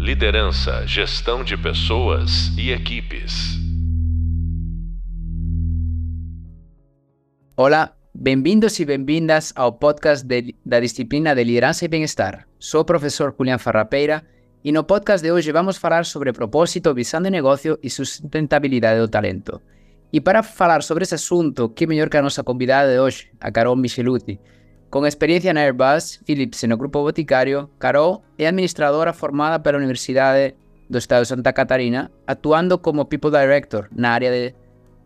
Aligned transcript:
Liderança, 0.00 0.86
gestão 0.86 1.44
de 1.44 1.58
pessoas 1.58 2.56
e 2.56 2.72
equipes. 2.72 3.58
Olá, 7.54 7.92
bem-vindos 8.14 8.80
e 8.80 8.86
bem-vindas 8.86 9.52
ao 9.54 9.74
podcast 9.74 10.26
de, 10.26 10.56
da 10.64 10.80
disciplina 10.80 11.34
de 11.34 11.44
Liderança 11.44 11.84
e 11.84 11.88
Bem-Estar. 11.88 12.48
Sou 12.58 12.80
o 12.80 12.84
professor 12.86 13.34
Julián 13.36 13.58
Farrapeira 13.58 14.24
e 14.64 14.72
no 14.72 14.84
podcast 14.84 15.22
de 15.22 15.30
hoje 15.30 15.52
vamos 15.52 15.76
falar 15.76 16.06
sobre 16.06 16.32
propósito, 16.32 16.94
visão 16.94 17.20
de 17.20 17.28
negócio 17.28 17.78
e 17.82 17.90
sustentabilidade 17.90 19.00
do 19.00 19.06
talento. 19.06 19.60
E 20.10 20.18
para 20.18 20.42
falar 20.42 20.82
sobre 20.82 21.04
esse 21.04 21.16
assunto, 21.16 21.68
que 21.68 21.86
melhor 21.86 22.08
que 22.08 22.16
a 22.16 22.22
nossa 22.22 22.42
convidada 22.42 22.90
de 22.90 22.98
hoje, 22.98 23.30
a 23.38 23.52
Carol 23.52 23.76
Micheluti. 23.76 24.40
Com 24.90 25.06
experiência 25.06 25.54
na 25.54 25.60
Airbus, 25.60 26.20
Philips 26.26 26.64
e 26.64 26.66
no 26.66 26.76
Grupo 26.76 27.00
Boticário, 27.00 27.70
Carol 27.78 28.24
é 28.36 28.48
administradora 28.48 29.12
formada 29.12 29.56
pela 29.60 29.78
Universidade 29.78 30.56
do 30.90 30.98
Estado 30.98 31.22
de 31.22 31.28
Santa 31.28 31.52
Catarina, 31.52 32.10
atuando 32.26 32.76
como 32.76 33.04
People 33.04 33.30
Director 33.30 33.86
na 33.94 34.10
área 34.10 34.32
de 34.32 34.52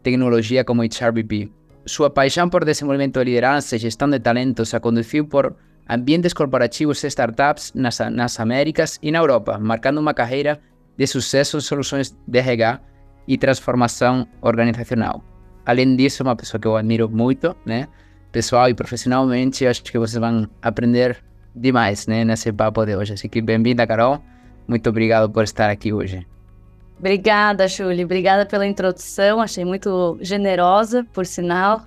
tecnologia 0.02 0.64
como 0.64 0.82
HRBP. 0.82 1.52
Sua 1.84 2.08
paixão 2.08 2.48
por 2.48 2.64
desenvolvimento 2.64 3.18
de 3.18 3.26
liderança 3.26 3.76
e 3.76 3.78
gestão 3.78 4.08
de 4.08 4.18
talentos 4.18 4.72
a 4.72 4.80
conduziu 4.80 5.26
por 5.26 5.54
ambientes 5.86 6.32
corporativos 6.32 7.04
e 7.04 7.08
startups 7.08 7.70
nas, 7.74 7.98
nas 8.10 8.40
Américas 8.40 8.98
e 9.02 9.12
na 9.12 9.18
Europa, 9.18 9.58
marcando 9.58 9.98
uma 9.98 10.14
carreira 10.14 10.58
de 10.96 11.06
sucesso 11.06 11.58
em 11.58 11.60
soluções 11.60 12.16
de 12.26 12.38
RH 12.38 12.80
e 13.28 13.36
transformação 13.36 14.26
organizacional. 14.40 15.22
Além 15.66 15.94
disso, 15.94 16.22
uma 16.22 16.34
pessoa 16.34 16.58
que 16.58 16.66
eu 16.66 16.74
admiro 16.74 17.06
muito, 17.10 17.54
né? 17.66 17.86
Pessoal 18.34 18.68
e 18.68 18.74
profissionalmente, 18.74 19.64
acho 19.64 19.80
que 19.84 19.96
vocês 19.96 20.18
vão 20.18 20.50
aprender 20.60 21.22
demais, 21.54 22.08
né? 22.08 22.24
Nesse 22.24 22.52
papo 22.52 22.84
de 22.84 22.96
hoje. 22.96 23.12
Assim 23.12 23.28
que 23.28 23.40
bem-vinda, 23.40 23.86
Carol. 23.86 24.20
Muito 24.66 24.90
obrigado 24.90 25.30
por 25.30 25.44
estar 25.44 25.70
aqui 25.70 25.92
hoje. 25.92 26.26
Obrigada, 26.98 27.68
Julie. 27.68 28.04
Obrigada 28.04 28.44
pela 28.44 28.66
introdução. 28.66 29.40
Achei 29.40 29.64
muito 29.64 30.18
generosa, 30.20 31.06
por 31.12 31.24
sinal. 31.24 31.84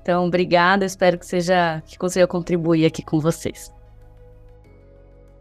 Então, 0.00 0.26
obrigada. 0.26 0.86
Espero 0.86 1.18
que 1.18 1.26
seja 1.26 1.82
que 1.84 1.98
consiga 1.98 2.26
contribuir 2.26 2.86
aqui 2.86 3.02
com 3.02 3.20
vocês. 3.20 3.70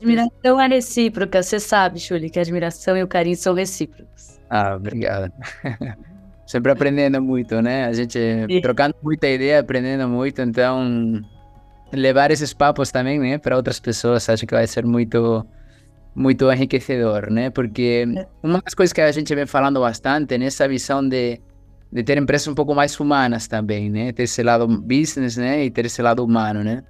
Admiração 0.02 0.60
é 0.60 0.68
recíproca. 0.68 1.42
Você 1.42 1.62
sabe, 1.62 1.98
Julie, 1.98 2.30
que 2.30 2.40
a 2.40 2.42
admiração 2.42 2.98
e 2.98 3.04
o 3.04 3.08
carinho 3.08 3.38
são 3.38 3.54
recíprocos. 3.54 4.38
Ah, 4.50 4.76
obrigado. 4.76 5.32
Sempre 6.52 6.74
aprendendo 6.74 7.22
muito, 7.22 7.62
né? 7.62 7.86
A 7.86 7.94
gente 7.94 8.20
Sim. 8.20 8.60
trocando 8.60 8.94
muita 9.02 9.26
ideia, 9.26 9.62
aprendendo 9.62 10.06
muito. 10.10 10.42
Então, 10.42 11.24
levar 11.94 12.30
esses 12.30 12.54
papos 12.54 12.92
também, 12.92 13.18
né, 13.20 13.38
para 13.38 13.56
outras 13.56 13.80
pessoas, 13.80 14.28
acho 14.28 14.46
que 14.46 14.54
vai 14.54 14.68
ser 14.68 14.86
muito 14.86 15.48
muito 16.14 16.52
enriquecedor, 16.52 17.32
né? 17.32 17.50
Porque 17.52 18.06
é. 18.18 18.28
uma 18.44 18.60
das 18.62 18.74
coisas 18.74 18.92
que 18.92 19.00
a 19.00 19.10
gente 19.14 19.34
vem 19.34 19.46
falando 19.46 19.80
bastante 19.80 20.38
nessa 20.38 20.68
visão 20.68 21.08
de, 21.08 21.40
de 21.90 22.04
ter 22.04 22.18
empresas 22.18 22.50
um 22.50 22.54
pouco 22.54 22.76
mais 22.76 23.00
humanas 23.00 23.48
também, 23.48 23.90
né? 23.90 24.12
Ter 24.12 24.24
esse 24.24 24.44
lado 24.44 24.68
business, 24.68 25.38
né? 25.38 25.64
E 25.64 25.72
ter 25.72 25.86
esse 25.86 26.02
lado 26.02 26.22
humano, 26.22 26.66
né? 26.66 26.84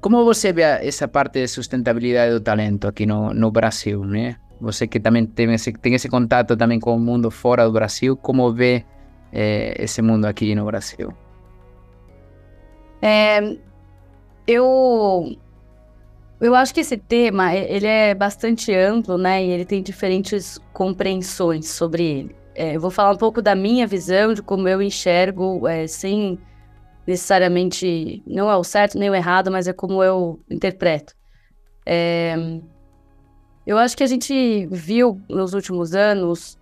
Como 0.00 0.24
você 0.24 0.52
vê 0.52 0.62
essa 0.62 1.08
parte 1.08 1.40
de 1.40 1.48
sustentabilidade 1.48 2.32
do 2.32 2.40
talento 2.40 2.86
aqui 2.86 3.06
no, 3.06 3.34
no 3.34 3.50
Brasil, 3.50 4.04
né? 4.04 4.36
Você 4.64 4.86
que 4.86 4.98
também 4.98 5.26
tem 5.26 5.52
esse, 5.52 5.72
tem 5.72 5.94
esse 5.94 6.08
contato 6.08 6.56
também 6.56 6.80
com 6.80 6.96
o 6.96 6.98
mundo 6.98 7.30
fora 7.30 7.64
do 7.64 7.72
Brasil, 7.72 8.16
como 8.16 8.52
vê 8.52 8.84
eh, 9.32 9.74
esse 9.78 10.02
mundo 10.02 10.24
aqui 10.24 10.54
no 10.54 10.64
Brasil? 10.64 11.12
É, 13.00 13.56
eu 14.46 15.36
eu 16.40 16.54
acho 16.54 16.74
que 16.74 16.80
esse 16.80 16.96
tema, 16.96 17.54
ele 17.54 17.86
é 17.86 18.14
bastante 18.14 18.72
amplo, 18.74 19.16
né? 19.16 19.44
E 19.44 19.50
ele 19.50 19.64
tem 19.64 19.82
diferentes 19.82 20.58
compreensões 20.72 21.68
sobre 21.68 22.04
ele. 22.04 22.36
É, 22.54 22.76
eu 22.76 22.80
vou 22.80 22.90
falar 22.90 23.12
um 23.12 23.16
pouco 23.16 23.40
da 23.40 23.54
minha 23.54 23.86
visão, 23.86 24.34
de 24.34 24.42
como 24.42 24.68
eu 24.68 24.82
enxergo, 24.82 25.66
é, 25.66 25.86
sem 25.86 26.38
necessariamente... 27.06 28.22
Não 28.26 28.50
é 28.50 28.56
o 28.56 28.64
certo 28.64 28.98
nem 28.98 29.10
o 29.10 29.14
errado, 29.14 29.50
mas 29.50 29.66
é 29.68 29.72
como 29.72 30.02
eu 30.02 30.40
interpreto. 30.50 31.14
É, 31.86 32.34
eu 33.66 33.78
acho 33.78 33.96
que 33.96 34.02
a 34.02 34.06
gente 34.06 34.66
viu 34.70 35.20
nos 35.28 35.54
últimos 35.54 35.94
anos 35.94 36.58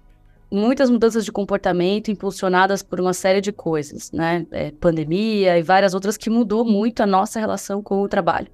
muitas 0.50 0.90
mudanças 0.90 1.24
de 1.24 1.32
comportamento 1.32 2.10
impulsionadas 2.10 2.82
por 2.82 3.00
uma 3.00 3.14
série 3.14 3.40
de 3.40 3.50
coisas, 3.50 4.12
né? 4.12 4.46
É, 4.50 4.70
pandemia 4.70 5.58
e 5.58 5.62
várias 5.62 5.94
outras 5.94 6.16
que 6.16 6.28
mudou 6.28 6.64
muito 6.64 7.02
a 7.02 7.06
nossa 7.06 7.40
relação 7.40 7.82
com 7.82 8.02
o 8.02 8.08
trabalho. 8.08 8.48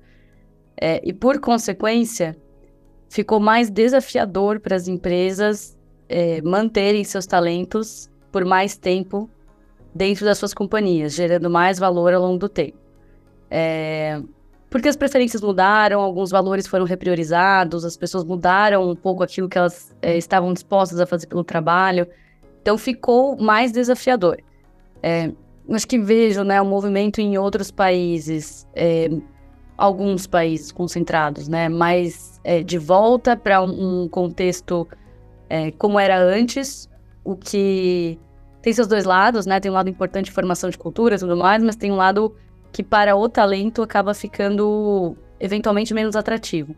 É, 0.80 1.00
e, 1.04 1.12
por 1.12 1.40
consequência, 1.40 2.36
ficou 3.08 3.40
mais 3.40 3.68
desafiador 3.68 4.60
para 4.60 4.76
as 4.76 4.86
empresas 4.86 5.76
é, 6.08 6.40
manterem 6.42 7.02
seus 7.02 7.26
talentos 7.26 8.08
por 8.30 8.44
mais 8.44 8.76
tempo 8.76 9.28
dentro 9.92 10.24
das 10.24 10.38
suas 10.38 10.54
companhias, 10.54 11.14
gerando 11.14 11.50
mais 11.50 11.78
valor 11.80 12.14
ao 12.14 12.22
longo 12.22 12.38
do 12.38 12.48
tempo. 12.48 12.78
Porque 14.70 14.88
as 14.88 14.96
preferências 14.96 15.40
mudaram, 15.40 16.00
alguns 16.00 16.30
valores 16.30 16.66
foram 16.66 16.84
repriorizados, 16.84 17.84
as 17.84 17.96
pessoas 17.96 18.24
mudaram 18.24 18.90
um 18.90 18.94
pouco 18.94 19.22
aquilo 19.22 19.48
que 19.48 19.56
elas 19.56 19.96
é, 20.02 20.16
estavam 20.16 20.52
dispostas 20.52 21.00
a 21.00 21.06
fazer 21.06 21.26
pelo 21.26 21.42
trabalho. 21.42 22.06
Então 22.60 22.76
ficou 22.76 23.36
mais 23.36 23.72
desafiador. 23.72 24.38
É, 25.02 25.32
acho 25.70 25.88
que 25.88 25.98
vejo 25.98 26.44
né, 26.44 26.60
o 26.60 26.66
movimento 26.66 27.20
em 27.20 27.38
outros 27.38 27.70
países 27.70 28.66
é, 28.74 29.08
alguns 29.78 30.26
países 30.26 30.72
concentrados, 30.72 31.46
né? 31.46 31.68
Mas 31.68 32.40
é, 32.42 32.64
de 32.64 32.76
volta 32.76 33.36
para 33.36 33.62
um, 33.62 34.02
um, 34.02 34.08
contexto 34.08 34.86
é, 35.48 35.70
como 35.70 36.00
era 36.00 36.20
antes, 36.20 36.90
o 37.24 37.36
que 37.36 38.18
tem 38.60 38.72
seus 38.72 38.88
dois 38.88 39.04
lados, 39.04 39.46
né? 39.46 39.60
Tem 39.60 39.70
um 39.70 39.74
lado 39.74 39.88
importante 39.88 40.26
de 40.26 40.32
formação 40.32 40.68
de 40.68 40.76
cultura 40.76 41.14
e 41.14 41.18
tudo 41.18 41.36
mais, 41.36 41.62
mas 41.62 41.76
tem 41.76 41.92
um 41.92 41.96
lado 41.96 42.34
que 42.78 42.82
para 42.84 43.16
o 43.16 43.28
talento 43.28 43.82
acaba 43.82 44.14
ficando 44.14 45.16
eventualmente 45.40 45.92
menos 45.92 46.14
atrativo. 46.14 46.76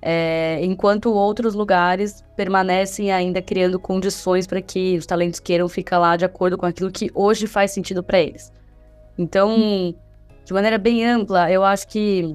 É, 0.00 0.58
enquanto 0.62 1.12
outros 1.12 1.54
lugares 1.54 2.24
permanecem 2.34 3.12
ainda 3.12 3.42
criando 3.42 3.78
condições 3.78 4.46
para 4.46 4.62
que 4.62 4.96
os 4.96 5.04
talentos 5.04 5.38
queiram 5.38 5.68
ficar 5.68 5.98
lá 5.98 6.16
de 6.16 6.24
acordo 6.24 6.56
com 6.56 6.64
aquilo 6.64 6.90
que 6.90 7.10
hoje 7.14 7.46
faz 7.46 7.72
sentido 7.72 8.02
para 8.02 8.18
eles. 8.18 8.50
Então, 9.18 9.94
de 10.46 10.52
maneira 10.54 10.78
bem 10.78 11.04
ampla, 11.04 11.52
eu 11.52 11.62
acho 11.62 11.88
que, 11.88 12.34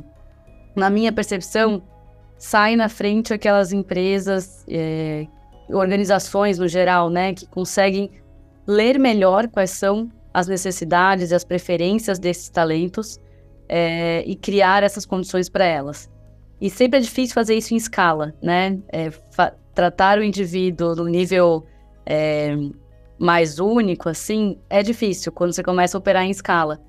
na 0.76 0.88
minha 0.88 1.12
percepção, 1.12 1.82
sai 2.38 2.76
na 2.76 2.90
frente 2.90 3.34
aquelas 3.34 3.74
empresas, 3.74 4.64
é, 4.70 5.26
organizações 5.68 6.60
no 6.60 6.68
geral, 6.68 7.10
né, 7.10 7.34
que 7.34 7.48
conseguem 7.48 8.12
ler 8.68 9.00
melhor 9.00 9.48
quais 9.48 9.72
são 9.72 10.12
as 10.34 10.48
necessidades 10.48 11.32
e 11.32 11.36
as 11.36 11.44
preferências 11.44 12.18
desses 12.18 12.50
talentos 12.50 13.20
é, 13.70 14.24
e 14.26 14.36
criar 14.36 14.84
essas 14.84 15.06
condições 15.06 15.50
para 15.50 15.66
elas. 15.66 16.10
E 16.60 16.70
sempre 16.70 17.00
é 17.00 17.02
difícil 17.02 17.34
fazer 17.34 17.56
isso 17.56 17.74
em 17.74 17.78
escala, 17.78 18.34
né? 18.42 18.80
É, 18.92 19.12
tratar 19.74 20.18
o 20.18 20.24
indivíduo 20.24 20.96
no 20.96 21.06
nível 21.06 21.66
é, 22.06 22.56
mais 23.18 23.60
único, 23.60 24.10
assim, 24.10 24.58
é 24.70 24.82
difícil 24.82 25.32
quando 25.32 25.54
você 25.54 25.64
começa 25.64 25.98
a 25.98 26.00
operar 26.00 26.24
em 26.24 26.30
escala. 26.30 26.80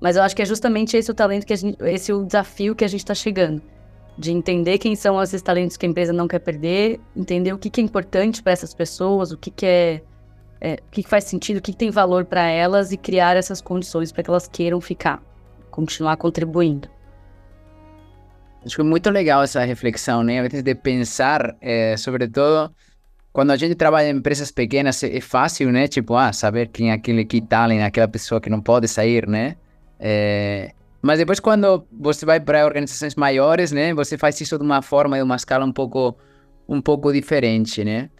Mas 0.00 0.16
eu 0.16 0.22
acho 0.22 0.34
que 0.34 0.42
é 0.42 0.46
justamente 0.46 0.96
esse 0.96 1.10
o 1.10 1.14
talento 1.14 1.46
que 1.46 1.54
gente, 1.54 1.76
esse 1.84 2.12
o 2.12 2.24
desafio 2.24 2.74
que 2.74 2.84
a 2.84 2.88
gente 2.88 3.00
está 3.00 3.14
chegando. 3.14 3.62
De 4.16 4.32
entender 4.32 4.78
quem 4.78 4.96
são 4.96 5.22
esses 5.22 5.40
talentos 5.40 5.76
que 5.76 5.86
a 5.86 5.88
empresa 5.88 6.12
não 6.12 6.26
quer 6.26 6.40
perder, 6.40 7.00
entender 7.16 7.52
o 7.52 7.58
que, 7.58 7.70
que 7.70 7.80
é 7.80 7.84
importante 7.84 8.42
para 8.42 8.52
essas 8.52 8.74
pessoas, 8.74 9.30
o 9.30 9.38
que, 9.38 9.50
que 9.50 9.66
é, 9.66 10.02
é, 10.60 10.74
o 10.74 10.90
que, 10.90 11.02
faz 11.02 11.24
sentido, 11.24 11.58
o 11.58 11.62
que, 11.62 11.72
tem 11.72 11.90
valor 11.90 12.24
para 12.24 12.46
elas 12.48 12.92
e 12.92 12.96
criar 12.96 13.36
essas 13.36 13.60
condições 13.60 14.12
para 14.12 14.22
que 14.22 14.30
elas 14.30 14.46
queiram 14.46 14.80
ficar, 14.80 15.22
continuar 15.70 16.16
contribuindo. 16.16 16.88
Acho 18.64 18.76
que 18.76 18.80
é 18.82 18.84
muito 18.84 19.08
legal 19.08 19.42
essa 19.42 19.64
reflexão, 19.64 20.22
né? 20.22 20.38
A 20.38 20.42
vezes 20.42 20.62
de 20.62 20.74
pensar, 20.74 21.56
é, 21.62 21.96
sobretudo, 21.96 22.70
quando 23.32 23.52
a 23.52 23.56
gente 23.56 23.74
trabalha 23.74 24.10
em 24.10 24.16
empresas 24.16 24.50
pequenas, 24.50 25.02
é 25.02 25.20
fácil, 25.20 25.72
né? 25.72 25.88
Tipo, 25.88 26.14
ah, 26.14 26.32
saber 26.32 26.68
quem 26.68 26.90
é 26.90 26.92
aquele 26.92 27.24
que 27.24 27.40
talent, 27.40 27.82
aquela 27.82 28.08
pessoa 28.08 28.40
que 28.40 28.50
não 28.50 28.60
pode 28.60 28.86
sair, 28.86 29.26
né? 29.26 29.56
É, 29.98 30.72
mas 31.02 31.18
depois, 31.18 31.40
quando 31.40 31.86
você 31.90 32.26
vai 32.26 32.38
para 32.38 32.64
organizações 32.64 33.14
maiores, 33.14 33.72
né, 33.72 33.94
você 33.94 34.18
faz 34.18 34.38
isso 34.40 34.58
de 34.58 34.64
uma 34.64 34.82
forma, 34.82 35.16
de 35.16 35.22
uma 35.22 35.36
escala 35.36 35.64
um 35.64 35.72
pouco, 35.72 36.16
um 36.68 36.80
pouco 36.80 37.12
diferente, 37.12 37.82
né? 37.82 38.10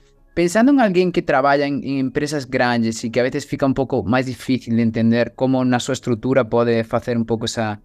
Pensando 0.41 0.73
em 0.73 0.81
alguém 0.81 1.11
que 1.11 1.21
trabalha 1.21 1.69
em, 1.69 1.85
em, 1.85 1.99
empresas 1.99 2.47
grandes 2.47 3.05
e 3.05 3.11
que 3.11 3.21
a 3.21 3.23
vezes 3.23 3.45
fica 3.45 3.67
um 3.67 3.75
pouco 3.75 4.03
mais 4.03 4.25
difícil 4.25 4.75
de 4.75 4.81
entender 4.81 5.35
como 5.37 5.63
na 5.67 5.79
sua 5.79 5.93
estrutura 5.93 6.47
pode 6.47 6.83
fazer 6.85 7.15
um 7.19 7.25
pouco 7.25 7.45
essa, 7.45 7.79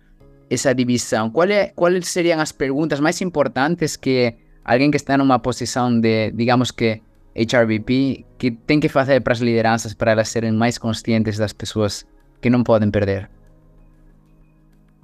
essa 0.50 0.74
divisão, 0.74 1.30
qual 1.32 1.50
é, 1.50 1.74
quais 1.76 2.08
seriam 2.08 2.40
as 2.40 2.54
perguntas 2.54 3.02
mais 3.02 3.20
importantes 3.20 3.98
que 3.98 4.36
alguém 4.64 4.90
que 4.90 4.96
está 4.96 5.18
numa 5.18 5.38
posição 5.38 6.00
de, 6.00 6.32
digamos 6.32 6.72
que, 6.72 7.02
HRBP, 7.36 8.26
que 8.38 8.52
tem 8.52 8.80
que 8.80 8.88
fazer 8.88 9.20
para 9.20 9.34
as 9.34 9.40
lideranças 9.40 9.94
para 9.94 10.12
elas 10.12 10.30
serem 10.30 10.54
mais 10.54 10.78
conscientes 10.78 11.38
das 11.38 11.52
pessoas 11.52 12.06
que 12.40 12.50
não 12.50 12.64
podem 12.64 12.90
perder? 12.90 13.30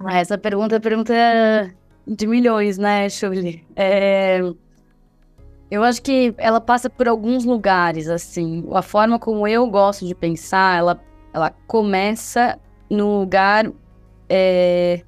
Ah, 0.00 0.20
essa 0.20 0.38
pergunta 0.38 0.76
é 0.76 0.80
pergunta 0.80 1.12
de 2.06 2.26
milhões, 2.26 2.78
né, 2.78 3.10
Shuli? 3.10 3.62
Eu 5.72 5.82
acho 5.82 6.02
que 6.02 6.34
ela 6.36 6.60
passa 6.60 6.90
por 6.90 7.08
alguns 7.08 7.46
lugares, 7.46 8.06
assim. 8.06 8.62
A 8.74 8.82
forma 8.82 9.18
como 9.18 9.48
eu 9.48 9.66
gosto 9.66 10.06
de 10.06 10.14
pensar, 10.14 10.76
ela, 10.76 11.00
ela 11.32 11.48
começa 11.66 12.58
no 12.90 13.20
lugar 13.20 13.72
é, 14.28 15.02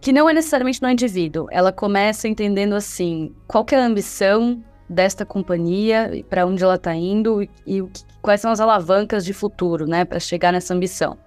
que 0.00 0.10
não 0.10 0.26
é 0.26 0.32
necessariamente 0.32 0.80
no 0.80 0.88
indivíduo. 0.88 1.48
Ela 1.50 1.70
começa 1.70 2.26
entendendo 2.26 2.72
assim, 2.72 3.34
qual 3.46 3.62
que 3.62 3.74
é 3.74 3.78
a 3.78 3.84
ambição 3.84 4.64
desta 4.88 5.26
companhia, 5.26 6.24
para 6.30 6.46
onde 6.46 6.64
ela 6.64 6.76
está 6.76 6.94
indo 6.94 7.42
e, 7.42 7.50
e 7.66 7.84
quais 8.22 8.40
são 8.40 8.50
as 8.50 8.58
alavancas 8.58 9.22
de 9.22 9.34
futuro, 9.34 9.86
né, 9.86 10.06
para 10.06 10.18
chegar 10.18 10.50
nessa 10.50 10.72
ambição. 10.72 11.18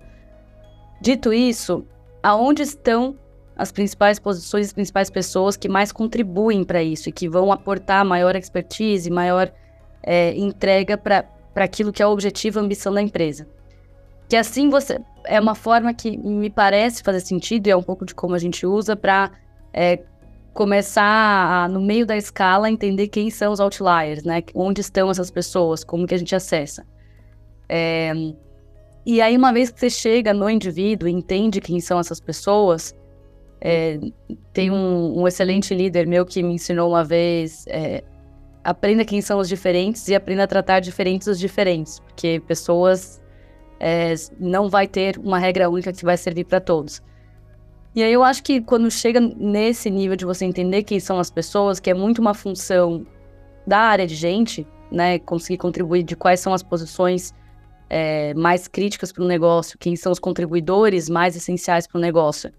Dito 1.00 1.32
isso, 1.32 1.86
aonde 2.24 2.64
estão 2.64 3.16
as 3.62 3.72
principais 3.72 4.18
posições, 4.18 4.66
as 4.66 4.74
principais 4.74 5.08
pessoas 5.12 5.56
que 5.56 5.70
mais 5.70 5.92
contribuem 5.92 6.64
para 6.64 6.82
isso 6.82 7.10
e 7.10 7.12
que 7.12 7.30
vão 7.30 7.52
aportar 7.52 8.04
maior 8.04 8.36
expertise, 8.36 9.08
maior 9.12 9.54
é, 10.02 10.36
entrega 10.36 10.98
para 10.98 11.24
aquilo 11.58 11.94
que 11.94 12.02
é 12.02 12.08
o 12.08 12.10
objetivo, 12.10 12.58
a 12.58 12.64
ambição 12.64 12.92
da 12.92 13.04
empresa. 13.04 13.48
Que 14.28 14.36
assim 14.36 14.68
você 14.68 15.00
é 15.26 15.40
uma 15.40 15.54
forma 15.54 15.94
que 15.94 16.18
me 16.18 16.50
parece 16.50 17.04
fazer 17.04 17.20
sentido 17.20 17.68
e 17.68 17.70
é 17.70 17.78
um 17.78 17.84
pouco 17.84 18.04
de 18.04 18.16
como 18.16 18.34
a 18.34 18.40
gente 18.40 18.66
usa 18.66 18.96
para 18.96 19.30
é, 19.72 20.00
começar 20.56 21.04
a, 21.04 21.68
no 21.68 21.82
meio 21.82 22.04
da 22.04 22.18
escala 22.18 22.68
entender 22.68 23.10
quem 23.10 23.30
são 23.30 23.54
os 23.54 23.60
outliers, 23.60 24.24
né? 24.24 24.42
Onde 24.56 24.82
estão 24.82 25.12
essas 25.12 25.30
pessoas, 25.30 25.84
como 25.84 26.08
que 26.08 26.16
a 26.16 26.18
gente 26.18 26.36
acessa. 26.36 26.84
É, 27.70 28.12
e 29.06 29.22
aí 29.22 29.38
uma 29.38 29.54
vez 29.54 29.70
que 29.70 29.80
você 29.80 29.90
chega 29.90 30.34
no 30.34 30.50
indivíduo 30.50 31.08
e 31.08 31.12
entende 31.12 31.62
quem 31.62 31.80
são 31.80 32.00
essas 32.00 32.20
pessoas, 32.20 32.96
é, 33.62 34.00
tem 34.52 34.72
um, 34.72 35.22
um, 35.22 35.28
excelente 35.28 35.74
líder 35.74 36.08
meu 36.08 36.26
que 36.26 36.42
me 36.42 36.56
ensinou 36.56 36.90
uma 36.90 37.04
vez 37.04 37.66
é, 37.68 38.04
aprenda 38.64 39.06
quem 39.06 39.22
são 39.22 39.40
os 39.40 39.48
diferentes 39.48 40.08
e 40.08 40.16
aprenda 40.16 40.44
a 40.44 40.48
tratar 40.48 40.80
diferentes 40.80 41.28
os 41.28 41.40
diferentes, 41.40 42.00
porque 42.00 42.42
pessoas 42.48 43.22
é, 43.80 44.16
não 44.40 44.68
vai 44.68 44.88
ter 44.88 45.18
uma 45.20 45.38
regra 45.38 45.70
única 45.70 45.94
que 45.94 46.04
vai 46.04 46.18
servir 46.18 46.46
para 46.46 46.60
todos. 46.60 47.02
E 47.94 48.02
aí 48.02 48.12
eu 48.12 48.24
acho 48.24 48.42
que 48.42 48.62
quando 48.62 48.90
chega 48.90 49.20
nesse 49.20 49.90
nível 49.90 50.16
de 50.16 50.26
você 50.26 50.46
entender 50.46 50.84
quem 50.84 51.00
são 51.00 51.20
as 51.20 51.30
pessoas, 51.30 51.80
que 51.80 51.90
é 51.90 51.94
muito 51.94 52.20
uma 52.20 52.34
função 52.34 53.06
da 53.68 53.80
área 53.80 54.08
de 54.08 54.16
gente, 54.16 54.66
né, 54.92 55.20
conseguir 55.20 55.58
contribuir 55.58 56.04
de 56.04 56.16
quais 56.16 56.40
são 56.40 56.54
as 56.54 56.64
posições 56.64 57.34
é, 57.90 58.34
mais 58.34 58.68
críticas 58.68 59.12
para 59.12 59.24
o 59.24 59.28
negócio, 59.28 59.78
quem 59.78 59.96
são 59.96 60.12
os 60.12 60.20
contribuidores 60.20 61.10
mais 61.10 61.36
essenciais 61.36 61.86
para 61.86 61.98
o 61.98 62.02
negócio. 62.02 62.52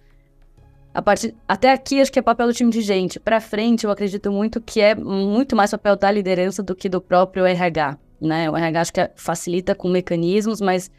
Partir, 1.01 1.35
até 1.49 1.73
aqui 1.73 2.01
acho 2.01 2.13
que 2.13 2.19
é 2.19 2.23
papel 2.23 2.49
do 2.49 2.53
time 2.53 2.71
de 2.71 2.83
gente. 2.83 3.19
Para 3.19 3.41
frente, 3.41 3.85
eu 3.85 3.91
acredito 3.91 4.31
muito 4.31 4.61
que 4.61 4.81
é 4.81 4.95
muito 4.95 5.57
mais 5.57 5.71
papel 5.71 5.97
da 5.97 6.11
liderança 6.11 6.63
do 6.63 6.75
que 6.75 6.89
do 6.89 7.01
próprio 7.01 7.47
RH, 7.47 7.99
né? 8.21 8.51
O 8.51 8.57
RH 8.57 8.81
acho 8.81 8.93
que 8.93 9.11
facilita 9.17 9.75
com 9.75 9.89
mecanismos, 9.89 10.61
mas 10.61 10.91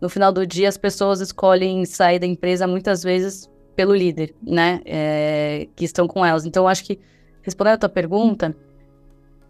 no 0.00 0.08
final 0.10 0.30
do 0.30 0.46
dia 0.46 0.68
as 0.68 0.76
pessoas 0.76 1.20
escolhem 1.20 1.86
sair 1.86 2.18
da 2.18 2.26
empresa 2.26 2.66
muitas 2.66 3.02
vezes 3.02 3.48
pelo 3.74 3.94
líder, 3.94 4.34
né? 4.42 4.82
É, 4.84 5.68
que 5.74 5.86
estão 5.86 6.06
com 6.06 6.24
elas. 6.24 6.44
Então, 6.44 6.68
acho 6.68 6.84
que, 6.84 7.00
respondendo 7.40 7.74
a 7.74 7.78
tua 7.78 7.88
pergunta, 7.88 8.54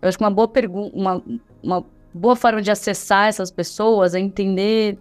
eu 0.01 0.09
acho 0.09 0.17
que 0.17 0.23
uma 0.23 0.31
boa 0.31 0.47
pergunta, 0.47 0.97
uma, 0.97 1.23
uma 1.61 1.85
boa 2.15 2.37
forma 2.37 2.63
de 2.63 2.71
acessar 2.71 3.29
essas 3.29 3.51
pessoas 3.51 4.15
é 4.15 4.21
entender 4.21 4.99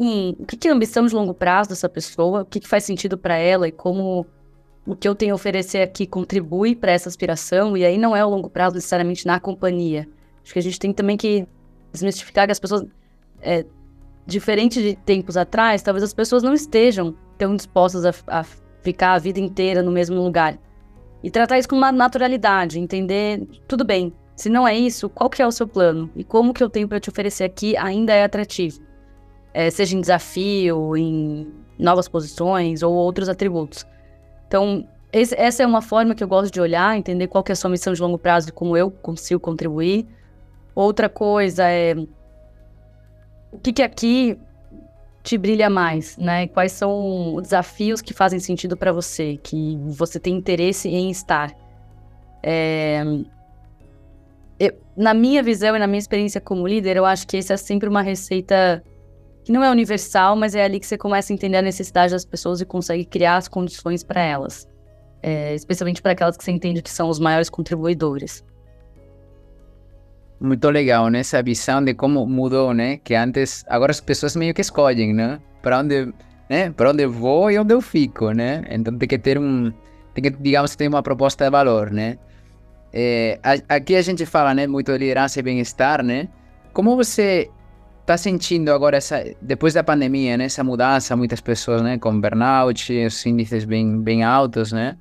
hum, 0.00 0.34
o 0.38 0.46
que, 0.46 0.56
que 0.56 0.66
é 0.66 0.70
a 0.70 0.74
ambição 0.74 1.06
de 1.06 1.14
longo 1.14 1.34
prazo 1.34 1.68
dessa 1.68 1.88
pessoa, 1.88 2.40
o 2.40 2.44
que, 2.46 2.58
que 2.58 2.66
faz 2.66 2.84
sentido 2.84 3.18
para 3.18 3.36
ela 3.36 3.68
e 3.68 3.72
como 3.72 4.26
o 4.86 4.96
que 4.96 5.06
eu 5.06 5.14
tenho 5.14 5.32
a 5.32 5.34
oferecer 5.34 5.82
aqui 5.82 6.06
contribui 6.06 6.74
para 6.74 6.90
essa 6.90 7.08
aspiração, 7.08 7.76
e 7.76 7.84
aí 7.84 7.98
não 7.98 8.16
é 8.16 8.24
o 8.24 8.28
longo 8.30 8.48
prazo 8.48 8.76
necessariamente 8.76 9.26
na 9.26 9.38
companhia. 9.38 10.08
Acho 10.42 10.54
que 10.54 10.58
a 10.58 10.62
gente 10.62 10.80
tem 10.80 10.92
também 10.92 11.18
que 11.18 11.46
desmistificar 11.92 12.46
que 12.46 12.52
as 12.52 12.58
pessoas, 12.58 12.86
é, 13.42 13.66
diferente 14.26 14.82
de 14.82 14.96
tempos 14.96 15.36
atrás, 15.36 15.82
talvez 15.82 16.02
as 16.02 16.14
pessoas 16.14 16.42
não 16.42 16.54
estejam 16.54 17.14
tão 17.36 17.54
dispostas 17.54 18.06
a, 18.06 18.40
a 18.40 18.44
ficar 18.82 19.12
a 19.12 19.18
vida 19.18 19.38
inteira 19.38 19.82
no 19.82 19.92
mesmo 19.92 20.16
lugar. 20.16 20.58
E 21.22 21.30
tratar 21.30 21.58
isso 21.58 21.68
com 21.68 21.76
uma 21.76 21.92
naturalidade, 21.92 22.80
entender, 22.80 23.46
tudo 23.68 23.84
bem, 23.84 24.12
se 24.34 24.48
não 24.48 24.66
é 24.66 24.74
isso, 24.74 25.10
qual 25.10 25.28
que 25.28 25.42
é 25.42 25.46
o 25.46 25.52
seu 25.52 25.68
plano? 25.68 26.10
E 26.16 26.24
como 26.24 26.54
que 26.54 26.64
eu 26.64 26.70
tenho 26.70 26.88
para 26.88 26.98
te 26.98 27.10
oferecer 27.10 27.44
aqui 27.44 27.76
ainda 27.76 28.14
é 28.14 28.24
atrativo? 28.24 28.80
É, 29.52 29.70
seja 29.70 29.96
em 29.96 30.00
desafio, 30.00 30.96
em 30.96 31.52
novas 31.78 32.08
posições 32.08 32.82
ou 32.82 32.92
outros 32.92 33.28
atributos. 33.28 33.86
Então, 34.46 34.86
esse, 35.12 35.34
essa 35.34 35.62
é 35.62 35.66
uma 35.66 35.82
forma 35.82 36.14
que 36.14 36.22
eu 36.22 36.28
gosto 36.28 36.52
de 36.52 36.60
olhar, 36.60 36.96
entender 36.96 37.26
qual 37.26 37.42
que 37.42 37.50
é 37.50 37.54
a 37.54 37.56
sua 37.56 37.70
missão 37.70 37.92
de 37.92 38.00
longo 38.00 38.18
prazo 38.18 38.48
e 38.48 38.52
como 38.52 38.76
eu 38.76 38.90
consigo 38.90 39.40
contribuir. 39.40 40.06
Outra 40.74 41.08
coisa 41.08 41.68
é 41.68 41.94
o 43.52 43.58
que, 43.58 43.72
que 43.72 43.82
aqui 43.82 44.38
te 45.22 45.36
brilha 45.36 45.68
mais, 45.68 46.16
né? 46.16 46.46
Quais 46.48 46.72
são 46.72 47.34
os 47.34 47.42
desafios 47.42 48.00
que 48.00 48.14
fazem 48.14 48.38
sentido 48.38 48.76
para 48.76 48.92
você, 48.92 49.38
que 49.42 49.76
você 49.86 50.18
tem 50.18 50.36
interesse 50.36 50.88
em 50.88 51.10
estar. 51.10 51.52
É... 52.42 53.02
Eu, 54.58 54.78
na 54.96 55.12
minha 55.12 55.42
visão 55.42 55.74
e 55.74 55.78
na 55.78 55.86
minha 55.86 55.98
experiência 55.98 56.40
como 56.40 56.66
líder, 56.66 56.96
eu 56.96 57.04
acho 57.04 57.26
que 57.26 57.36
essa 57.36 57.54
é 57.54 57.56
sempre 57.56 57.88
uma 57.88 58.02
receita 58.02 58.82
que 59.44 59.52
não 59.52 59.64
é 59.64 59.70
universal, 59.70 60.36
mas 60.36 60.54
é 60.54 60.64
ali 60.64 60.78
que 60.78 60.86
você 60.86 60.98
começa 60.98 61.32
a 61.32 61.34
entender 61.34 61.58
a 61.58 61.62
necessidade 61.62 62.12
das 62.12 62.24
pessoas 62.24 62.60
e 62.60 62.64
consegue 62.64 63.04
criar 63.04 63.36
as 63.36 63.48
condições 63.48 64.02
para 64.02 64.20
elas. 64.20 64.68
É, 65.22 65.54
especialmente 65.54 66.00
para 66.00 66.12
aquelas 66.12 66.36
que 66.36 66.44
você 66.44 66.50
entende 66.50 66.80
que 66.80 66.90
são 66.90 67.08
os 67.08 67.18
maiores 67.18 67.50
contribuidores. 67.50 68.44
Muito 70.40 70.70
legal, 70.70 71.08
né? 71.08 71.20
Essa 71.20 71.42
visão 71.42 71.84
de 71.84 71.92
como 71.92 72.26
mudou, 72.26 72.72
né? 72.72 72.96
Que 72.96 73.14
antes, 73.14 73.62
agora 73.68 73.90
as 73.90 74.00
pessoas 74.00 74.34
meio 74.34 74.54
que 74.54 74.62
escolhem, 74.62 75.12
né? 75.12 75.38
Para 75.60 75.80
onde, 75.80 76.14
né? 76.48 76.70
Para 76.70 76.90
onde 76.90 77.06
vou 77.06 77.50
e 77.50 77.58
onde 77.58 77.74
eu 77.74 77.82
fico, 77.82 78.30
né? 78.32 78.64
Então 78.70 78.96
tem 78.96 79.06
que 79.06 79.18
ter 79.18 79.38
um, 79.38 79.70
tem 80.14 80.24
que, 80.24 80.30
digamos, 80.30 80.74
ter 80.74 80.88
uma 80.88 81.02
proposta 81.02 81.44
de 81.44 81.50
valor, 81.50 81.90
né? 81.90 82.16
É, 82.92 83.38
aqui 83.68 83.94
a 83.94 84.02
gente 84.02 84.24
fala, 84.24 84.54
né? 84.54 84.66
Muito 84.66 84.90
de 84.90 84.98
liderança 84.98 85.38
e 85.38 85.42
bem-estar, 85.42 86.02
né? 86.02 86.28
Como 86.72 86.96
você 86.96 87.50
está 88.10 88.18
sentindo 88.18 88.72
agora 88.72 88.96
essa 88.96 89.24
depois 89.40 89.74
da 89.74 89.84
pandemia, 89.84 90.36
né, 90.36 90.44
essa 90.46 90.64
mudança, 90.64 91.16
muitas 91.16 91.40
pessoas, 91.40 91.80
né, 91.80 91.96
com 91.96 92.20
burnout, 92.20 92.92
os 93.06 93.24
índices 93.24 93.64
bem 93.64 94.00
bem 94.00 94.24
altos, 94.24 94.72
né? 94.72 94.98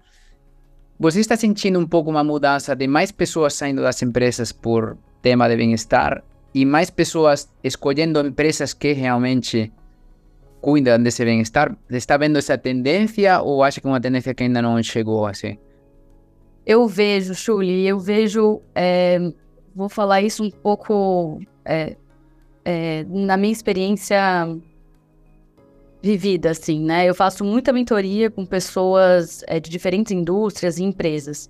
Você 0.99 1.19
está 1.19 1.35
sentindo 1.35 1.79
um 1.79 1.87
pouco 1.87 2.09
uma 2.11 2.23
mudança 2.23 2.75
de 2.75 2.87
mais 2.87 3.11
pessoas 3.11 3.55
saindo 3.55 3.81
das 3.81 3.99
empresas 4.03 4.51
por 4.51 4.95
tema 5.23 5.49
de 5.49 5.55
bem-estar 5.55 6.23
e 6.53 6.65
mais 6.65 6.91
pessoas 6.91 7.49
escolhendo 7.63 8.19
empresas 8.27 8.73
que 8.73 8.93
realmente 8.93 9.71
cuidam 10.61 11.01
desse 11.01 11.25
bem-estar? 11.25 11.75
Está 11.89 12.15
vendo 12.17 12.37
essa 12.37 12.57
tendência 12.57 13.41
ou 13.41 13.63
acha 13.63 13.81
que 13.81 13.87
é 13.87 13.89
uma 13.89 14.01
tendência 14.01 14.35
que 14.35 14.43
ainda 14.43 14.61
não 14.61 14.81
chegou 14.83 15.25
assim? 15.25 15.57
Eu 16.63 16.87
vejo, 16.87 17.33
Chuli, 17.33 17.87
eu 17.87 17.97
vejo. 17.97 18.61
É, 18.75 19.17
vou 19.73 19.89
falar 19.89 20.21
isso 20.21 20.43
um 20.43 20.51
pouco 20.51 21.39
é, 21.65 21.95
é, 22.69 23.03
na 23.09 23.35
minha 23.35 23.51
experiência 23.51 24.21
vivida, 26.03 26.51
assim, 26.51 26.79
né? 26.79 27.09
Eu 27.09 27.15
faço 27.15 27.43
muita 27.43 27.73
mentoria 27.73 28.29
com 28.29 28.45
pessoas 28.45 29.43
é, 29.47 29.59
de 29.59 29.71
diferentes 29.71 30.11
indústrias 30.11 30.77
e 30.77 30.83
empresas. 30.83 31.49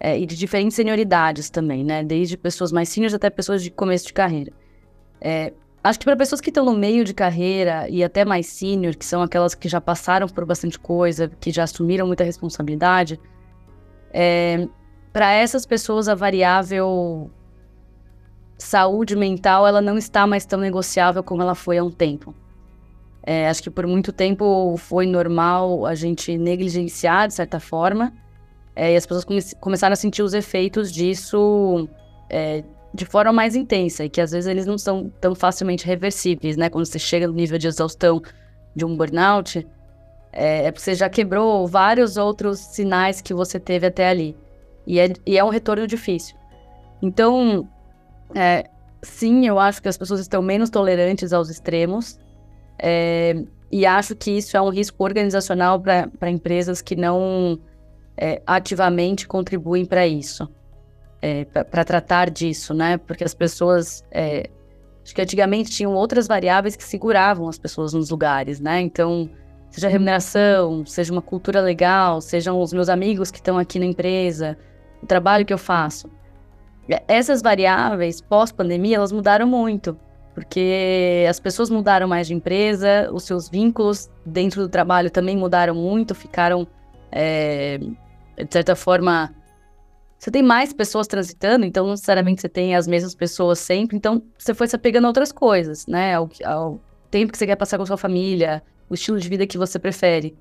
É, 0.00 0.18
e 0.18 0.26
de 0.26 0.36
diferentes 0.36 0.76
senioridades 0.76 1.48
também, 1.48 1.84
né? 1.84 2.02
Desde 2.02 2.36
pessoas 2.36 2.72
mais 2.72 2.88
seniors 2.88 3.14
até 3.14 3.30
pessoas 3.30 3.62
de 3.62 3.70
começo 3.70 4.06
de 4.06 4.12
carreira. 4.12 4.52
É, 5.20 5.52
acho 5.82 5.98
que 5.98 6.04
para 6.04 6.16
pessoas 6.16 6.40
que 6.40 6.50
estão 6.50 6.64
no 6.64 6.74
meio 6.74 7.04
de 7.04 7.14
carreira 7.14 7.88
e 7.88 8.02
até 8.02 8.24
mais 8.24 8.46
senior, 8.46 8.96
que 8.96 9.04
são 9.04 9.22
aquelas 9.22 9.54
que 9.54 9.68
já 9.68 9.80
passaram 9.80 10.28
por 10.28 10.44
bastante 10.44 10.78
coisa, 10.78 11.28
que 11.40 11.50
já 11.52 11.64
assumiram 11.64 12.06
muita 12.06 12.24
responsabilidade, 12.24 13.18
é, 14.12 14.68
para 15.12 15.32
essas 15.32 15.66
pessoas 15.66 16.08
a 16.08 16.14
variável 16.14 17.30
saúde 18.58 19.14
mental 19.16 19.66
ela 19.66 19.80
não 19.80 19.96
está 19.96 20.26
mais 20.26 20.44
tão 20.44 20.58
negociável 20.58 21.22
como 21.22 21.40
ela 21.40 21.54
foi 21.54 21.78
há 21.78 21.84
um 21.84 21.90
tempo. 21.90 22.34
É, 23.22 23.48
acho 23.48 23.62
que 23.62 23.70
por 23.70 23.86
muito 23.86 24.12
tempo 24.12 24.76
foi 24.78 25.06
normal 25.06 25.86
a 25.86 25.94
gente 25.94 26.36
negligenciar 26.36 27.28
de 27.28 27.34
certa 27.34 27.60
forma, 27.60 28.12
é, 28.74 28.92
e 28.92 28.96
as 28.96 29.04
pessoas 29.04 29.24
come 29.24 29.40
começaram 29.60 29.92
a 29.92 29.96
sentir 29.96 30.22
os 30.22 30.32
efeitos 30.32 30.92
disso 30.92 31.88
é, 32.30 32.62
de 32.94 33.04
forma 33.04 33.32
mais 33.32 33.54
intensa, 33.54 34.04
e 34.04 34.08
que 34.08 34.20
às 34.20 34.30
vezes 34.30 34.48
eles 34.48 34.66
não 34.66 34.78
são 34.78 35.12
tão 35.20 35.34
facilmente 35.34 35.86
reversíveis, 35.86 36.56
né? 36.56 36.70
Quando 36.70 36.86
você 36.86 36.98
chega 36.98 37.26
no 37.26 37.34
nível 37.34 37.58
de 37.58 37.66
exaustão 37.66 38.22
de 38.74 38.84
um 38.84 38.96
burnout, 38.96 39.66
é, 40.32 40.66
é 40.66 40.70
porque 40.70 40.84
você 40.84 40.94
já 40.94 41.08
quebrou 41.08 41.66
vários 41.66 42.16
outros 42.16 42.58
sinais 42.60 43.20
que 43.20 43.34
você 43.34 43.58
teve 43.58 43.86
até 43.86 44.08
ali. 44.08 44.36
E 44.86 44.98
é, 45.00 45.12
e 45.26 45.36
é 45.36 45.44
um 45.44 45.50
retorno 45.50 45.86
difícil. 45.86 46.36
Então, 47.02 47.68
é, 48.34 48.68
sim, 49.02 49.46
eu 49.46 49.58
acho 49.58 49.82
que 49.82 49.88
as 49.88 49.96
pessoas 49.96 50.20
estão 50.20 50.42
menos 50.42 50.70
tolerantes 50.70 51.32
aos 51.32 51.48
extremos. 51.48 52.18
É, 52.78 53.42
e 53.70 53.84
acho 53.84 54.14
que 54.16 54.30
isso 54.30 54.56
é 54.56 54.60
um 54.60 54.70
risco 54.70 55.02
organizacional 55.02 55.80
para 55.80 56.30
empresas 56.30 56.80
que 56.80 56.96
não 56.96 57.58
é, 58.16 58.40
ativamente 58.46 59.26
contribuem 59.26 59.84
para 59.84 60.06
isso. 60.06 60.48
é, 61.20 61.44
para 61.44 61.84
tratar 61.84 62.30
disso, 62.30 62.72
né? 62.74 62.96
Porque 62.98 63.24
as 63.24 63.34
pessoas. 63.34 64.04
É, 64.10 64.48
acho 65.04 65.14
que 65.14 65.22
antigamente 65.22 65.70
tinham 65.70 65.94
outras 65.94 66.26
variáveis 66.26 66.76
que 66.76 66.84
seguravam 66.84 67.48
as 67.48 67.58
pessoas 67.58 67.92
nos 67.92 68.10
lugares, 68.10 68.60
né? 68.60 68.80
Então, 68.80 69.28
seja 69.70 69.88
remuneração, 69.88 70.84
seja 70.86 71.12
uma 71.12 71.22
cultura 71.22 71.60
legal, 71.60 72.20
sejam 72.20 72.60
os 72.60 72.72
meus 72.72 72.88
amigos 72.88 73.30
que 73.30 73.38
estão 73.38 73.58
aqui 73.58 73.78
na 73.78 73.86
empresa, 73.86 74.56
o 75.02 75.06
trabalho 75.06 75.44
que 75.44 75.52
eu 75.52 75.58
faço. 75.58 76.10
Essas 77.06 77.42
variáveis, 77.42 78.20
pós-pandemia, 78.20 78.96
elas 78.96 79.12
mudaram 79.12 79.46
muito, 79.46 79.96
porque 80.34 81.26
as 81.28 81.38
pessoas 81.38 81.68
mudaram 81.68 82.08
mais 82.08 82.26
de 82.26 82.34
empresa, 82.34 83.10
os 83.12 83.24
seus 83.24 83.48
vínculos 83.48 84.08
dentro 84.24 84.62
do 84.62 84.68
trabalho 84.68 85.10
também 85.10 85.36
mudaram 85.36 85.74
muito, 85.74 86.14
ficaram, 86.14 86.66
é, 87.12 87.78
de 87.78 88.52
certa 88.52 88.74
forma, 88.74 89.34
você 90.18 90.30
tem 90.30 90.42
mais 90.42 90.72
pessoas 90.72 91.06
transitando, 91.06 91.66
então 91.66 91.84
não 91.84 91.92
necessariamente 91.92 92.40
você 92.40 92.48
tem 92.48 92.74
as 92.74 92.86
mesmas 92.86 93.14
pessoas 93.14 93.58
sempre, 93.58 93.96
então 93.96 94.22
você 94.38 94.54
foi 94.54 94.66
se 94.66 94.74
apegando 94.74 95.04
a 95.04 95.08
outras 95.08 95.30
coisas, 95.30 95.86
né? 95.86 96.14
Ao, 96.14 96.28
ao 96.44 96.80
tempo 97.10 97.32
que 97.32 97.38
você 97.38 97.46
quer 97.46 97.56
passar 97.56 97.78
com 97.78 97.86
sua 97.86 97.96
família, 97.96 98.62
o 98.88 98.94
estilo 98.94 99.18
de 99.18 99.28
vida 99.28 99.46
que 99.46 99.58
você 99.58 99.78
prefere. 99.78 100.36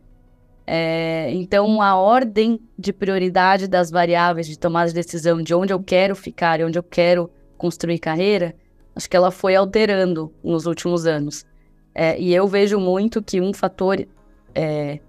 É, 0.69 1.31
então, 1.31 1.81
a 1.81 1.95
ordem 1.95 2.59
de 2.77 2.91
prioridade 2.91 3.69
das 3.69 3.89
variáveis 3.89 4.47
de 4.47 4.59
tomada 4.59 4.89
de 4.89 4.93
decisão 4.93 5.41
de 5.41 5.55
onde 5.55 5.71
eu 5.71 5.81
quero 5.81 6.13
ficar 6.13 6.59
e 6.59 6.65
onde 6.65 6.77
eu 6.77 6.83
quero 6.83 7.31
construir 7.57 7.99
carreira, 7.99 8.53
acho 8.93 9.09
que 9.09 9.15
ela 9.15 9.31
foi 9.31 9.55
alterando 9.55 10.33
nos 10.43 10.65
últimos 10.65 11.07
anos. 11.07 11.45
É, 11.95 12.19
e 12.19 12.35
eu 12.35 12.45
vejo 12.47 12.79
muito 12.79 13.23
que 13.23 13.39
um 13.39 13.53
fator 13.53 14.05
é, 14.53 14.99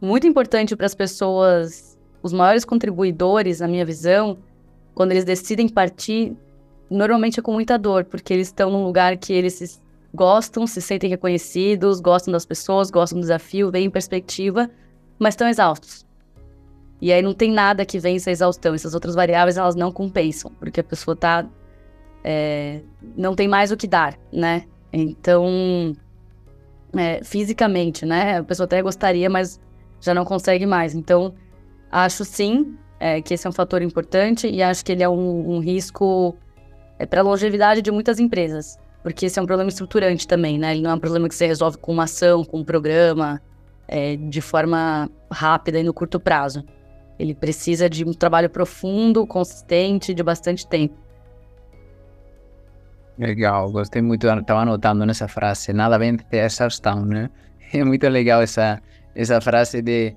muito 0.00 0.26
importante 0.26 0.76
para 0.76 0.86
as 0.86 0.94
pessoas 0.94 1.98
os 2.22 2.32
maiores 2.32 2.64
contribuidores, 2.64 3.60
na 3.60 3.68
minha 3.68 3.84
visão, 3.84 4.38
quando 4.94 5.12
eles 5.12 5.24
decidem 5.24 5.68
partir, 5.68 6.36
normalmente 6.90 7.38
é 7.38 7.42
com 7.42 7.52
muita 7.52 7.78
dor, 7.78 8.04
porque 8.04 8.32
eles 8.32 8.48
estão 8.48 8.70
num 8.70 8.84
lugar 8.84 9.16
que 9.16 9.32
eles 9.32 9.80
gostam, 10.16 10.66
se 10.66 10.80
sentem 10.80 11.10
reconhecidos, 11.10 12.00
gostam 12.00 12.32
das 12.32 12.44
pessoas, 12.44 12.90
gostam 12.90 13.18
do 13.18 13.22
desafio, 13.22 13.70
veem 13.70 13.90
perspectiva, 13.90 14.70
mas 15.18 15.34
estão 15.34 15.48
exaustos. 15.48 16.04
E 17.00 17.12
aí 17.12 17.20
não 17.20 17.34
tem 17.34 17.52
nada 17.52 17.84
que 17.84 17.98
vença 17.98 18.30
a 18.30 18.32
exaustão. 18.32 18.74
Essas 18.74 18.94
outras 18.94 19.14
variáveis, 19.14 19.58
elas 19.58 19.76
não 19.76 19.92
compensam, 19.92 20.50
porque 20.58 20.80
a 20.80 20.84
pessoa 20.84 21.14
tá... 21.14 21.46
É, 22.24 22.80
não 23.16 23.36
tem 23.36 23.46
mais 23.46 23.70
o 23.70 23.76
que 23.76 23.86
dar, 23.86 24.18
né? 24.32 24.64
Então, 24.92 25.94
é, 26.96 27.22
fisicamente, 27.22 28.04
né? 28.04 28.38
A 28.38 28.42
pessoa 28.42 28.64
até 28.64 28.82
gostaria, 28.82 29.30
mas 29.30 29.60
já 30.00 30.14
não 30.14 30.24
consegue 30.24 30.66
mais. 30.66 30.94
Então, 30.94 31.34
Acho 31.90 32.24
sim 32.24 32.76
é, 32.98 33.20
que 33.22 33.34
esse 33.34 33.46
é 33.46 33.50
um 33.50 33.52
fator 33.52 33.82
importante 33.82 34.48
e 34.48 34.62
acho 34.62 34.84
que 34.84 34.92
ele 34.92 35.02
é 35.02 35.08
um, 35.08 35.56
um 35.56 35.60
risco 35.60 36.36
é, 36.98 37.06
para 37.06 37.20
a 37.20 37.24
longevidade 37.24 37.80
de 37.82 37.90
muitas 37.90 38.18
empresas, 38.18 38.78
porque 39.06 39.26
esse 39.26 39.38
é 39.38 39.42
um 39.42 39.46
problema 39.46 39.68
estruturante 39.68 40.26
também, 40.26 40.58
né? 40.58 40.72
Ele 40.72 40.82
não 40.82 40.90
é 40.90 40.94
um 40.94 40.98
problema 40.98 41.28
que 41.28 41.34
você 41.36 41.46
resolve 41.46 41.78
com 41.78 41.92
uma 41.92 42.02
ação, 42.02 42.44
com 42.44 42.58
um 42.58 42.64
programa, 42.64 43.40
é, 43.86 44.16
de 44.16 44.40
forma 44.40 45.08
rápida 45.30 45.78
e 45.78 45.84
no 45.84 45.94
curto 45.94 46.18
prazo. 46.18 46.64
Ele 47.16 47.32
precisa 47.32 47.88
de 47.88 48.04
um 48.04 48.12
trabalho 48.12 48.50
profundo, 48.50 49.24
consistente, 49.24 50.12
de 50.12 50.24
bastante 50.24 50.66
tempo. 50.66 50.96
Legal, 53.16 53.70
gostei 53.70 54.02
muito, 54.02 54.26
estava 54.26 54.62
anotando 54.62 55.06
nessa 55.06 55.28
frase, 55.28 55.72
nada 55.72 55.96
vence 55.98 56.24
a 56.32 56.44
exaustão, 56.44 57.04
né? 57.04 57.30
É 57.72 57.84
muito 57.84 58.08
legal 58.08 58.42
essa, 58.42 58.82
essa 59.14 59.40
frase 59.40 59.82
de 59.82 60.16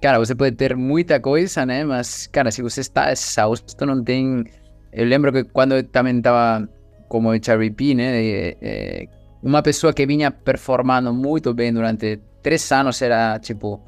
cara, 0.00 0.20
você 0.20 0.36
pode 0.36 0.54
ter 0.54 0.76
muita 0.76 1.18
coisa, 1.18 1.66
né? 1.66 1.84
Mas, 1.84 2.28
cara, 2.28 2.52
se 2.52 2.62
você 2.62 2.80
está 2.80 3.10
exausto, 3.10 3.84
não 3.84 4.04
tem. 4.04 4.44
Eu 4.92 5.04
lembro 5.04 5.32
que 5.32 5.42
quando 5.42 5.72
eu 5.72 5.82
também 5.82 6.18
estava 6.18 6.68
como 7.14 7.30
HRP, 7.30 7.94
né? 7.94 9.06
uma 9.40 9.62
pessoa 9.62 9.92
que 9.92 10.04
vinha 10.04 10.32
performando 10.32 11.14
muito 11.14 11.54
bem 11.54 11.72
durante 11.72 12.18
três 12.42 12.72
anos 12.72 13.00
era, 13.00 13.38
tipo, 13.38 13.80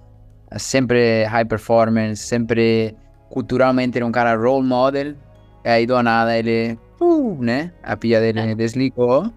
sempre 0.57 1.25
high 1.25 1.45
performance, 1.45 2.23
sempre 2.23 2.95
culturalmente 3.29 3.99
era 3.99 4.07
um 4.07 4.13
cara 4.13 4.37
role 4.37 4.65
model. 4.65 5.17
Aí, 5.65 5.85
do 5.87 6.01
nada, 6.05 6.39
ele, 6.39 6.79
uh, 7.01 7.37
né? 7.43 7.73
A 7.83 7.97
pia 7.97 8.21
dele 8.21 8.55
desligou. 8.55 9.29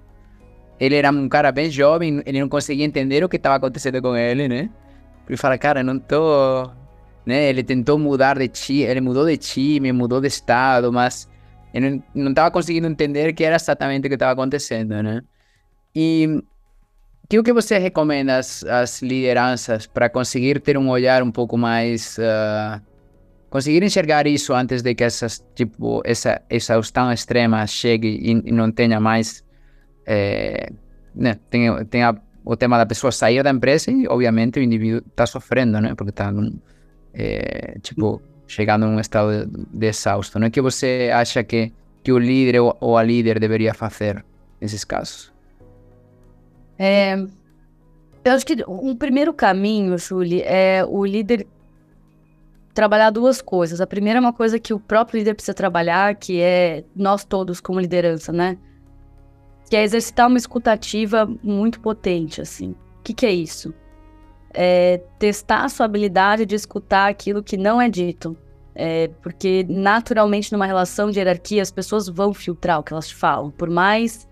Ele 0.79 0.95
era 0.95 1.09
um 1.09 1.27
cara 1.27 1.51
bem 1.51 1.71
jovem, 1.71 2.21
ele 2.27 2.41
não 2.41 2.47
conseguia 2.47 2.85
entender 2.85 3.23
o 3.23 3.27
que 3.27 3.37
estava 3.37 3.55
acontecendo 3.55 3.99
com 4.03 4.15
ele, 4.15 4.47
né? 4.47 4.69
Ele 5.27 5.35
fala, 5.35 5.57
cara, 5.57 5.81
não 5.81 5.97
tô. 5.97 6.69
Né? 7.25 7.49
Ele 7.49 7.63
tentou 7.63 7.97
mudar 7.97 8.37
de 8.37 8.47
time, 8.49 8.83
ele 8.83 9.01
mudou 9.01 9.25
de 9.25 9.35
time, 9.35 9.91
mudou 9.91 10.21
de 10.21 10.27
estado, 10.27 10.93
mas 10.93 11.27
ele 11.73 12.01
não 12.13 12.29
estava 12.29 12.51
conseguindo 12.51 12.87
entender 12.87 13.29
o 13.29 13.33
que 13.33 13.43
era 13.43 13.55
exatamente 13.55 14.05
o 14.05 14.09
que 14.09 14.15
estava 14.15 14.33
acontecendo, 14.33 15.01
né? 15.03 15.21
E 15.95 16.41
o 17.37 17.43
que 17.43 17.53
você 17.53 17.77
recomenda 17.77 18.37
às, 18.37 18.63
às 18.63 19.01
lideranças 19.01 19.85
para 19.85 20.09
conseguir 20.09 20.59
ter 20.61 20.77
um 20.77 20.89
olhar 20.89 21.21
um 21.21 21.31
pouco 21.31 21.57
mais. 21.57 22.17
Uh, 22.17 22.81
conseguir 23.49 23.83
enxergar 23.83 24.25
isso 24.25 24.53
antes 24.53 24.81
de 24.81 24.95
que 24.95 25.03
essas, 25.03 25.43
tipo, 25.53 26.01
essa 26.05 26.41
exaustão 26.49 27.11
extrema 27.11 27.65
chegue 27.67 28.07
e, 28.07 28.31
e 28.49 28.51
não 28.51 28.71
tenha 28.71 28.99
mais. 28.99 29.43
É, 30.05 30.71
né, 31.13 31.37
tenha, 31.49 31.85
tenha 31.85 32.15
o 32.43 32.55
tema 32.55 32.77
da 32.77 32.85
pessoa 32.85 33.11
sair 33.11 33.43
da 33.43 33.51
empresa 33.51 33.91
e, 33.91 34.07
obviamente, 34.07 34.59
o 34.59 34.63
indivíduo 34.63 35.03
está 35.07 35.27
sofrendo, 35.27 35.79
né? 35.79 35.93
Porque 35.95 36.09
está, 36.09 36.33
é, 37.13 37.77
tipo, 37.81 38.21
chegando 38.49 38.85
a 38.85 38.89
um 38.89 38.99
estado 38.99 39.45
de, 39.45 39.87
exausto. 39.87 40.39
Não 40.39 40.47
é 40.47 40.49
que 40.49 40.59
você 40.59 41.09
acha 41.13 41.41
que, 41.43 41.71
que 42.03 42.11
o 42.11 42.17
líder 42.17 42.59
ou 42.59 42.97
a 42.97 43.03
líder 43.03 43.39
deveria 43.39 43.73
fazer 43.73 44.25
nesses 44.59 44.83
casos? 44.83 45.31
É, 46.77 47.15
eu 48.25 48.33
acho 48.33 48.45
que 48.45 48.57
um 48.67 48.95
primeiro 48.95 49.33
caminho, 49.33 49.97
Julie, 49.97 50.41
é 50.41 50.83
o 50.83 51.05
líder 51.05 51.47
trabalhar 52.73 53.11
duas 53.11 53.41
coisas. 53.41 53.79
A 53.79 53.87
primeira 53.87 54.17
é 54.17 54.21
uma 54.21 54.33
coisa 54.33 54.59
que 54.59 54.73
o 54.73 54.79
próprio 54.79 55.19
líder 55.19 55.35
precisa 55.35 55.53
trabalhar, 55.53 56.15
que 56.15 56.41
é 56.41 56.83
nós 56.95 57.23
todos 57.23 57.61
como 57.61 57.79
liderança, 57.79 58.33
né? 58.33 58.57
que 59.69 59.75
é 59.75 59.83
exercitar 59.83 60.27
uma 60.27 60.37
escutativa 60.37 61.29
muito 61.43 61.79
potente, 61.79 62.41
assim. 62.41 62.71
O 62.71 63.03
que, 63.03 63.13
que 63.13 63.25
é 63.25 63.31
isso? 63.31 63.73
É 64.53 65.01
testar 65.19 65.63
a 65.63 65.69
sua 65.69 65.85
habilidade 65.85 66.45
de 66.45 66.55
escutar 66.55 67.09
aquilo 67.09 67.43
que 67.43 67.57
não 67.57 67.81
é 67.81 67.87
dito. 67.87 68.35
É, 68.75 69.09
porque, 69.21 69.65
naturalmente, 69.67 70.51
numa 70.51 70.65
relação 70.65 71.11
de 71.11 71.19
hierarquia, 71.19 71.61
as 71.61 71.71
pessoas 71.71 72.07
vão 72.07 72.33
filtrar 72.33 72.79
o 72.79 72.83
que 72.83 72.93
elas 72.93 73.07
te 73.07 73.15
falam. 73.15 73.51
Por 73.51 73.69
mais 73.69 74.27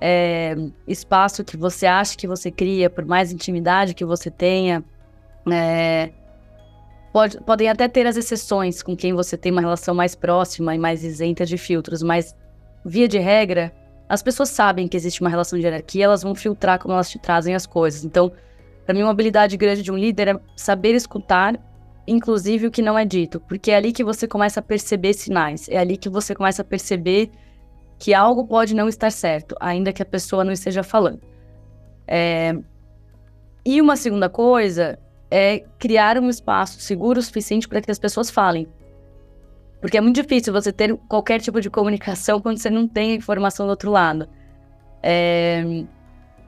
é, 0.00 0.56
espaço 0.86 1.44
que 1.44 1.56
você 1.56 1.86
acha 1.86 2.16
que 2.16 2.26
você 2.26 2.50
cria, 2.50 2.90
por 2.90 3.04
mais 3.04 3.32
intimidade 3.32 3.94
que 3.94 4.04
você 4.04 4.30
tenha, 4.30 4.84
é, 5.50 6.10
pode, 7.12 7.40
podem 7.40 7.68
até 7.68 7.88
ter 7.88 8.06
as 8.06 8.16
exceções 8.16 8.82
com 8.82 8.96
quem 8.96 9.12
você 9.12 9.36
tem 9.36 9.52
uma 9.52 9.60
relação 9.60 9.94
mais 9.94 10.14
próxima 10.14 10.74
e 10.74 10.78
mais 10.78 11.02
isenta 11.04 11.44
de 11.44 11.56
filtros, 11.56 12.02
mas, 12.02 12.34
via 12.84 13.08
de 13.08 13.18
regra, 13.18 13.72
as 14.08 14.22
pessoas 14.22 14.48
sabem 14.48 14.88
que 14.88 14.96
existe 14.96 15.20
uma 15.20 15.30
relação 15.30 15.58
de 15.58 15.64
hierarquia, 15.64 16.04
elas 16.04 16.22
vão 16.22 16.34
filtrar 16.34 16.78
como 16.78 16.94
elas 16.94 17.10
te 17.10 17.18
trazem 17.18 17.54
as 17.54 17.66
coisas. 17.66 18.04
Então, 18.04 18.32
para 18.88 18.94
mim, 18.94 19.02
uma 19.02 19.10
habilidade 19.10 19.54
grande 19.58 19.82
de 19.82 19.92
um 19.92 19.98
líder 19.98 20.28
é 20.28 20.40
saber 20.56 20.94
escutar, 20.94 21.60
inclusive 22.06 22.68
o 22.68 22.70
que 22.70 22.80
não 22.80 22.98
é 22.98 23.04
dito, 23.04 23.38
porque 23.38 23.70
é 23.70 23.76
ali 23.76 23.92
que 23.92 24.02
você 24.02 24.26
começa 24.26 24.60
a 24.60 24.62
perceber 24.62 25.12
sinais, 25.12 25.68
é 25.68 25.76
ali 25.76 25.98
que 25.98 26.08
você 26.08 26.34
começa 26.34 26.62
a 26.62 26.64
perceber 26.64 27.30
que 27.98 28.14
algo 28.14 28.46
pode 28.46 28.74
não 28.74 28.88
estar 28.88 29.12
certo, 29.12 29.54
ainda 29.60 29.92
que 29.92 30.00
a 30.00 30.06
pessoa 30.06 30.42
não 30.42 30.52
esteja 30.52 30.82
falando. 30.82 31.20
É... 32.06 32.56
E 33.62 33.78
uma 33.78 33.94
segunda 33.94 34.30
coisa 34.30 34.98
é 35.30 35.64
criar 35.78 36.16
um 36.16 36.30
espaço 36.30 36.80
seguro 36.80 37.20
o 37.20 37.22
suficiente 37.22 37.68
para 37.68 37.82
que 37.82 37.90
as 37.90 37.98
pessoas 37.98 38.30
falem. 38.30 38.66
Porque 39.82 39.98
é 39.98 40.00
muito 40.00 40.16
difícil 40.16 40.50
você 40.50 40.72
ter 40.72 40.96
qualquer 41.06 41.42
tipo 41.42 41.60
de 41.60 41.68
comunicação 41.68 42.40
quando 42.40 42.56
você 42.56 42.70
não 42.70 42.88
tem 42.88 43.12
a 43.12 43.16
informação 43.16 43.66
do 43.66 43.70
outro 43.70 43.90
lado. 43.90 44.26
É, 45.02 45.84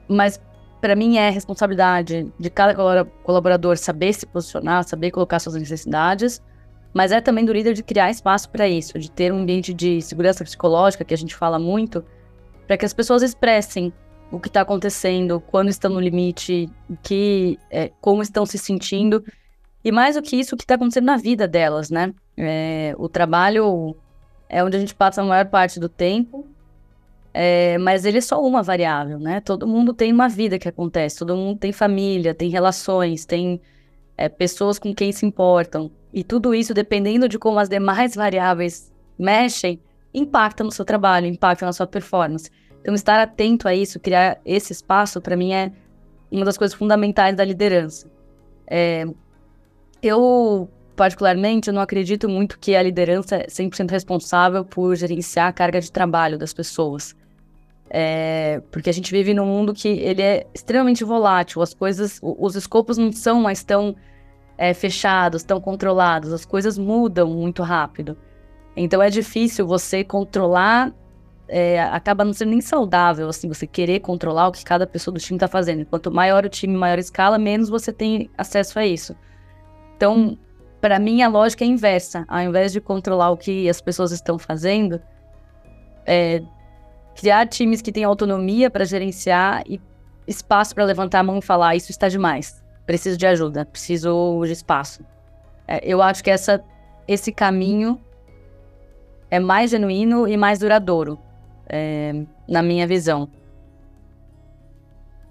mas 0.07 0.41
para 0.81 0.95
mim 0.95 1.17
é 1.17 1.29
responsabilidade 1.29 2.31
de 2.39 2.49
cada 2.49 3.05
colaborador 3.23 3.77
saber 3.77 4.13
se 4.13 4.25
posicionar, 4.25 4.83
saber 4.83 5.11
colocar 5.11 5.39
suas 5.39 5.55
necessidades, 5.55 6.41
mas 6.93 7.11
é 7.11 7.21
também 7.21 7.45
do 7.45 7.53
líder 7.53 7.73
de 7.73 7.83
criar 7.83 8.09
espaço 8.09 8.49
para 8.49 8.67
isso, 8.67 8.97
de 8.97 9.09
ter 9.09 9.31
um 9.31 9.41
ambiente 9.41 9.73
de 9.73 10.01
segurança 10.01 10.43
psicológica 10.43 11.05
que 11.05 11.13
a 11.13 11.17
gente 11.17 11.35
fala 11.35 11.59
muito, 11.59 12.03
para 12.65 12.77
que 12.77 12.85
as 12.85 12.93
pessoas 12.93 13.21
expressem 13.21 13.93
o 14.31 14.39
que 14.39 14.47
está 14.47 14.61
acontecendo, 14.61 15.39
quando 15.39 15.69
estão 15.69 15.91
no 15.91 15.99
limite, 15.99 16.69
que, 17.03 17.59
é, 17.69 17.91
como 18.01 18.21
estão 18.21 18.45
se 18.45 18.57
sentindo 18.57 19.23
e 19.83 19.91
mais 19.91 20.15
do 20.15 20.21
que 20.21 20.35
isso, 20.35 20.55
o 20.55 20.57
que 20.57 20.63
está 20.63 20.75
acontecendo 20.75 21.05
na 21.05 21.17
vida 21.17 21.47
delas, 21.47 21.89
né? 21.89 22.13
É, 22.37 22.93
o 22.97 23.09
trabalho 23.09 23.95
é 24.47 24.63
onde 24.63 24.77
a 24.77 24.79
gente 24.79 24.95
passa 24.95 25.21
a 25.21 25.25
maior 25.25 25.45
parte 25.45 25.79
do 25.79 25.89
tempo, 25.89 26.47
é, 27.33 27.77
mas 27.77 28.05
ele 28.05 28.17
é 28.17 28.21
só 28.21 28.41
uma 28.45 28.61
variável, 28.61 29.17
né? 29.17 29.39
Todo 29.39 29.67
mundo 29.67 29.93
tem 29.93 30.11
uma 30.11 30.27
vida 30.27 30.59
que 30.59 30.67
acontece, 30.67 31.19
todo 31.19 31.35
mundo 31.35 31.59
tem 31.59 31.71
família, 31.71 32.33
tem 32.33 32.49
relações, 32.49 33.25
tem 33.25 33.61
é, 34.17 34.27
pessoas 34.27 34.77
com 34.77 34.93
quem 34.93 35.11
se 35.11 35.25
importam. 35.25 35.89
E 36.13 36.23
tudo 36.23 36.53
isso, 36.53 36.73
dependendo 36.73 37.29
de 37.29 37.39
como 37.39 37.57
as 37.57 37.69
demais 37.69 38.15
variáveis 38.15 38.91
mexem, 39.17 39.79
impacta 40.13 40.63
no 40.63 40.71
seu 40.71 40.83
trabalho, 40.83 41.25
impacta 41.27 41.65
na 41.65 41.71
sua 41.71 41.87
performance. 41.87 42.49
Então, 42.81 42.93
estar 42.93 43.19
atento 43.19 43.67
a 43.67 43.73
isso, 43.73 43.99
criar 43.99 44.39
esse 44.43 44.73
espaço, 44.73 45.21
para 45.21 45.37
mim 45.37 45.53
é 45.53 45.71
uma 46.29 46.43
das 46.43 46.57
coisas 46.57 46.75
fundamentais 46.75 47.35
da 47.35 47.45
liderança. 47.45 48.11
É, 48.67 49.05
eu, 50.01 50.69
particularmente, 50.95 51.71
não 51.71 51.81
acredito 51.81 52.27
muito 52.27 52.59
que 52.59 52.75
a 52.75 52.83
liderança 52.83 53.37
é 53.37 53.47
100% 53.47 53.89
responsável 53.89 54.65
por 54.65 54.95
gerenciar 54.95 55.47
a 55.47 55.53
carga 55.53 55.79
de 55.79 55.91
trabalho 55.91 56.37
das 56.37 56.53
pessoas. 56.53 57.15
É, 57.93 58.61
porque 58.71 58.89
a 58.89 58.93
gente 58.93 59.11
vive 59.11 59.33
num 59.33 59.45
mundo 59.45 59.73
que 59.73 59.89
ele 59.89 60.21
é 60.21 60.47
extremamente 60.53 61.03
volátil, 61.03 61.61
as 61.61 61.73
coisas, 61.73 62.19
os 62.21 62.55
escopos 62.55 62.97
não 62.97 63.11
são 63.11 63.41
mais 63.41 63.65
tão 63.65 63.97
é, 64.57 64.73
fechados, 64.73 65.43
tão 65.43 65.59
controlados, 65.59 66.31
as 66.31 66.45
coisas 66.45 66.77
mudam 66.77 67.27
muito 67.27 67.61
rápido. 67.63 68.17
Então 68.77 69.01
é 69.01 69.09
difícil 69.09 69.67
você 69.67 70.05
controlar, 70.05 70.93
é, 71.49 71.81
acaba 71.81 72.23
não 72.23 72.31
sendo 72.31 72.51
nem 72.51 72.61
saudável, 72.61 73.27
assim, 73.27 73.49
você 73.49 73.67
querer 73.67 73.99
controlar 73.99 74.47
o 74.47 74.53
que 74.53 74.63
cada 74.63 74.87
pessoa 74.87 75.13
do 75.13 75.19
time 75.19 75.35
está 75.35 75.49
fazendo. 75.49 75.85
Quanto 75.85 76.09
maior 76.09 76.45
o 76.45 76.49
time, 76.49 76.73
maior 76.77 76.97
escala, 76.97 77.37
menos 77.37 77.67
você 77.67 77.91
tem 77.91 78.29
acesso 78.37 78.79
a 78.79 78.85
isso. 78.85 79.13
Então, 79.97 80.37
para 80.79 80.97
mim, 80.97 81.21
a 81.23 81.27
lógica 81.27 81.65
é 81.65 81.67
inversa. 81.67 82.23
Ao 82.29 82.39
invés 82.39 82.71
de 82.71 82.79
controlar 82.79 83.31
o 83.31 83.37
que 83.37 83.67
as 83.67 83.81
pessoas 83.81 84.13
estão 84.13 84.39
fazendo, 84.39 85.01
é, 86.05 86.41
criar 87.15 87.47
times 87.47 87.81
que 87.81 87.91
têm 87.91 88.03
autonomia 88.03 88.69
para 88.69 88.85
gerenciar 88.85 89.63
e 89.67 89.79
espaço 90.27 90.73
para 90.73 90.83
levantar 90.83 91.19
a 91.19 91.23
mão 91.23 91.37
e 91.37 91.41
falar: 91.41 91.75
Isso 91.75 91.91
está 91.91 92.07
demais, 92.07 92.63
preciso 92.85 93.17
de 93.17 93.25
ajuda, 93.25 93.65
preciso 93.65 94.41
de 94.45 94.51
espaço. 94.51 95.03
É, 95.67 95.79
eu 95.83 96.01
acho 96.01 96.23
que 96.23 96.29
essa, 96.29 96.63
esse 97.07 97.31
caminho 97.31 97.99
é 99.29 99.39
mais 99.39 99.71
genuíno 99.71 100.27
e 100.27 100.35
mais 100.35 100.59
duradouro, 100.59 101.17
é, 101.67 102.23
na 102.47 102.61
minha 102.61 102.85
visão. 102.85 103.29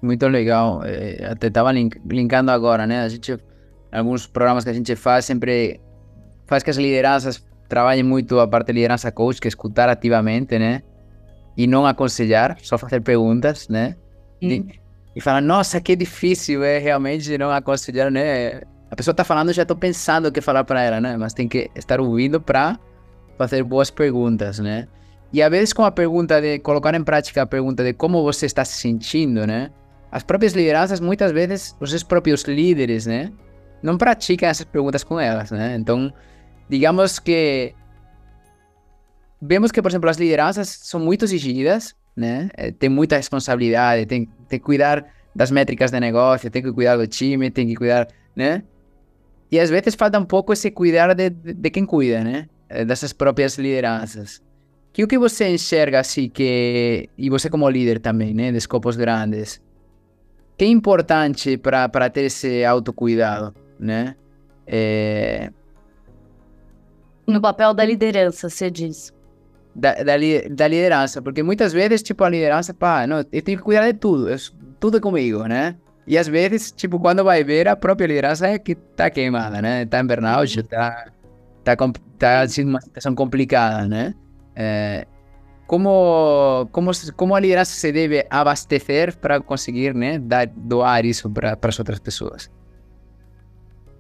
Muito 0.01 0.27
legal. 0.29 0.83
É, 0.85 1.27
até 1.31 1.49
estava 1.49 1.71
link, 1.73 2.01
linkando 2.07 2.51
agora, 2.51 2.87
né? 2.87 3.03
A 3.03 3.09
gente, 3.09 3.37
alguns 3.93 4.27
programas 4.27 4.65
que 4.65 4.71
a 4.71 4.73
gente 4.73 4.97
faz, 4.97 5.27
sempre 5.27 5.81
faz 6.47 6.63
que 6.63 6.71
as 6.71 6.77
lideranças 6.77 7.45
trabalhem 7.69 8.03
muito 8.03 8.41
a 8.41 8.49
parte 8.49 8.69
de 8.69 8.73
liderança 8.73 9.13
coach, 9.13 9.41
que 9.41 9.47
é 9.47 9.51
escutar 9.51 9.89
ativamente, 9.89 10.59
né? 10.59 10.83
E 11.57 11.67
não 11.67 11.87
aconselhar, 11.87 12.57
só 12.63 12.79
fazer 12.79 13.01
perguntas, 13.01 13.69
né? 13.69 13.97
E, 14.41 14.65
e 15.15 15.21
falar, 15.21 15.41
nossa, 15.41 15.81
que 15.81 15.95
difícil 15.95 16.65
é 16.65 16.79
realmente 16.79 17.37
não 17.37 17.51
aconselhar, 17.51 18.11
né? 18.11 18.63
A 18.91 18.97
pessoa 18.97 19.15
tá 19.15 19.25
falando, 19.25 19.53
já 19.53 19.65
tô 19.65 19.77
pensando 19.77 20.27
o 20.27 20.33
que 20.33 20.41
falar 20.41 20.65
para 20.65 20.83
ela, 20.83 21.01
né? 21.01 21.17
Mas 21.17 21.35
tem 21.35 21.47
que 21.47 21.71
estar 21.77 22.01
ouvindo 22.01 22.41
para 22.41 22.79
fazer 23.37 23.63
boas 23.63 23.91
perguntas, 23.91 24.59
né? 24.59 24.89
E 25.33 25.43
às 25.43 25.51
vezes 25.51 25.73
com 25.73 25.85
a 25.85 25.91
pergunta 25.91 26.41
de 26.41 26.59
colocar 26.59 26.95
em 26.95 27.05
prática 27.05 27.43
a 27.43 27.47
pergunta 27.47 27.85
de 27.85 27.93
como 27.93 28.23
você 28.23 28.47
está 28.47 28.65
se 28.65 28.79
sentindo, 28.79 29.47
né? 29.47 29.71
As 30.11 30.25
próprias 30.25 30.55
lideranças, 30.55 30.99
muitas 30.99 31.31
vezes, 31.31 31.77
os 31.79 32.03
próprios 32.03 32.43
líderes, 32.43 33.07
né? 33.07 33.31
Não 33.81 33.97
praticam 33.97 34.49
essas 34.49 34.67
perguntas 34.67 35.05
com 35.05 35.21
elas, 35.21 35.53
né? 35.53 35.77
Então, 35.79 36.13
digamos 36.69 37.19
que 37.21 37.75
vemos 39.41 39.73
que, 39.73 39.81
por 39.81 39.91
exemplo, 39.91 40.11
as 40.11 40.17
lideranças 40.17 40.69
são 40.69 41.01
muito 41.01 41.25
exigidas, 41.25 41.95
né? 42.15 42.51
Eh, 42.57 42.73
tem 42.73 42.89
muita 42.89 43.17
responsabilidade, 43.17 44.07
tem, 44.07 44.27
tem 44.49 44.59
que 44.59 44.65
cuidar 44.65 45.05
das 45.35 45.51
métricas 45.51 45.91
de 45.91 46.01
negócio, 46.01 46.51
tem 46.51 46.63
que 46.63 46.73
cuidar 46.73 46.97
do 46.97 47.07
time, 47.07 47.51
tem 47.51 47.67
que 47.67 47.75
cuidar, 47.75 48.09
né? 48.37 48.63
E 49.51 49.59
às 49.59 49.71
vezes 49.71 49.95
falta 49.95 50.19
um 50.19 50.25
pouco 50.25 50.53
esse 50.53 50.71
cuidar 50.71 51.15
de, 51.15 51.31
de, 51.31 51.71
quem 51.71 51.87
cuida, 51.87 52.23
né? 52.23 52.49
Eh, 52.69 52.85
dessas 52.85 53.13
próprias 53.13 53.57
lideranças. 53.59 54.43
Que 54.93 55.05
o 55.05 55.09
que 55.09 55.19
você 55.19 55.49
enxerga 55.49 56.01
assim 56.01 56.29
que 56.29 57.09
e 57.17 57.31
você 57.31 57.49
como 57.49 57.69
líder 57.69 58.01
também, 58.01 58.35
né, 58.35 58.51
de 58.51 58.59
escopos 58.59 58.97
grandes, 58.97 59.63
que 60.59 60.65
é 60.65 60.69
importante 60.69 61.57
para 61.57 61.89
para 61.89 62.11
ter 62.11 62.25
esse 62.25 62.65
autocuidado, 62.65 63.55
né? 63.79 64.17
É... 64.67 65.51
No 67.27 67.41
papel 67.41 67.73
da 67.73 67.85
liderança, 67.85 68.49
você 68.49 68.69
diz 68.69 69.13
da, 69.75 69.95
da, 69.95 70.17
da, 70.51 70.69
liderança, 70.69 71.23
porque 71.23 71.43
muitas 71.43 71.73
vezes, 71.73 72.03
tipo, 72.03 72.25
a 72.25 72.29
liderança, 72.29 72.75
pá, 72.75 73.07
não, 73.07 73.19
eu 73.19 73.43
tenho 73.43 73.59
que 73.59 73.65
cuidar 73.65 73.91
de 73.91 73.99
tudo, 73.99 74.29
é, 74.29 74.37
tudo 74.79 75.01
comigo, 75.01 75.45
né? 75.45 75.77
E 76.07 76.19
às 76.19 76.27
vezes, 76.27 76.73
tipo, 76.73 76.99
quando 76.99 77.23
vai 77.23 77.45
ver, 77.45 77.69
a 77.69 77.77
própria 77.77 78.07
liderança 78.07 78.49
é 78.49 78.59
que 78.59 78.75
tá 78.75 79.09
queimada, 79.11 79.63
né? 79.63 79.87
Tá 79.87 80.01
em 80.01 80.07
burnout, 80.07 80.63
tá, 80.65 81.07
tá, 81.63 81.77
tá 82.19 82.49
sendo 82.49 82.71
uma 82.71 82.81
situação 82.81 83.15
complicada, 83.15 83.87
né? 83.87 84.15
É, 84.57 85.07
como, 85.67 86.69
como, 86.73 86.91
como 87.15 87.35
a 87.35 87.41
liderança 87.41 87.73
se 87.73 87.93
deve 87.93 88.27
abastecer 88.29 89.17
para 89.17 89.41
conseguir, 89.41 89.95
né, 89.95 90.19
dar, 90.19 90.49
doar 90.49 91.05
isso 91.05 91.31
para 91.31 91.57
as 91.63 91.79
outras 91.79 92.01
pessoas? 92.01 92.51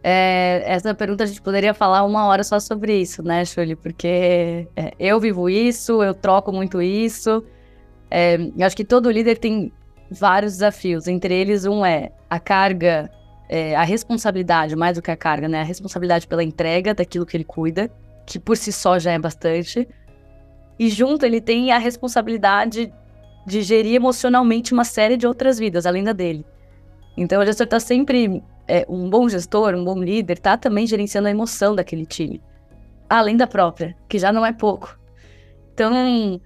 É, 0.02 0.62
essa 0.64 0.94
pergunta 0.94 1.24
a 1.24 1.26
gente 1.26 1.42
poderia 1.42 1.74
falar 1.74 2.04
uma 2.04 2.26
hora 2.26 2.42
só 2.42 2.58
sobre 2.58 2.98
isso, 3.00 3.22
né, 3.22 3.44
Shuli? 3.44 3.76
Porque 3.76 4.66
é, 4.74 4.94
eu 4.98 5.20
vivo 5.20 5.48
isso, 5.48 6.02
eu 6.02 6.14
troco 6.14 6.52
muito 6.52 6.80
isso. 6.80 7.44
É, 8.10 8.36
eu 8.56 8.66
acho 8.66 8.76
que 8.76 8.84
todo 8.84 9.10
líder 9.10 9.38
tem 9.38 9.72
vários 10.10 10.54
desafios. 10.54 11.06
Entre 11.06 11.34
eles, 11.34 11.66
um 11.66 11.84
é 11.84 12.10
a 12.28 12.40
carga, 12.40 13.10
é, 13.48 13.76
a 13.76 13.82
responsabilidade, 13.82 14.74
mais 14.74 14.96
do 14.96 15.02
que 15.02 15.10
a 15.10 15.16
carga, 15.16 15.48
né? 15.48 15.60
A 15.60 15.64
responsabilidade 15.64 16.26
pela 16.26 16.42
entrega 16.42 16.94
daquilo 16.94 17.26
que 17.26 17.36
ele 17.36 17.44
cuida, 17.44 17.90
que 18.26 18.38
por 18.38 18.56
si 18.56 18.72
só 18.72 18.98
já 18.98 19.12
é 19.12 19.18
bastante. 19.18 19.86
E 20.78 20.88
junto 20.88 21.26
ele 21.26 21.42
tem 21.42 21.72
a 21.72 21.78
responsabilidade 21.78 22.90
de 23.46 23.62
gerir 23.62 23.96
emocionalmente 23.96 24.72
uma 24.72 24.84
série 24.84 25.16
de 25.16 25.26
outras 25.26 25.58
vidas, 25.58 25.84
além 25.84 26.02
da 26.02 26.12
dele. 26.12 26.44
Então 27.16 27.42
o 27.42 27.44
gestor 27.44 27.64
está 27.64 27.78
sempre 27.78 28.42
é, 28.66 28.86
um 28.88 29.08
bom 29.08 29.28
gestor, 29.28 29.74
um 29.74 29.84
bom 29.84 29.98
líder, 30.02 30.38
tá 30.38 30.56
também 30.56 30.86
gerenciando 30.86 31.28
a 31.28 31.30
emoção 31.30 31.74
daquele 31.74 32.06
time. 32.06 32.40
Além 33.08 33.36
da 33.36 33.46
própria, 33.46 33.96
que 34.08 34.18
já 34.18 34.32
não 34.32 34.46
é 34.46 34.52
pouco. 34.52 34.98
Então, 35.74 36.40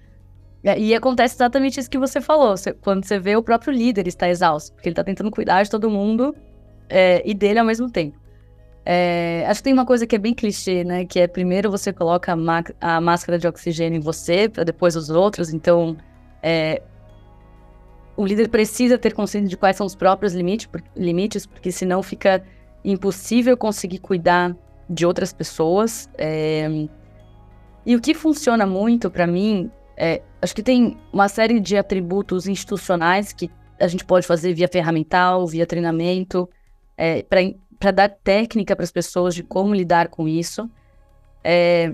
é, 0.64 0.78
e 0.78 0.94
acontece 0.94 1.34
exatamente 1.36 1.78
isso 1.78 1.90
que 1.90 1.98
você 1.98 2.20
falou. 2.20 2.54
Quando 2.80 3.04
você 3.04 3.18
vê 3.18 3.36
o 3.36 3.42
próprio 3.42 3.72
líder 3.72 4.06
está 4.06 4.28
exausto, 4.28 4.72
porque 4.72 4.88
ele 4.88 4.92
está 4.94 5.04
tentando 5.04 5.30
cuidar 5.30 5.62
de 5.62 5.70
todo 5.70 5.90
mundo 5.90 6.34
é, 6.88 7.22
e 7.24 7.34
dele 7.34 7.58
ao 7.58 7.66
mesmo 7.66 7.90
tempo. 7.90 8.18
É, 8.86 9.44
acho 9.48 9.60
que 9.60 9.64
tem 9.64 9.72
uma 9.72 9.86
coisa 9.86 10.06
que 10.06 10.14
é 10.14 10.18
bem 10.18 10.34
clichê, 10.34 10.84
né? 10.84 11.04
Que 11.04 11.20
é 11.20 11.26
primeiro 11.26 11.70
você 11.70 11.92
coloca 11.92 12.32
a, 12.32 12.96
a 12.96 13.00
máscara 13.00 13.38
de 13.38 13.46
oxigênio 13.46 13.98
em 13.98 14.00
você, 14.00 14.48
para 14.48 14.64
depois 14.64 14.94
os 14.96 15.10
outros. 15.10 15.52
Então, 15.52 15.96
é, 16.42 16.82
o 18.16 18.24
líder 18.24 18.48
precisa 18.48 18.96
ter 18.98 19.12
consciência 19.12 19.48
de 19.48 19.56
quais 19.56 19.76
são 19.76 19.86
os 19.86 19.94
próprios 19.94 20.34
limite, 20.34 20.68
limites, 20.96 21.46
porque 21.46 21.72
senão 21.72 22.02
fica 22.02 22.44
impossível 22.84 23.56
conseguir 23.56 23.98
cuidar 23.98 24.56
de 24.88 25.04
outras 25.06 25.32
pessoas. 25.32 26.08
É... 26.16 26.86
E 27.86 27.96
o 27.96 28.00
que 28.00 28.14
funciona 28.14 28.66
muito 28.66 29.10
para 29.10 29.26
mim, 29.26 29.70
é, 29.96 30.22
acho 30.40 30.54
que 30.54 30.62
tem 30.62 30.96
uma 31.12 31.28
série 31.28 31.60
de 31.60 31.76
atributos 31.76 32.46
institucionais 32.46 33.32
que 33.32 33.50
a 33.78 33.88
gente 33.88 34.04
pode 34.04 34.26
fazer 34.26 34.54
via 34.54 34.68
ferramental, 34.68 35.46
via 35.46 35.66
treinamento, 35.66 36.48
é, 36.96 37.22
para 37.78 37.90
dar 37.90 38.08
técnica 38.08 38.74
para 38.74 38.84
as 38.84 38.92
pessoas 38.92 39.34
de 39.34 39.42
como 39.42 39.74
lidar 39.74 40.08
com 40.08 40.28
isso. 40.28 40.70
É, 41.42 41.92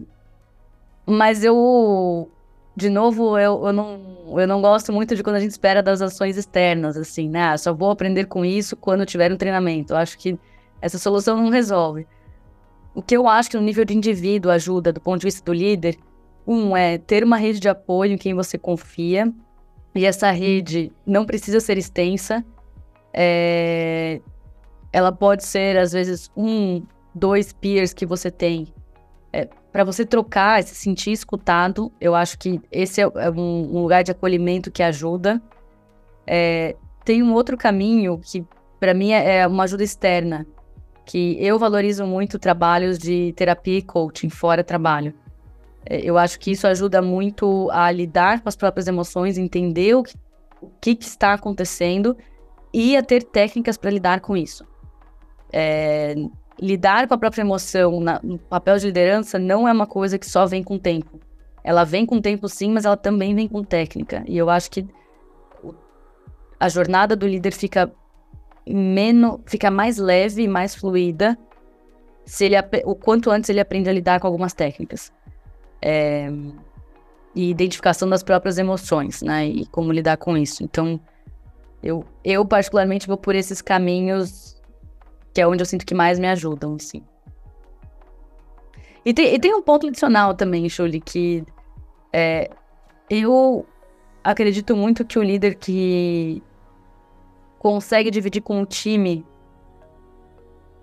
mas 1.06 1.42
eu 1.42 2.30
de 2.80 2.88
novo, 2.88 3.38
eu, 3.38 3.66
eu, 3.66 3.72
não, 3.72 4.00
eu 4.38 4.46
não 4.46 4.62
gosto 4.62 4.90
muito 4.90 5.14
de 5.14 5.22
quando 5.22 5.36
a 5.36 5.40
gente 5.40 5.50
espera 5.50 5.82
das 5.82 6.00
ações 6.00 6.38
externas, 6.38 6.96
assim, 6.96 7.28
né? 7.28 7.50
Ah, 7.50 7.58
só 7.58 7.74
vou 7.74 7.90
aprender 7.90 8.24
com 8.24 8.42
isso 8.42 8.74
quando 8.74 9.04
tiver 9.04 9.30
um 9.30 9.36
treinamento. 9.36 9.92
Eu 9.92 9.98
acho 9.98 10.16
que 10.16 10.38
essa 10.80 10.98
solução 10.98 11.36
não 11.36 11.50
resolve. 11.50 12.06
O 12.94 13.02
que 13.02 13.14
eu 13.14 13.28
acho 13.28 13.50
que 13.50 13.56
no 13.56 13.62
nível 13.62 13.84
de 13.84 13.94
indivíduo 13.94 14.50
ajuda, 14.50 14.92
do 14.92 15.00
ponto 15.00 15.20
de 15.20 15.26
vista 15.26 15.44
do 15.44 15.52
líder, 15.52 15.98
um 16.46 16.74
é 16.74 16.96
ter 16.96 17.22
uma 17.22 17.36
rede 17.36 17.60
de 17.60 17.68
apoio 17.68 18.14
em 18.14 18.18
quem 18.18 18.32
você 18.32 18.56
confia, 18.56 19.30
e 19.94 20.06
essa 20.06 20.30
rede 20.30 20.90
não 21.04 21.26
precisa 21.26 21.60
ser 21.60 21.76
extensa. 21.76 22.42
É... 23.12 24.22
Ela 24.90 25.12
pode 25.12 25.44
ser, 25.44 25.76
às 25.76 25.92
vezes, 25.92 26.30
um, 26.34 26.82
dois 27.14 27.52
peers 27.52 27.92
que 27.92 28.06
você 28.06 28.30
tem 28.30 28.72
é, 29.32 29.48
para 29.72 29.84
você 29.84 30.04
trocar, 30.04 30.62
se 30.62 30.74
sentir 30.74 31.12
escutado, 31.12 31.92
eu 32.00 32.14
acho 32.14 32.38
que 32.38 32.60
esse 32.72 33.00
é, 33.00 33.04
é 33.04 33.30
um, 33.30 33.76
um 33.76 33.82
lugar 33.82 34.02
de 34.02 34.10
acolhimento 34.10 34.70
que 34.70 34.82
ajuda. 34.82 35.40
É, 36.26 36.76
tem 37.04 37.22
um 37.22 37.32
outro 37.32 37.56
caminho 37.56 38.18
que, 38.18 38.44
para 38.78 38.92
mim, 38.92 39.12
é, 39.12 39.38
é 39.38 39.46
uma 39.46 39.64
ajuda 39.64 39.84
externa, 39.84 40.46
que 41.04 41.36
eu 41.40 41.58
valorizo 41.58 42.04
muito 42.04 42.38
trabalhos 42.38 42.98
de 42.98 43.32
terapia 43.34 43.78
e 43.78 43.82
coaching 43.82 44.28
fora 44.28 44.64
trabalho. 44.64 45.14
É, 45.86 46.00
eu 46.00 46.18
acho 46.18 46.38
que 46.38 46.50
isso 46.50 46.66
ajuda 46.66 47.00
muito 47.00 47.70
a 47.70 47.90
lidar 47.90 48.40
com 48.40 48.48
as 48.48 48.56
próprias 48.56 48.88
emoções, 48.88 49.38
entender 49.38 49.94
o 49.94 50.02
que, 50.02 50.14
o 50.60 50.70
que, 50.80 50.94
que 50.96 51.04
está 51.04 51.32
acontecendo 51.32 52.16
e 52.72 52.96
a 52.96 53.02
ter 53.02 53.22
técnicas 53.22 53.76
para 53.76 53.90
lidar 53.90 54.20
com 54.20 54.36
isso. 54.36 54.66
É, 55.52 56.14
lidar 56.60 57.08
com 57.08 57.14
a 57.14 57.18
própria 57.18 57.42
emoção 57.42 58.00
na, 58.00 58.20
no 58.22 58.38
papel 58.38 58.78
de 58.78 58.86
liderança 58.86 59.38
não 59.38 59.66
é 59.66 59.72
uma 59.72 59.86
coisa 59.86 60.18
que 60.18 60.26
só 60.26 60.46
vem 60.46 60.62
com 60.62 60.74
o 60.74 60.78
tempo. 60.78 61.18
ela 61.62 61.84
vem 61.84 62.06
com 62.06 62.20
tempo 62.20 62.48
sim, 62.48 62.70
mas 62.70 62.84
ela 62.84 62.96
também 62.96 63.34
vem 63.34 63.48
com 63.48 63.62
técnica. 63.62 64.24
E 64.26 64.36
eu 64.36 64.48
acho 64.48 64.70
que 64.70 64.86
a 66.58 66.68
jornada 66.68 67.16
do 67.16 67.26
líder 67.26 67.52
fica 67.52 67.90
menos, 68.66 69.40
fica 69.46 69.70
mais 69.70 69.96
leve 69.98 70.42
e 70.42 70.48
mais 70.48 70.74
fluida 70.74 71.38
se 72.24 72.44
ele 72.44 72.56
o 72.84 72.94
quanto 72.94 73.30
antes 73.30 73.50
ele 73.50 73.60
aprende 73.60 73.88
a 73.88 73.92
lidar 73.92 74.20
com 74.20 74.26
algumas 74.26 74.52
técnicas. 74.52 75.12
É, 75.82 76.30
e 77.34 77.48
identificação 77.50 78.08
das 78.08 78.22
próprias 78.22 78.58
emoções, 78.58 79.22
né? 79.22 79.46
E 79.46 79.66
como 79.66 79.92
lidar 79.92 80.16
com 80.16 80.36
isso. 80.36 80.62
Então, 80.62 81.00
eu, 81.82 82.04
eu 82.24 82.44
particularmente 82.44 83.06
vou 83.06 83.16
por 83.16 83.34
esses 83.34 83.62
caminhos 83.62 84.59
que 85.40 85.42
é 85.42 85.46
onde 85.46 85.62
eu 85.62 85.66
sinto 85.66 85.86
que 85.86 85.94
mais 85.94 86.18
me 86.18 86.28
ajudam, 86.28 86.74
assim. 86.74 87.02
E 89.02 89.14
tem, 89.14 89.34
e 89.34 89.38
tem 89.38 89.54
um 89.54 89.62
ponto 89.62 89.86
adicional 89.86 90.34
também, 90.34 90.68
Shuli, 90.68 91.00
que 91.00 91.42
é, 92.12 92.50
eu 93.08 93.64
acredito 94.22 94.76
muito 94.76 95.02
que 95.02 95.18
o 95.18 95.22
líder 95.22 95.54
que 95.54 96.42
consegue 97.58 98.10
dividir 98.10 98.42
com 98.42 98.60
o 98.60 98.66
time 98.66 99.24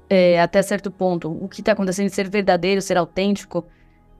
é, 0.10 0.42
até 0.42 0.60
certo 0.64 0.90
ponto 0.90 1.30
o 1.30 1.48
que 1.48 1.62
está 1.62 1.74
acontecendo, 1.74 2.10
ser 2.10 2.28
verdadeiro, 2.28 2.82
ser 2.82 2.98
autêntico, 2.98 3.64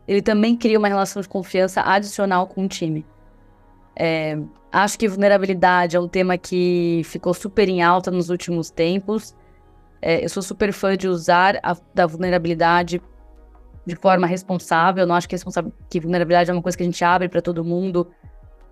ele 0.08 0.22
também 0.22 0.56
cria 0.56 0.78
uma 0.78 0.88
relação 0.88 1.20
de 1.20 1.28
confiança 1.28 1.82
adicional 1.82 2.46
com 2.46 2.66
o 2.66 2.68
time. 2.68 3.04
É, 3.96 4.38
acho 4.72 5.00
que 5.00 5.08
vulnerabilidade 5.08 5.96
é 5.96 6.00
um 6.00 6.08
tema 6.08 6.38
que 6.38 7.02
ficou 7.06 7.34
super 7.34 7.68
em 7.68 7.82
alta 7.82 8.12
nos 8.12 8.30
últimos 8.30 8.70
tempos. 8.70 9.36
É, 10.02 10.24
eu 10.24 10.30
sou 10.30 10.44
super 10.44 10.72
fã 10.72 10.96
de 10.96 11.08
usar 11.08 11.60
a 11.64 11.76
da 11.94 12.06
vulnerabilidade 12.06 13.02
de 13.86 13.96
forma 13.96 14.28
responsável. 14.28 15.04
Eu 15.04 15.08
não 15.08 15.16
acho 15.16 15.28
que, 15.28 15.36
que 15.90 16.00
vulnerabilidade 16.00 16.50
é 16.50 16.54
uma 16.54 16.62
coisa 16.62 16.78
que 16.78 16.84
a 16.84 16.86
gente 16.86 17.04
abre 17.04 17.30
para 17.30 17.42
todo 17.42 17.64
mundo 17.64 18.08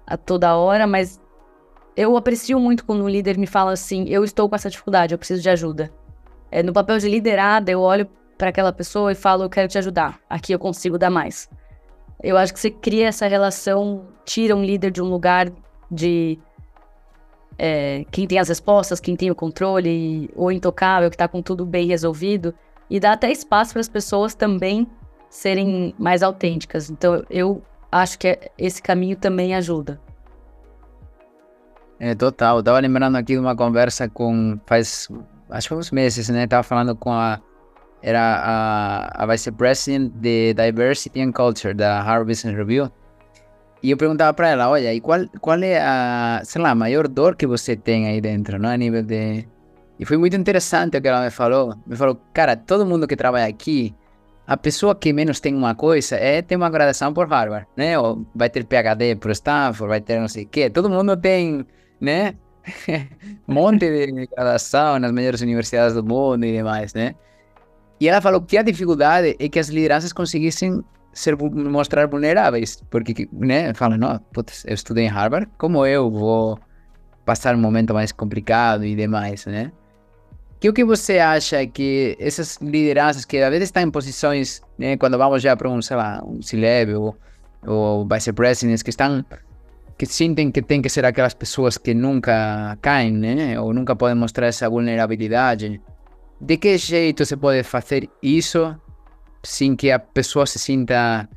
a 0.06 0.18
toda 0.18 0.56
hora, 0.56 0.86
mas 0.86 1.20
eu 1.96 2.16
aprecio 2.18 2.60
muito 2.60 2.86
quando 2.86 3.04
um 3.04 3.10
líder 3.10 3.38
me 3.38 3.48
fala 3.48 3.72
assim: 3.72 4.06
eu 4.08 4.24
estou 4.24 4.50
com 4.50 4.56
essa 4.56 4.70
dificuldade, 4.70 5.14
eu 5.14 5.18
preciso 5.18 5.42
de 5.42 5.50
ajuda. 5.50 5.92
É, 6.52 6.62
no 6.62 6.74
papel 6.74 6.98
de 7.00 7.10
liderada, 7.10 7.72
eu 7.72 7.82
olho 7.82 8.08
para 8.38 8.50
aquela 8.50 8.74
pessoa 8.74 9.12
e 9.12 9.16
falo: 9.16 9.44
eu 9.44 9.50
quero 9.50 9.68
te 9.68 9.78
ajudar, 9.78 10.20
aqui 10.30 10.52
eu 10.52 10.60
consigo 10.60 10.98
dar 10.98 11.10
mais. 11.10 11.50
Eu 12.22 12.38
acho 12.38 12.54
que 12.54 12.60
você 12.60 12.70
cria 12.70 13.08
essa 13.08 13.28
relação, 13.28 14.08
tira 14.26 14.56
um 14.56 14.64
líder 14.64 14.92
de 14.92 15.02
um 15.02 15.10
lugar 15.10 15.52
de 15.90 16.40
é, 17.58 18.06
quem 18.12 18.28
tem 18.28 18.40
as 18.40 18.50
respostas, 18.50 19.00
quem 19.00 19.16
tem 19.16 19.32
o 19.32 19.36
controle, 19.36 20.30
ou 20.36 20.52
intocável, 20.52 21.10
que 21.10 21.16
está 21.16 21.28
com 21.28 21.42
tudo 21.42 21.66
bem 21.66 21.88
resolvido, 21.88 22.54
e 22.90 23.00
dá 23.00 23.14
até 23.14 23.32
espaço 23.32 23.74
para 23.74 23.82
as 23.82 23.90
pessoas 23.90 24.36
também 24.36 24.88
serem 25.30 25.94
mais 25.98 26.22
autênticas. 26.24 26.90
Então, 26.90 27.24
eu 27.30 27.62
acho 27.92 28.20
que 28.20 28.40
esse 28.58 28.82
caminho 28.82 29.16
também 29.16 29.56
ajuda. 29.56 30.00
É, 32.00 32.14
total. 32.14 32.58
Eu 32.58 32.64
tava 32.64 32.80
lembrando 32.80 33.16
aqui 33.16 33.34
de 33.34 33.40
uma 33.40 33.56
conversa 33.56 34.10
com. 34.10 34.60
faz. 34.66 35.08
acho 35.50 35.68
que 35.68 35.74
uns 35.74 35.92
meses, 35.92 36.28
né? 36.30 36.46
Tava 36.46 36.64
falando 36.64 36.96
com 36.96 37.12
a. 37.12 37.40
Era 38.02 38.20
a, 38.22 39.24
a 39.24 39.26
vice-president 39.26 40.12
de 40.14 40.54
Diversity 40.54 41.22
and 41.22 41.32
Culture 41.32 41.74
da 41.74 42.02
Harvard 42.02 42.30
Business 42.30 42.56
Review. 42.56 42.92
E 43.86 43.92
eu 43.92 43.98
perguntava 43.98 44.34
para 44.34 44.50
ela: 44.50 44.68
olha, 44.68 44.92
e 44.92 45.00
qual, 45.00 45.20
qual 45.40 45.60
é 45.62 45.80
a, 45.80 46.42
sei 46.44 46.60
lá, 46.60 46.72
a 46.72 46.76
maior 46.76 47.08
dor 47.08 47.36
que 47.36 47.46
você 47.46 47.76
tem 47.76 48.08
aí 48.08 48.20
dentro, 48.20 48.58
não? 48.58 48.70
A 48.70 48.78
nível 48.78 49.04
de. 49.04 49.48
E 50.00 50.06
foi 50.06 50.18
muito 50.18 50.36
interessante 50.36 50.98
o 50.98 51.02
que 51.02 51.08
ela 51.08 51.24
me 51.24 51.30
falou. 51.30 51.76
Me 51.86 51.96
falou: 51.96 52.20
cara, 52.34 52.56
todo 52.58 52.84
mundo 52.84 53.08
que 53.08 53.16
trabalha 53.16 53.46
aqui 53.46 53.94
a 54.48 54.58
pessoa 54.58 54.96
que 54.96 55.14
menos 55.14 55.40
tem 55.40 55.54
uma 55.56 55.76
coisa 55.76 56.16
é 56.16 56.42
ter 56.42 56.56
uma 56.56 56.70
graduação 56.70 57.14
por 57.14 57.28
Harvard, 57.28 57.68
né? 57.78 57.98
Ou 58.00 58.26
vai 58.34 58.50
ter 58.50 58.64
PhD 58.66 59.16
por 59.18 59.30
Stanford, 59.32 59.88
vai 59.88 60.02
ter 60.02 60.20
não 60.20 60.28
sei 60.28 60.46
o 60.46 60.48
quê. 60.48 60.68
Todo 60.68 60.90
mundo 60.90 61.16
tem, 61.16 61.64
né? 62.02 62.34
um 63.48 63.54
monte 63.54 63.88
de 63.88 64.26
graduação 64.26 64.98
nas 64.98 65.12
melhores 65.12 65.42
universidades 65.42 65.94
do 65.94 66.04
mundo 66.04 66.44
e 66.44 66.54
demais, 66.54 66.92
né? 66.96 67.14
E 68.00 68.10
ela 68.10 68.20
falou 68.20 68.42
que 68.42 68.58
a 68.58 68.64
dificuldade 68.64 69.36
é 69.40 69.48
que 69.48 69.60
as 69.60 69.70
lideranças 69.70 70.12
conseguissem 70.12 70.84
ser 71.16 71.36
mostrar 71.36 72.08
vulneráveis, 72.08 72.84
porque, 72.92 73.28
né? 73.32 73.74
Fala, 73.74 73.98
não, 73.98 74.20
putz, 74.32 74.64
eu 74.66 74.76
estudei 74.76 75.06
em 75.06 75.10
Harvard, 75.10 75.48
como 75.58 75.86
eu 75.86 76.12
vou 76.12 76.60
passar 77.26 77.56
um 77.56 77.60
momento 77.60 77.94
mais 77.94 78.12
complicado 78.12 78.86
e 78.86 78.96
demais, 78.96 79.48
né? 79.48 79.72
que 80.60 80.70
o 80.70 80.74
que 80.74 80.84
você 80.84 81.20
acha 81.20 81.66
que 81.68 82.18
essas 82.20 82.58
lideranças 82.58 83.26
que 83.26 83.38
às 83.38 83.50
vezes 83.50 83.68
estão 83.68 83.84
em 83.84 83.92
posições, 83.92 84.62
né, 84.78 84.98
quando 84.98 85.18
vamos 85.18 85.42
já 85.42 85.56
para 85.56 85.70
um, 85.70 85.82
sei 85.82 85.98
lá, 85.98 86.24
um 86.26 86.42
C-level 86.42 87.04
ou, 87.04 87.18
ou 87.68 88.08
vice-presidents 88.08 88.82
que 88.82 88.90
estão 88.90 89.24
que 89.98 90.06
sentem 90.06 90.52
que 90.52 90.62
tem 90.62 90.82
que 90.82 90.90
ser 90.90 91.06
aquelas 91.06 91.34
pessoas 91.34 91.78
que 91.78 91.94
nunca 91.94 92.78
caem, 92.82 93.12
né, 93.12 93.60
ou 93.60 93.74
nunca 93.74 93.96
podem 93.96 94.16
mostrar 94.16 94.48
essa 94.48 94.70
vulnerabilidade. 94.70 95.80
De 96.42 96.58
que 96.58 96.78
jeito 96.78 97.24
você 97.24 97.38
pode 97.38 97.64
fazer 97.64 98.10
isso 98.22 98.76
sem 99.46 99.76
que 99.76 99.92
a 99.92 100.00
pessoa 100.00 100.46
se 100.46 100.60
sinta 100.60 101.30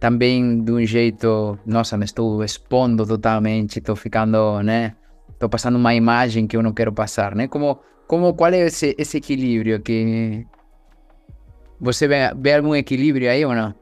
também 0.00 0.62
de 0.62 0.72
um 0.72 0.84
jeito, 0.84 1.58
nossa, 1.66 1.96
me 1.96 2.04
estou 2.04 2.42
expondo 2.42 3.06
totalmente, 3.06 3.78
estou 3.78 3.94
ficando, 3.94 4.62
né, 4.62 4.94
estou 5.30 5.48
passando 5.48 5.76
uma 5.76 5.94
imagem 5.94 6.46
que 6.46 6.56
eu 6.56 6.62
não 6.62 6.72
quero 6.72 6.92
passar, 6.92 7.34
né? 7.34 7.46
Como 7.46 7.78
como, 8.12 8.34
qual 8.34 8.52
é 8.52 8.66
esse, 8.66 8.94
esse 8.98 9.16
equilíbrio 9.16 9.80
que... 9.80 10.46
Você 11.80 12.06
vê, 12.06 12.30
vê 12.36 12.52
algum 12.52 12.74
equilíbrio 12.74 13.30
aí 13.30 13.42
ou 13.42 13.54
não? 13.54 13.74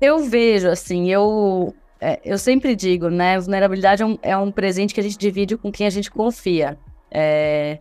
Eu 0.00 0.20
vejo, 0.20 0.68
assim, 0.68 1.10
eu, 1.10 1.74
é, 2.00 2.18
eu 2.24 2.38
sempre 2.38 2.74
digo, 2.74 3.10
né? 3.10 3.38
Vulnerabilidade 3.38 4.02
é 4.02 4.06
um, 4.06 4.18
é 4.22 4.34
um 4.38 4.50
presente 4.50 4.94
que 4.94 5.00
a 5.00 5.02
gente 5.02 5.18
divide 5.18 5.54
com 5.58 5.70
quem 5.70 5.86
a 5.86 5.90
gente 5.90 6.10
confia. 6.10 6.78
É, 7.10 7.80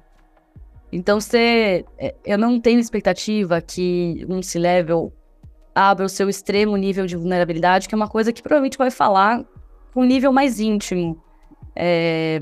então, 0.91 1.19
você, 1.19 1.85
é, 1.97 2.15
eu 2.25 2.37
não 2.37 2.59
tenho 2.59 2.79
expectativa 2.79 3.61
que 3.61 4.25
um 4.27 4.41
C-Level 4.41 5.13
abra 5.73 6.05
o 6.05 6.09
seu 6.09 6.27
extremo 6.27 6.75
nível 6.75 7.05
de 7.05 7.15
vulnerabilidade, 7.15 7.87
que 7.87 7.93
é 7.93 7.97
uma 7.97 8.07
coisa 8.07 8.33
que 8.33 8.41
provavelmente 8.41 8.77
vai 8.77 8.89
falar 8.89 9.45
com 9.93 10.01
um 10.01 10.05
nível 10.05 10.31
mais 10.31 10.59
íntimo. 10.59 11.21
É, 11.75 12.39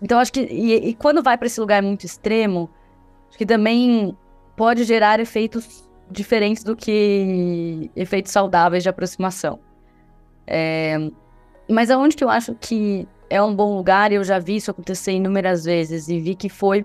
então, 0.00 0.18
acho 0.18 0.32
que. 0.32 0.40
E, 0.40 0.90
e 0.90 0.94
quando 0.94 1.22
vai 1.22 1.38
para 1.38 1.46
esse 1.46 1.60
lugar 1.60 1.82
muito 1.82 2.04
extremo, 2.04 2.70
acho 3.28 3.38
que 3.38 3.46
também 3.46 4.16
pode 4.56 4.84
gerar 4.84 5.18
efeitos 5.18 5.88
diferentes 6.10 6.62
do 6.62 6.76
que 6.76 7.90
efeitos 7.96 8.30
saudáveis 8.30 8.82
de 8.82 8.88
aproximação. 8.88 9.58
É, 10.46 10.98
mas 11.68 11.90
aonde 11.90 12.14
que 12.14 12.22
eu 12.22 12.28
acho 12.28 12.54
que 12.56 13.08
é 13.30 13.42
um 13.42 13.54
bom 13.54 13.74
lugar, 13.74 14.12
eu 14.12 14.22
já 14.22 14.38
vi 14.38 14.56
isso 14.56 14.70
acontecer 14.70 15.12
inúmeras 15.12 15.64
vezes 15.64 16.08
e 16.08 16.20
vi 16.20 16.34
que 16.34 16.50
foi 16.50 16.84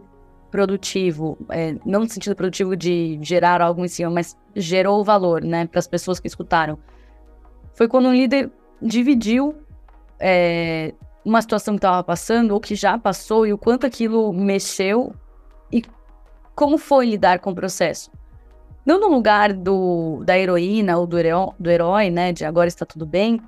produtivo, 0.52 1.38
é, 1.50 1.76
não 1.86 2.02
no 2.02 2.10
sentido 2.10 2.36
produtivo 2.36 2.76
de 2.76 3.20
gerar 3.22 3.62
algo 3.62 3.84
em 3.84 3.88
cima, 3.88 4.10
mas 4.10 4.38
gerou 4.56 5.04
valor, 5.04 5.44
né, 5.44 5.68
para 5.68 5.80
as 5.80 5.88
pessoas 5.88 6.20
que 6.20 6.28
escutaram. 6.28 6.78
Foi 7.74 7.88
quando 7.88 8.08
um 8.08 8.14
líder 8.14 8.50
dividiu 8.82 9.56
é, 10.20 10.94
uma 11.24 11.42
situação 11.42 11.76
que 11.76 11.80
estava 11.80 12.04
passando 12.04 12.52
ou 12.52 12.60
que 12.60 12.76
já 12.76 12.98
passou 12.98 13.46
e 13.46 13.54
o 13.54 13.58
quanto 13.58 13.86
aquilo 13.86 14.32
mexeu 14.34 15.14
e 15.72 15.84
como 16.56 16.78
foi 16.78 17.06
lidar 17.06 17.40
com 17.40 17.52
o 17.52 17.56
processo. 17.56 18.10
Não 18.86 19.00
no 19.00 19.08
lugar 19.08 19.52
do, 19.54 20.24
da 20.24 20.38
heroína 20.40 20.98
ou 20.98 21.06
do, 21.06 21.18
do 21.60 21.70
herói, 21.70 22.10
né, 22.10 22.32
de 22.32 22.46
agora 22.46 22.68
está 22.68 22.86
tudo 22.86 23.06
bem, 23.06 23.42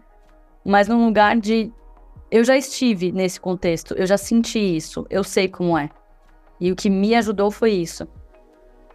mas 0.66 0.88
no 0.88 1.04
lugar 1.06 1.38
de 1.38 1.72
eu 2.30 2.44
já 2.44 2.56
estive 2.58 3.12
nesse 3.12 3.40
contexto, 3.40 3.94
eu 3.96 4.06
já 4.06 4.18
senti 4.18 4.60
isso, 4.60 5.06
eu 5.10 5.24
sei 5.24 5.48
como 5.48 5.78
é. 5.78 5.90
E 6.60 6.72
o 6.72 6.76
que 6.76 6.90
me 6.90 7.16
ajudou 7.16 7.50
foi 7.52 7.72
isso. 7.72 8.08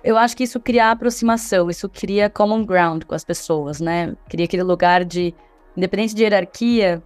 Eu 0.03 0.19
acho 0.19 0.37
que 0.37 0.45
isso 0.45 0.61
cria 0.61 0.91
aproximação, 0.91 1.71
isso 1.71 1.89
cria 1.89 2.29
common 2.29 2.65
ground 2.65 3.05
com 3.05 3.15
as 3.15 3.25
pessoas, 3.25 3.81
né? 3.81 4.15
Cria 4.29 4.45
aquele 4.45 4.63
lugar 4.63 5.03
de, 5.05 5.35
independente 5.75 6.15
de 6.15 6.23
hierarquia, 6.23 7.03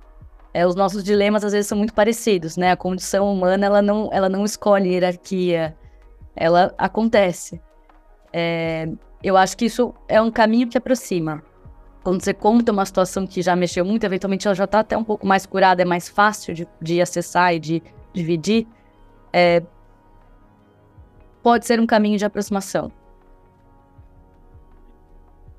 é, 0.53 0.67
os 0.67 0.75
nossos 0.75 1.05
dilemas 1.05 1.45
às 1.45 1.53
vezes 1.53 1.69
são 1.69 1.79
muito 1.79 1.95
parecidos, 1.95 2.57
né? 2.57 2.73
A 2.73 2.77
condição 2.77 3.33
humana 3.33 3.67
ela 3.67 3.81
não, 3.81 4.09
ela 4.13 4.29
não 4.29 4.45
escolhe 4.45 4.91
hierarquia, 4.95 5.77
ela 6.35 6.75
acontece. 6.77 7.61
É, 8.33 8.89
eu 9.23 9.37
acho 9.37 9.57
que 9.57 9.67
isso 9.67 9.95
é 10.09 10.21
um 10.21 10.31
caminho 10.31 10.69
que 10.69 10.77
aproxima. 10.77 11.43
Quando 12.03 12.23
você 12.23 12.33
conta 12.33 12.73
uma 12.73 12.85
situação 12.85 13.27
que 13.27 13.43
já 13.43 13.55
mexeu 13.55 13.85
muito, 13.85 14.05
eventualmente 14.05 14.49
ela 14.49 14.55
já 14.55 14.65
está 14.65 14.81
até 14.81 14.97
um 14.97 15.05
pouco 15.05 15.27
mais 15.27 15.47
curada, 15.47 15.83
é 15.83 15.85
mais 15.85 16.09
fácil 16.09 16.55
de, 16.55 16.67
de 16.81 17.01
acessar 17.01 17.55
e 17.55 17.61
de 17.61 17.83
dividir. 18.13 18.67
É, 19.33 19.63
pode 21.49 21.67
ser 21.67 21.81
um 21.81 21.87
caminho 21.87 22.19
de 22.19 22.27
aproximação. 22.27 22.93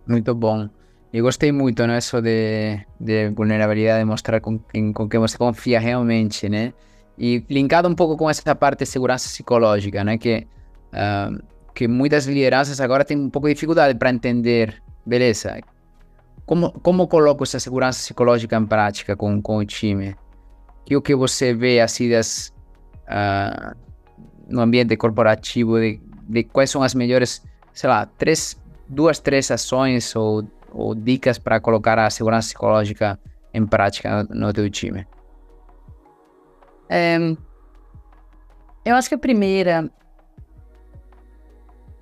Muito 0.08 0.36
bom. 0.36 0.70
Eu 1.12 1.24
gostei 1.24 1.52
muito, 1.52 1.86
né? 1.88 1.98
Isso 1.98 2.22
de, 2.22 2.80
de 3.00 3.30
vulnerabilidade, 3.30 3.98
de 3.98 4.06
mostrar 4.06 4.40
com, 4.40 4.60
com 4.94 5.10
quem 5.10 5.20
você 5.20 5.36
confia 5.36 5.80
realmente, 5.80 6.48
né? 6.48 6.74
E 7.18 7.44
linkado 7.50 7.90
um 7.90 7.96
pouco 7.96 8.16
com 8.16 8.30
essa 8.30 8.56
parte 8.56 8.80
de 8.80 8.86
segurança 8.86 9.28
psicológica, 9.28 10.04
né? 10.04 10.20
Que, 10.20 10.48
uh, 10.94 11.44
que 11.74 11.88
muitas 11.88 12.28
lideranças 12.28 12.80
agora 12.80 13.04
têm 13.04 13.18
um 13.18 13.32
pouco 13.32 13.48
de 13.48 13.56
dificuldade 13.56 13.98
para 13.98 14.12
entender, 14.12 14.84
beleza, 15.04 15.60
como, 16.46 16.72
como 16.82 17.08
coloco 17.08 17.44
essa 17.44 17.60
segurança 17.60 18.00
psicológica 18.00 18.56
em 18.56 18.68
prática 18.68 19.16
com, 19.16 19.42
com 19.42 19.58
o 19.58 19.66
time? 19.66 20.16
E 20.88 20.96
o 20.96 21.02
que 21.02 21.16
você 21.16 21.52
vê 21.52 21.82
assim 21.82 22.12
das, 22.12 22.54
uh, 23.08 23.89
no 24.50 24.62
ambiente 24.62 24.96
corporativo, 24.98 25.80
de, 25.80 26.02
de 26.28 26.44
quais 26.44 26.70
são 26.70 26.82
as 26.82 26.94
melhores, 26.94 27.44
sei 27.74 27.90
lá, 27.90 28.06
três, 28.06 28.60
duas, 28.88 29.20
três 29.20 29.50
ações 29.52 30.16
ou, 30.16 30.44
ou 30.74 30.96
dicas 30.96 31.38
para 31.38 31.60
colocar 31.60 31.98
a 32.00 32.10
segurança 32.10 32.48
psicológica 32.48 33.20
em 33.54 33.66
prática 33.66 34.24
no, 34.24 34.48
no 34.48 34.54
teu 34.54 34.70
time? 34.70 35.08
É, 36.90 37.18
eu 38.84 38.96
acho 38.96 39.08
que 39.08 39.16
a 39.16 39.20
primeira 39.20 39.90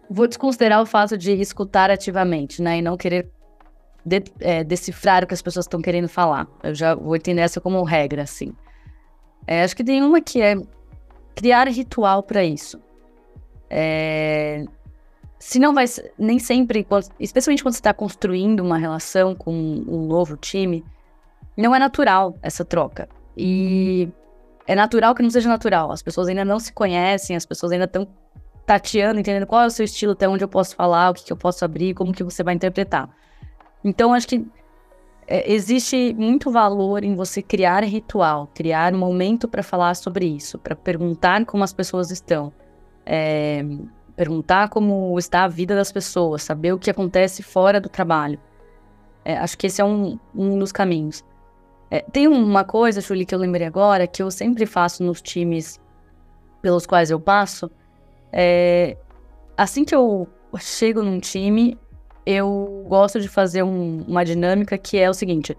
vou 0.10 0.28
desconsiderar 0.28 0.82
o 0.82 0.86
fato 0.86 1.18
de 1.18 1.34
escutar 1.34 1.92
ativamente, 1.92 2.62
né? 2.62 2.78
E 2.78 2.82
não 2.82 2.96
querer 2.96 3.30
de, 4.06 4.24
é, 4.40 4.64
decifrar 4.64 5.24
o 5.24 5.28
que 5.28 5.34
as 5.34 5.42
pessoas 5.42 5.66
estão 5.66 5.82
querendo 5.82 6.08
falar. 6.08 6.48
Eu 6.64 6.74
já 6.74 6.96
vou 6.96 7.16
entender 7.16 7.42
essa 7.42 7.60
como 7.60 7.84
regra, 7.84 8.24
assim. 8.24 8.54
É, 9.46 9.64
acho 9.64 9.76
que 9.76 9.84
tem 9.84 10.02
uma 10.02 10.22
que 10.22 10.42
é 10.42 10.56
criar 11.38 11.68
ritual 11.68 12.24
para 12.24 12.44
isso. 12.44 12.82
É, 13.70 14.66
se 15.38 15.60
não 15.60 15.74
vai 15.74 15.86
nem 16.18 16.40
sempre, 16.40 16.86
especialmente 17.20 17.62
quando 17.62 17.76
você 17.76 17.80
está 17.80 17.94
construindo 17.94 18.62
uma 18.62 18.78
relação 18.78 19.36
com 19.36 19.54
um 19.54 20.08
novo 20.08 20.36
time, 20.36 20.84
não 21.56 21.76
é 21.76 21.80
natural 21.80 22.36
essa 22.42 22.66
troca. 22.66 23.08
E 23.38 24.10
é 24.66 24.74
natural 24.74 25.14
que 25.14 25.22
não 25.22 25.30
seja 25.30 25.48
natural. 25.48 25.92
As 25.92 26.02
pessoas 26.02 26.28
ainda 26.28 26.44
não 26.44 26.60
se 26.60 26.74
conhecem, 26.74 27.36
as 27.36 27.46
pessoas 27.46 27.72
ainda 27.72 27.86
estão 27.86 28.08
tateando, 28.66 29.20
entendendo 29.20 29.46
qual 29.46 29.62
é 29.62 29.68
o 29.68 29.70
seu 29.70 29.86
estilo, 29.86 30.14
até 30.14 30.28
onde 30.28 30.44
eu 30.44 30.48
posso 30.48 30.76
falar, 30.76 31.12
o 31.12 31.14
que, 31.14 31.24
que 31.24 31.32
eu 31.32 31.38
posso 31.38 31.64
abrir, 31.64 31.94
como 31.94 32.12
que 32.12 32.24
você 32.24 32.44
vai 32.44 32.56
interpretar. 32.56 33.08
Então, 33.84 34.12
acho 34.12 34.28
que 34.28 34.44
é, 35.28 35.52
existe 35.52 36.14
muito 36.14 36.50
valor 36.50 37.04
em 37.04 37.14
você 37.14 37.42
criar 37.42 37.84
ritual, 37.84 38.50
criar 38.56 38.94
um 38.94 38.98
momento 38.98 39.48
para 39.48 39.62
falar 39.62 39.94
sobre 39.96 40.26
isso, 40.26 40.58
para 40.58 40.76
perguntar 40.76 41.46
como 41.46 41.64
as 41.64 41.74
pessoas 41.74 42.12
estão, 42.12 42.54
é, 43.06 43.64
perguntar 44.16 44.70
como 44.70 45.20
está 45.20 45.44
a 45.44 45.48
vida 45.48 45.76
das 45.76 45.92
pessoas, 45.92 46.44
saber 46.44 46.72
o 46.72 46.80
que 46.80 46.90
acontece 46.90 47.44
fora 47.44 47.82
do 47.82 47.90
trabalho. 47.90 48.40
É, 49.26 49.38
acho 49.38 49.58
que 49.58 49.68
esse 49.68 49.82
é 49.82 49.86
um, 49.86 50.18
um 50.34 50.58
dos 50.58 50.72
caminhos. 50.72 51.26
É, 51.92 52.00
tem 52.02 52.28
uma 52.28 52.64
coisa, 52.64 53.02
Julie, 53.02 53.26
que 53.26 53.36
eu 53.36 53.40
lembrei 53.40 53.68
agora, 53.68 54.08
que 54.08 54.24
eu 54.24 54.32
sempre 54.32 54.66
faço 54.66 55.04
nos 55.04 55.22
times 55.22 55.80
pelos 56.62 56.86
quais 56.86 57.12
eu 57.12 57.20
passo, 57.20 57.70
é, 58.32 58.98
assim 59.58 59.84
que 59.84 59.94
eu 59.94 60.28
chego 60.58 61.02
num 61.04 61.20
time, 61.20 61.78
eu 62.28 62.84
gosto 62.90 63.22
de 63.22 63.30
fazer 63.30 63.64
um, 63.64 64.04
uma 64.06 64.26
dinâmica 64.26 64.78
que 64.78 64.98
é 64.98 65.10
o 65.10 65.14
seguinte: 65.14 65.58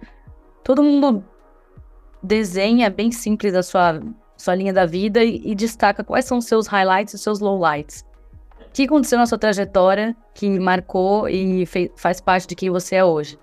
todo 0.62 0.83
mundo 0.83 1.24
desenha 2.22 2.90
bem 2.90 3.11
simples 3.11 3.54
a 3.54 3.62
sua, 3.62 4.02
sua 4.37 4.54
linha 4.54 4.72
da 4.72 4.85
vida 4.85 5.24
e, 5.24 5.40
e 5.42 5.54
destaca 5.54 6.04
quais 6.04 6.26
são 6.26 6.37
os 6.37 6.44
seus 6.44 6.66
highlights 6.66 7.14
e 7.14 7.18
seus 7.18 7.40
lowlights. 7.40 8.04
O 8.61 8.70
que 8.70 8.83
aconteceu 8.83 9.18
na 9.18 9.24
sua 9.24 9.38
trajetória 9.38 10.14
que 10.35 10.61
marcou 10.61 11.26
e 11.26 11.64
fez, 11.64 11.90
faz 11.96 12.20
parte 12.20 12.46
de 12.46 12.54
quem 12.54 12.68
você 12.68 12.96
é 12.96 13.04
hoje. 13.04 13.38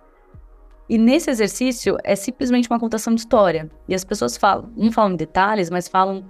E 0.87 0.99
nesse 0.99 1.31
exercício 1.31 1.97
é 2.03 2.15
simplesmente 2.15 2.69
uma 2.69 2.79
contação 2.79 3.15
de 3.15 3.21
história. 3.21 3.71
E 3.87 3.95
as 3.95 4.03
pessoas 4.03 4.37
falam, 4.37 4.69
não 4.77 4.91
falam 4.91 5.13
em 5.13 5.15
detalhes, 5.15 5.71
mas 5.71 5.87
falam: 5.87 6.23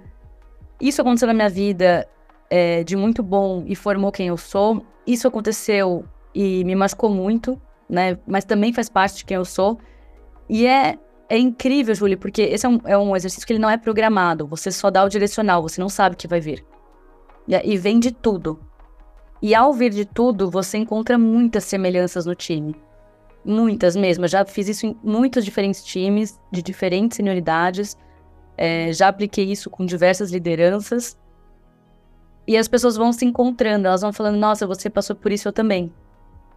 Isso 0.80 1.02
aconteceu 1.02 1.28
na 1.28 1.34
minha 1.34 1.50
vida, 1.50 2.08
é, 2.48 2.82
de 2.82 2.96
muito 2.96 3.22
bom 3.22 3.64
e 3.66 3.76
formou 3.76 4.10
quem 4.10 4.28
eu 4.28 4.38
sou. 4.38 4.82
Isso 5.06 5.28
aconteceu 5.28 6.06
e 6.36 6.62
me 6.64 6.74
machucou 6.74 7.08
muito, 7.08 7.58
né? 7.88 8.18
Mas 8.26 8.44
também 8.44 8.70
faz 8.70 8.90
parte 8.90 9.16
de 9.16 9.24
quem 9.24 9.38
eu 9.38 9.44
sou. 9.44 9.78
E 10.50 10.66
é, 10.66 10.98
é 11.30 11.38
incrível, 11.38 11.94
Júlia, 11.94 12.18
porque 12.18 12.42
esse 12.42 12.66
é 12.66 12.68
um, 12.68 12.78
é 12.84 12.98
um 12.98 13.16
exercício 13.16 13.46
que 13.46 13.54
ele 13.54 13.58
não 13.58 13.70
é 13.70 13.78
programado. 13.78 14.46
Você 14.48 14.70
só 14.70 14.90
dá 14.90 15.02
o 15.02 15.08
direcional, 15.08 15.62
você 15.62 15.80
não 15.80 15.88
sabe 15.88 16.14
o 16.14 16.18
que 16.18 16.28
vai 16.28 16.38
vir. 16.38 16.62
E, 17.48 17.54
e 17.72 17.78
vem 17.78 17.98
de 17.98 18.12
tudo. 18.12 18.60
E 19.40 19.54
ao 19.54 19.72
vir 19.72 19.90
de 19.90 20.04
tudo, 20.04 20.50
você 20.50 20.76
encontra 20.76 21.16
muitas 21.16 21.64
semelhanças 21.64 22.26
no 22.26 22.34
time. 22.34 22.76
Muitas 23.42 23.96
mesmo. 23.96 24.26
Eu 24.26 24.28
já 24.28 24.44
fiz 24.44 24.68
isso 24.68 24.84
em 24.84 24.94
muitos 25.02 25.42
diferentes 25.42 25.82
times, 25.82 26.38
de 26.52 26.60
diferentes 26.60 27.16
senioridades. 27.16 27.96
É, 28.58 28.92
já 28.92 29.08
apliquei 29.08 29.50
isso 29.50 29.70
com 29.70 29.86
diversas 29.86 30.30
lideranças. 30.30 31.16
E 32.46 32.58
as 32.58 32.68
pessoas 32.68 32.94
vão 32.94 33.10
se 33.10 33.24
encontrando, 33.24 33.88
elas 33.88 34.02
vão 34.02 34.12
falando, 34.12 34.36
nossa, 34.36 34.66
você 34.66 34.90
passou 34.90 35.16
por 35.16 35.32
isso, 35.32 35.48
eu 35.48 35.52
também. 35.52 35.90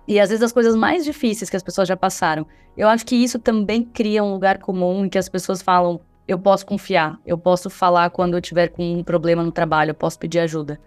E 0.08 0.20
às 0.20 0.30
vezes 0.30 0.44
as 0.44 0.52
coisas 0.52 0.76
mais 0.76 1.04
difíceis 1.04 1.50
que 1.50 1.56
as 1.56 1.64
pessoas 1.64 1.88
já 1.88 1.96
passaram. 1.96 2.46
Eu 2.76 2.88
acho 2.88 3.06
que 3.06 3.16
isso 3.16 3.38
também 3.40 3.84
cria 3.84 4.24
um 4.24 4.32
lugar 4.32 4.60
comum 4.60 5.06
em 5.06 5.10
que 5.10 5.18
as 5.18 5.30
pessoas 5.30 5.62
falam, 5.62 6.00
eu 6.28 6.40
posso 6.40 6.66
confiar, 6.66 7.20
eu 7.26 7.38
posso 7.38 7.70
falar 7.70 8.10
quando 8.10 8.36
eu 8.36 8.42
tiver 8.42 8.70
com 8.70 9.00
um 9.00 9.04
problema 9.04 9.44
no 9.44 9.52
trabalho, 9.52 9.92
eu 9.92 9.96
posso 9.96 10.18
pedir 10.18 10.40
ajuda. 10.40 10.80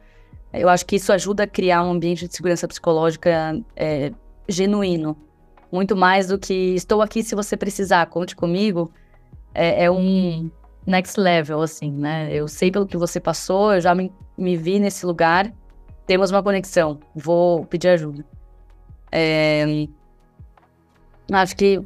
Eu 0.52 0.68
acho 0.68 0.84
que 0.84 0.96
isso 0.96 1.12
ajuda 1.12 1.44
a 1.44 1.46
criar 1.46 1.82
um 1.82 1.92
ambiente 1.92 2.26
de 2.28 2.34
segurança 2.34 2.68
psicológica 2.68 3.60
é, 3.76 4.12
genuíno. 4.48 5.16
Muito 5.70 5.96
mais 5.96 6.28
do 6.28 6.38
que 6.38 6.74
estou 6.74 7.00
aqui 7.00 7.22
se 7.22 7.34
você 7.34 7.56
precisar, 7.56 8.06
conte 8.06 8.36
comigo. 8.36 8.92
É, 9.54 9.84
é 9.84 9.90
um 9.90 10.50
next 10.86 11.18
level, 11.18 11.62
assim, 11.62 11.90
né? 11.90 12.28
Eu 12.32 12.46
sei 12.48 12.70
pelo 12.70 12.86
que 12.86 12.96
você 12.96 13.18
passou, 13.18 13.74
eu 13.74 13.80
já 13.80 13.94
me 13.94 14.12
me 14.36 14.56
vi 14.56 14.78
nesse 14.78 15.04
lugar, 15.06 15.52
temos 16.06 16.30
uma 16.30 16.42
conexão, 16.42 16.98
vou 17.14 17.64
pedir 17.66 17.88
ajuda. 17.88 18.24
É, 19.12 19.86
acho 21.30 21.54
que 21.54 21.80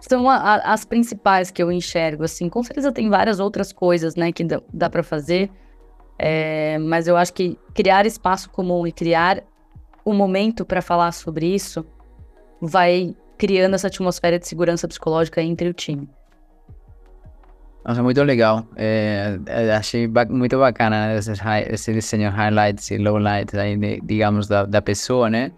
são 0.00 0.28
a, 0.28 0.54
as 0.56 0.84
principais 0.84 1.50
que 1.50 1.62
eu 1.62 1.70
enxergo, 1.70 2.24
assim, 2.24 2.48
com 2.48 2.62
certeza 2.62 2.90
tem 2.90 3.10
várias 3.10 3.38
outras 3.38 3.72
coisas, 3.72 4.16
né, 4.16 4.32
que 4.32 4.44
dá, 4.44 4.60
dá 4.72 4.88
para 4.88 5.02
fazer, 5.02 5.50
é, 6.18 6.78
mas 6.78 7.06
eu 7.06 7.16
acho 7.16 7.32
que 7.32 7.58
criar 7.74 8.06
espaço 8.06 8.50
comum 8.50 8.86
e 8.86 8.92
criar 8.92 9.42
um 10.04 10.14
momento 10.14 10.64
para 10.64 10.80
falar 10.80 11.12
sobre 11.12 11.46
isso 11.54 11.84
vai 12.60 13.14
criando 13.36 13.74
essa 13.74 13.86
atmosfera 13.86 14.38
de 14.38 14.48
segurança 14.48 14.88
psicológica 14.88 15.40
entre 15.40 15.68
o 15.68 15.72
time. 15.72 16.08
Nossa, 17.84 18.02
muito 18.02 18.22
legal. 18.22 18.66
É, 18.76 19.38
é 19.46 19.74
achei 19.74 20.06
ba 20.06 20.26
muito 20.26 20.58
bacana 20.58 21.14
né, 21.14 21.18
esse 21.70 21.92
desenho 21.92 22.30
highlights 22.30 22.90
e 22.90 22.98
lowlights 22.98 23.54
aí, 23.54 24.00
digamos, 24.02 24.48
da, 24.48 24.66
da 24.66 24.82
pessoa, 24.82 25.30
né? 25.30 25.52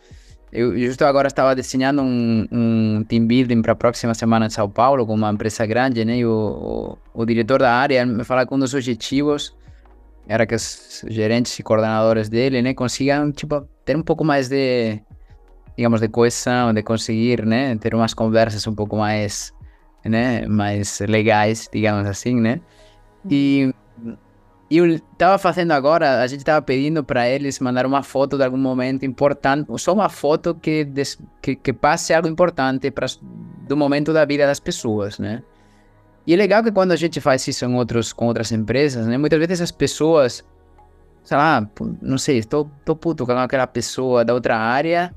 Eu 0.53 0.77
justo 0.79 1.05
agora 1.05 1.29
estava 1.29 1.55
desenhando 1.55 2.03
um, 2.03 2.47
um 2.51 3.05
team 3.05 3.27
building 3.27 3.63
para 3.63 3.73
a 3.73 3.77
próxima 3.77 4.15
semana 4.15 4.47
em 4.47 4.51
São 4.51 4.69
Paulo 4.69 5.07
com 5.07 5.15
uma 5.15 5.31
empresa 5.31 5.65
grande, 5.65 6.05
né? 6.05 6.19
E 6.19 6.27
o, 6.27 6.99
o, 7.15 7.23
o 7.23 7.25
diretor 7.25 7.61
da 7.61 7.73
área 7.73 8.05
me 8.05 8.25
falou 8.25 8.47
que 8.47 8.55
um 8.55 8.59
dos 8.59 8.75
objetivos 8.75 9.55
era 10.27 10.47
que 10.47 10.55
os 10.55 11.05
gerentes 11.09 11.59
e 11.59 11.63
coordenadores 11.63 12.29
dele, 12.29 12.63
né, 12.63 12.73
consigam, 12.73 13.33
tipo, 13.33 13.67
ter 13.85 13.97
um 13.97 14.03
pouco 14.03 14.25
mais 14.25 14.49
de, 14.49 15.01
digamos, 15.77 16.01
de 16.01 16.09
coesão, 16.09 16.73
de 16.73 16.83
conseguir, 16.83 17.45
né, 17.45 17.77
ter 17.77 17.95
umas 17.95 18.15
conversas 18.15 18.65
um 18.67 18.75
pouco 18.75 18.97
mais 18.97 19.53
né, 20.05 20.47
mais 20.47 21.01
legais, 21.01 21.69
digamos 21.73 22.07
assim, 22.07 22.41
né? 22.41 22.61
E, 23.29 23.75
e 24.71 24.77
eu 24.77 24.87
estava 24.87 25.37
fazendo 25.37 25.73
agora, 25.73 26.23
a 26.23 26.27
gente 26.29 26.41
estava 26.41 26.63
pedindo 26.63 27.03
para 27.03 27.29
eles 27.29 27.59
mandar 27.59 27.85
uma 27.85 28.05
foto 28.05 28.37
de 28.37 28.45
algum 28.45 28.57
momento 28.57 29.05
importante, 29.05 29.67
só 29.79 29.93
uma 29.93 30.09
foto 30.09 30.55
que, 30.55 30.85
des, 30.85 31.19
que, 31.43 31.57
que 31.57 31.73
passe 31.73 32.15
algo 32.15 32.29
importante 32.29 32.89
para 32.93 33.07
do 33.67 33.77
momento 33.77 34.13
da 34.13 34.25
vida 34.25 34.47
das 34.47 34.61
pessoas, 34.61 35.19
né? 35.19 35.43
E 36.25 36.35
é 36.35 36.37
legal 36.37 36.63
que 36.63 36.71
quando 36.71 36.93
a 36.93 36.97
gente 36.97 37.21
faz 37.21 37.47
isso 37.49 37.65
em 37.65 37.75
outros, 37.75 38.13
com 38.13 38.27
outras 38.27 38.53
empresas, 38.53 39.09
né? 39.09 39.19
Muitas 39.19 39.41
vezes 39.41 39.61
as 39.61 39.73
pessoas, 39.73 40.45
sei 41.25 41.37
lá, 41.37 41.69
não 42.01 42.17
sei, 42.19 42.39
estou, 42.39 42.71
estou 42.79 42.95
puto 42.95 43.27
com 43.27 43.33
aquela 43.33 43.67
pessoa 43.67 44.25
da 44.25 44.33
outra 44.33 44.57
área 44.57 45.13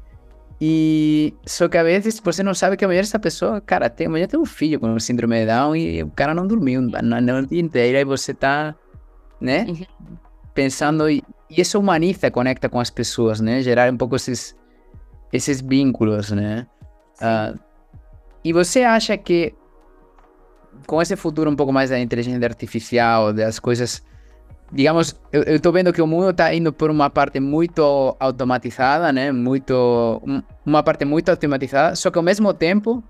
e 0.60 1.34
só 1.46 1.68
que 1.68 1.78
às 1.78 1.84
vezes 1.84 2.20
você 2.24 2.42
não 2.42 2.54
sabe 2.54 2.78
que 2.78 2.86
amanhã 2.86 3.02
essa 3.02 3.20
pessoa, 3.20 3.62
cara, 3.62 3.89
tem, 3.89 4.08
amanhã 4.08 4.26
tem 4.28 4.39
um 4.39 4.46
filho 4.46 4.80
com 4.80 4.98
síndrome 5.00 5.42
de 5.42 5.46
Down 5.46 5.76
e 5.76 6.02
o 6.02 6.10
cara 6.10 6.34
não 6.34 6.48
dormiu 6.48 6.82
na 6.82 7.22
noite 7.22 7.60
inteira 7.60 8.00
e 8.00 8.06
você 8.06 8.34
tá, 8.34 8.74
né, 9.44 9.66
uhum. 9.68 9.86
pensando 10.54 11.10
e, 11.10 11.24
isso 11.50 11.80
humaniza, 11.80 12.32
conecta 12.32 12.70
com 12.70 12.80
as 12.80 12.90
pessoas, 12.90 13.40
né, 13.40 13.62
gerar 13.62 13.92
um 13.92 13.98
pouco 13.98 14.16
esses 14.16 14.56
esses 15.32 15.62
vínculos, 15.62 16.32
né. 16.32 16.66
Uh, 17.20 17.60
e 18.44 18.54
você 18.54 18.84
acha 18.84 19.18
que 19.18 19.54
com 20.88 21.02
esse 21.02 21.16
futuro 21.16 21.50
um 21.50 21.56
pouco 21.56 21.72
mais 21.72 21.90
da 21.90 22.00
inteligência 22.00 22.46
artificial, 22.46 23.34
das 23.34 23.60
coisas 23.60 24.04
digamos, 24.74 25.16
eu, 25.32 25.44
eu 25.44 25.60
tô 25.60 25.72
vendo 25.72 25.94
que 25.94 26.02
o 26.02 26.08
mundo 26.08 26.32
está 26.32 26.54
indo 26.54 26.74
por 26.74 26.90
uma 26.90 27.10
parte 27.10 27.40
muito 27.40 28.16
automatizada, 28.20 29.14
né? 29.14 29.32
Muito, 29.32 30.22
uma 30.66 30.82
parte 30.82 31.06
muito 31.06 31.30
automatizada, 31.30 31.96
só 31.96 32.10
que 32.10 32.18
ao 32.18 32.24
mesmo 32.24 32.54
tempo, 32.54 33.04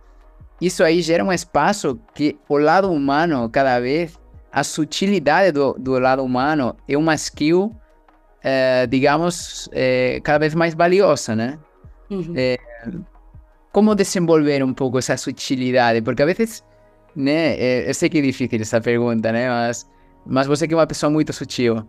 isso 0.59 0.83
aí 0.83 1.01
gera 1.01 1.23
um 1.23 1.31
espaço 1.31 1.99
que 2.13 2.37
o 2.49 2.57
lado 2.57 2.91
humano, 2.91 3.49
cada 3.49 3.79
vez, 3.79 4.19
a 4.53 4.63
sutilidade 4.63 5.51
do, 5.51 5.73
do 5.73 5.97
lado 5.97 6.23
humano 6.23 6.75
é 6.87 6.95
uma 6.95 7.15
skill, 7.15 7.75
é, 8.43 8.85
digamos, 8.85 9.67
é, 9.71 10.21
cada 10.23 10.37
vez 10.37 10.53
mais 10.53 10.75
valiosa, 10.75 11.35
né? 11.35 11.57
Uhum. 12.11 12.33
É, 12.35 12.59
como 13.71 13.95
desenvolver 13.95 14.63
um 14.63 14.71
pouco 14.71 14.99
essa 14.99 15.17
sutilidade? 15.17 16.03
Porque 16.03 16.21
a 16.21 16.25
vezes, 16.27 16.63
né, 17.15 17.89
eu 17.89 17.93
sei 17.95 18.09
que 18.09 18.19
é 18.19 18.21
difícil 18.21 18.61
essa 18.61 18.79
pergunta, 18.79 19.31
né, 19.31 19.49
mas, 19.49 19.89
mas 20.23 20.45
você 20.45 20.67
que 20.67 20.75
é 20.75 20.77
uma 20.77 20.85
pessoa 20.85 21.09
muito 21.09 21.33
sutil. 21.33 21.83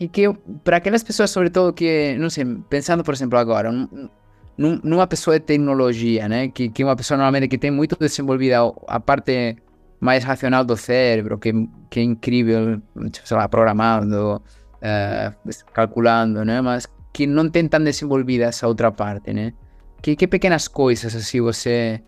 E 0.00 0.08
que 0.08 0.32
para 0.64 0.78
aquelas 0.78 1.02
pessoas, 1.02 1.30
sobretudo, 1.30 1.74
que, 1.74 2.16
não 2.18 2.30
sei, 2.30 2.46
pensando, 2.70 3.04
por 3.04 3.12
exemplo, 3.12 3.38
agora, 3.38 3.70
num, 3.70 4.80
numa 4.82 5.06
pessoa 5.06 5.38
de 5.38 5.44
tecnologia, 5.44 6.26
né, 6.28 6.48
que, 6.48 6.70
que 6.70 6.82
é 6.82 6.86
uma 6.86 6.96
pessoa 6.96 7.18
normalmente 7.18 7.48
que 7.48 7.58
tem 7.58 7.70
muito 7.70 7.94
desenvolvida 7.98 8.58
a 8.86 8.98
parte 8.98 9.56
mais 10.00 10.24
racional 10.24 10.64
do 10.64 10.76
cérebro, 10.76 11.38
que, 11.38 11.52
que 11.90 12.00
é 12.00 12.02
incrível, 12.02 12.80
tipo, 13.10 13.26
sei 13.26 13.36
lá, 13.36 13.48
programando, 13.48 14.36
uh, 14.36 15.72
calculando, 15.72 16.44
né, 16.44 16.60
mas 16.60 16.86
que 17.12 17.26
não 17.26 17.48
tem 17.50 17.66
tão 17.66 17.82
desenvolvida 17.82 18.44
essa 18.44 18.68
outra 18.68 18.92
parte, 18.92 19.32
né? 19.32 19.52
Que, 20.00 20.14
que 20.14 20.28
pequenas 20.28 20.68
coisas 20.68 21.14
assim 21.16 21.40
você 21.40 22.00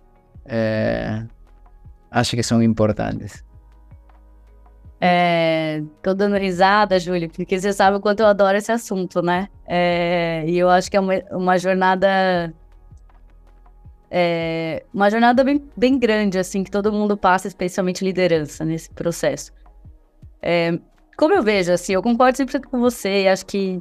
é, 0.45 1.25
acha 2.11 2.37
que 2.37 2.43
são 2.43 2.63
importantes? 2.63 3.45
É, 5.01 5.83
tô 6.03 6.13
dando 6.13 6.37
risada, 6.37 6.99
Júlio, 6.99 7.31
porque 7.31 7.59
você 7.59 7.73
sabe 7.73 7.97
o 7.97 8.01
quanto 8.01 8.21
eu 8.21 8.27
adoro 8.27 8.59
esse 8.59 8.71
assunto, 8.71 9.23
né? 9.23 9.49
É, 9.67 10.45
e 10.47 10.59
eu 10.59 10.69
acho 10.69 10.91
que 10.91 10.97
é 10.97 11.01
uma, 11.01 11.15
uma 11.33 11.59
jornada. 11.59 12.53
É, 14.11 14.85
uma 14.93 15.09
jornada 15.09 15.45
bem, 15.45 15.63
bem 15.77 15.99
grande, 15.99 16.39
assim, 16.39 16.65
que 16.65 16.71
todo 16.71 16.93
mundo 16.93 17.17
passa, 17.17 17.47
especialmente 17.47 18.05
liderança, 18.05 18.65
nesse 18.65 18.91
processo. 18.91 19.53
É, 20.43 20.79
como 21.17 21.35
eu 21.35 21.43
vejo, 21.43 21.73
assim, 21.73 21.93
eu 21.93 22.03
concordo 22.03 22.37
sempre 22.37 22.61
com 22.61 22.81
você 22.81 23.23
e 23.23 23.29
acho 23.29 23.47
que 23.47 23.81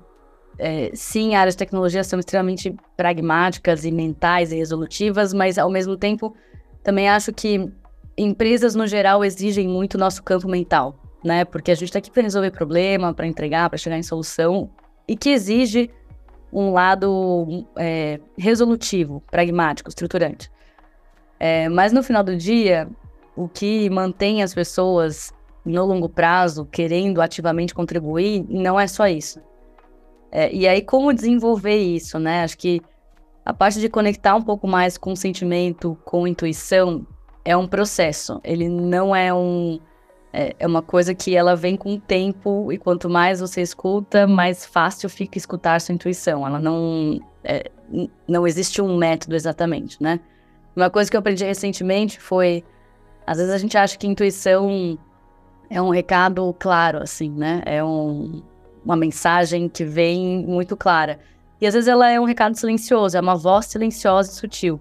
é, 0.59 0.91
sim, 0.93 1.35
áreas 1.35 1.55
de 1.55 1.59
tecnologia 1.59 2.03
são 2.03 2.19
extremamente 2.19 2.75
pragmáticas 2.97 3.85
e 3.85 3.91
mentais 3.91 4.51
e 4.51 4.57
resolutivas, 4.57 5.33
mas 5.33 5.57
ao 5.57 5.69
mesmo 5.69 5.95
tempo 5.95 6.35
também 6.83 7.09
acho 7.09 7.31
que 7.31 7.71
empresas 8.17 8.75
no 8.75 8.85
geral 8.85 9.23
exigem 9.23 9.67
muito 9.67 9.97
nosso 9.97 10.21
campo 10.21 10.49
mental, 10.49 10.99
né? 11.23 11.45
Porque 11.45 11.71
a 11.71 11.75
gente 11.75 11.85
está 11.85 11.99
aqui 11.99 12.11
para 12.11 12.23
resolver 12.23 12.51
problema, 12.51 13.13
para 13.13 13.25
entregar, 13.25 13.69
para 13.69 13.77
chegar 13.77 13.97
em 13.97 14.03
solução 14.03 14.69
e 15.07 15.15
que 15.15 15.29
exige 15.29 15.89
um 16.51 16.71
lado 16.71 17.65
é, 17.77 18.19
resolutivo, 18.37 19.23
pragmático, 19.29 19.89
estruturante. 19.89 20.51
É, 21.39 21.69
mas 21.69 21.93
no 21.93 22.03
final 22.03 22.23
do 22.23 22.35
dia, 22.35 22.87
o 23.35 23.47
que 23.47 23.89
mantém 23.89 24.43
as 24.43 24.53
pessoas 24.53 25.33
no 25.65 25.85
longo 25.85 26.09
prazo 26.09 26.65
querendo 26.65 27.21
ativamente 27.21 27.73
contribuir 27.73 28.45
não 28.49 28.79
é 28.79 28.87
só 28.87 29.07
isso. 29.07 29.39
É, 30.31 30.53
e 30.53 30.67
aí, 30.67 30.81
como 30.81 31.13
desenvolver 31.13 31.77
isso, 31.77 32.19
né? 32.19 32.43
Acho 32.43 32.57
que 32.57 32.81
a 33.43 33.53
parte 33.53 33.79
de 33.79 33.89
conectar 33.89 34.35
um 34.35 34.41
pouco 34.41 34.67
mais 34.67 34.97
com 34.97 35.15
sentimento, 35.15 35.97
com 36.05 36.27
intuição, 36.27 37.05
é 37.43 37.57
um 37.57 37.67
processo. 37.67 38.39
Ele 38.43 38.69
não 38.69 39.15
é 39.15 39.33
um. 39.33 39.79
É, 40.31 40.55
é 40.59 40.67
uma 40.67 40.81
coisa 40.81 41.15
que 41.15 41.35
ela 41.35 41.55
vem 41.55 41.75
com 41.75 41.95
o 41.95 41.99
tempo, 41.99 42.71
e 42.71 42.77
quanto 42.77 43.09
mais 43.09 43.39
você 43.39 43.61
escuta, 43.61 44.27
mais 44.27 44.65
fácil 44.65 45.09
fica 45.09 45.37
escutar 45.37 45.81
sua 45.81 45.95
intuição. 45.95 46.45
Ela 46.45 46.59
não. 46.59 47.19
É, 47.43 47.71
não 48.27 48.45
existe 48.45 48.81
um 48.81 48.95
método 48.97 49.35
exatamente, 49.35 50.01
né? 50.01 50.19
Uma 50.75 50.89
coisa 50.89 51.09
que 51.09 51.17
eu 51.17 51.19
aprendi 51.19 51.43
recentemente 51.43 52.19
foi. 52.19 52.63
Às 53.25 53.37
vezes 53.37 53.53
a 53.53 53.57
gente 53.57 53.77
acha 53.77 53.97
que 53.97 54.07
intuição 54.07 54.97
é 55.69 55.81
um 55.81 55.89
recado 55.89 56.55
claro, 56.59 57.01
assim, 57.01 57.29
né? 57.29 57.61
É 57.65 57.83
um, 57.83 58.41
uma 58.83 58.95
mensagem 58.95 59.67
que 59.67 59.83
vem 59.83 60.45
muito 60.45 60.77
clara. 60.77 61.19
E 61.61 61.67
às 61.67 61.73
vezes 61.73 61.87
ela 61.87 62.09
é 62.09 62.19
um 62.19 62.23
recado 62.23 62.55
silencioso, 62.55 63.17
é 63.17 63.19
uma 63.19 63.35
voz 63.35 63.65
silenciosa 63.65 64.31
e 64.31 64.35
sutil. 64.35 64.79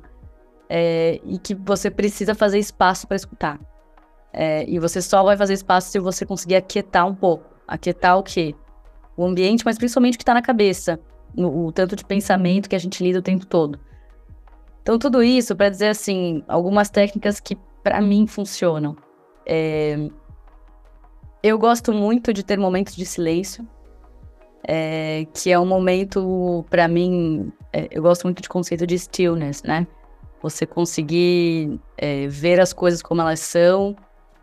É, 0.68 1.20
e 1.24 1.38
que 1.38 1.54
você 1.54 1.90
precisa 1.90 2.34
fazer 2.34 2.58
espaço 2.58 3.06
para 3.06 3.16
escutar. 3.16 3.58
É, 4.32 4.68
e 4.68 4.78
você 4.78 5.00
só 5.00 5.22
vai 5.22 5.36
fazer 5.36 5.54
espaço 5.54 5.90
se 5.90 5.98
você 5.98 6.26
conseguir 6.26 6.56
aquietar 6.56 7.06
um 7.06 7.14
pouco. 7.14 7.44
Aquietar 7.66 8.18
o 8.18 8.22
quê? 8.22 8.54
O 9.16 9.24
ambiente, 9.24 9.64
mas 9.64 9.78
principalmente 9.78 10.14
o 10.14 10.18
que 10.18 10.22
está 10.22 10.34
na 10.34 10.42
cabeça. 10.42 11.00
O, 11.36 11.66
o, 11.66 11.72
tanto 11.72 11.96
de 11.96 12.04
pensamento 12.04 12.68
que 12.68 12.76
a 12.76 12.78
gente 12.78 13.02
lida 13.02 13.18
o 13.18 13.22
tempo 13.22 13.46
todo. 13.46 13.78
Então, 14.82 14.98
tudo 14.98 15.22
isso 15.22 15.54
para 15.54 15.68
dizer 15.68 15.88
assim, 15.88 16.42
algumas 16.48 16.88
técnicas 16.88 17.40
que 17.40 17.56
para 17.82 18.00
mim 18.00 18.26
funcionam. 18.26 18.96
É, 19.46 20.08
eu 21.42 21.58
gosto 21.58 21.92
muito 21.92 22.32
de 22.32 22.42
ter 22.42 22.58
momentos 22.58 22.96
de 22.96 23.04
silêncio 23.04 23.66
é, 24.66 25.26
que 25.32 25.50
é 25.50 25.58
um 25.58 25.66
momento, 25.66 26.64
para 26.68 26.86
mim, 26.88 27.50
é, 27.72 27.88
eu 27.90 28.02
gosto 28.02 28.24
muito 28.24 28.42
de 28.42 28.48
conceito 28.48 28.86
de 28.86 28.98
stillness, 28.98 29.62
né? 29.62 29.86
Você 30.42 30.66
conseguir 30.66 31.80
é, 31.96 32.26
ver 32.28 32.60
as 32.60 32.72
coisas 32.72 33.02
como 33.02 33.20
elas 33.20 33.40
são, 33.40 33.96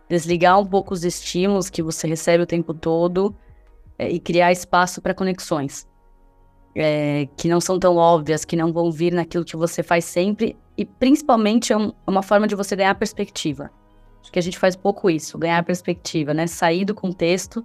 desligar 0.10 0.60
um 0.60 0.66
pouco 0.66 0.94
os 0.94 1.04
estímulos 1.04 1.70
que 1.70 1.82
você 1.82 2.08
recebe 2.08 2.44
o 2.44 2.46
tempo 2.46 2.74
todo 2.74 3.36
é, 3.98 4.10
e 4.10 4.20
criar 4.20 4.52
espaço 4.52 5.02
para 5.02 5.14
conexões. 5.14 5.88
É, 6.78 7.30
que 7.38 7.48
não 7.48 7.62
são 7.62 7.80
tão 7.80 7.96
óbvias, 7.96 8.44
que 8.44 8.56
não 8.56 8.74
vão 8.74 8.92
vir 8.92 9.14
naquilo 9.14 9.46
que 9.46 9.56
você 9.56 9.82
faz 9.82 10.04
sempre, 10.04 10.58
e 10.78 10.84
principalmente 10.84 11.72
é, 11.72 11.78
um, 11.78 11.88
é 11.88 12.12
uma 12.12 12.22
forma 12.22 12.48
de 12.48 12.56
você 12.56 12.76
ganhar 12.76 12.94
perspectiva. 12.96 13.72
Acho 14.22 14.32
que 14.32 14.40
a 14.40 14.42
gente 14.42 14.60
faz 14.60 14.76
pouco 14.76 15.10
isso, 15.10 15.38
ganhar 15.38 15.64
perspectiva, 15.64 16.34
né? 16.34 16.48
Sair 16.48 16.84
do 16.84 16.94
contexto 16.94 17.64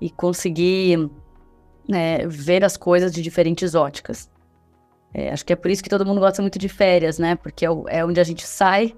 e 0.00 0.10
conseguir 0.10 1.08
é, 1.92 2.26
ver 2.26 2.64
as 2.64 2.76
coisas 2.76 3.12
de 3.12 3.22
diferentes 3.22 3.74
óticas. 3.74 4.28
É, 5.14 5.30
acho 5.30 5.44
que 5.44 5.52
é 5.52 5.56
por 5.56 5.70
isso 5.70 5.82
que 5.82 5.90
todo 5.90 6.04
mundo 6.06 6.20
gosta 6.20 6.42
muito 6.42 6.58
de 6.58 6.68
férias, 6.68 7.18
né? 7.18 7.36
Porque 7.36 7.64
é, 7.64 7.68
é 7.88 8.04
onde 8.04 8.18
a 8.18 8.24
gente 8.24 8.44
sai 8.44 8.96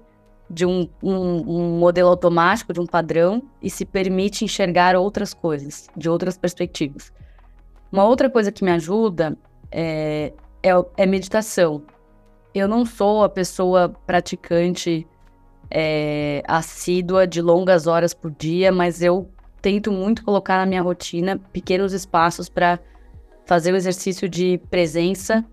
de 0.49 0.65
um, 0.65 0.87
um, 1.01 1.13
um, 1.13 1.79
modelo 1.79 2.09
automático, 2.09 2.71
de 2.71 2.79
um 2.79 2.85
padrão, 2.85 3.41
e 3.61 3.69
se 3.69 3.85
permite 3.85 4.45
enxergar 4.45 4.95
outras 4.95 5.33
coisas, 5.33 5.87
de 5.95 6.09
outras 6.09 6.37
perspectivas. 6.37 7.11
Uma 7.91 8.03
outra 8.05 8.29
coisa 8.29 8.51
que 8.51 8.63
me 8.63 8.71
ajuda 8.71 9.37
é, 9.71 10.33
é, 10.61 10.69
é 10.97 11.05
meditação. 11.05 11.83
Eu 12.53 12.67
não 12.67 12.85
sou 12.85 13.23
a 13.23 13.29
pessoa 13.29 13.89
praticante 14.05 15.07
é, 15.69 16.43
assídua 16.47 17.25
de 17.25 17.41
longas 17.41 17.87
horas 17.87 18.13
por 18.13 18.31
dia, 18.31 18.71
mas 18.71 19.01
eu 19.01 19.29
tento 19.61 19.91
muito 19.91 20.23
colocar 20.23 20.57
na 20.57 20.65
minha 20.65 20.81
rotina 20.81 21.39
pequenos 21.51 21.91
espaços 21.91 22.47
para 22.47 22.79
fazer 23.45 23.73
o 23.73 23.75
exercício 23.75 24.29
de 24.29 24.59
presença 24.69 25.43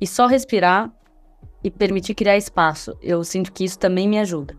e 0.00 0.06
só 0.06 0.26
respirar 0.26 0.90
e 1.64 1.70
permitir 1.70 2.14
criar 2.14 2.36
espaço. 2.36 2.94
Eu 3.02 3.24
sinto 3.24 3.50
que 3.50 3.64
isso 3.64 3.78
também 3.78 4.06
me 4.06 4.18
ajuda. 4.18 4.54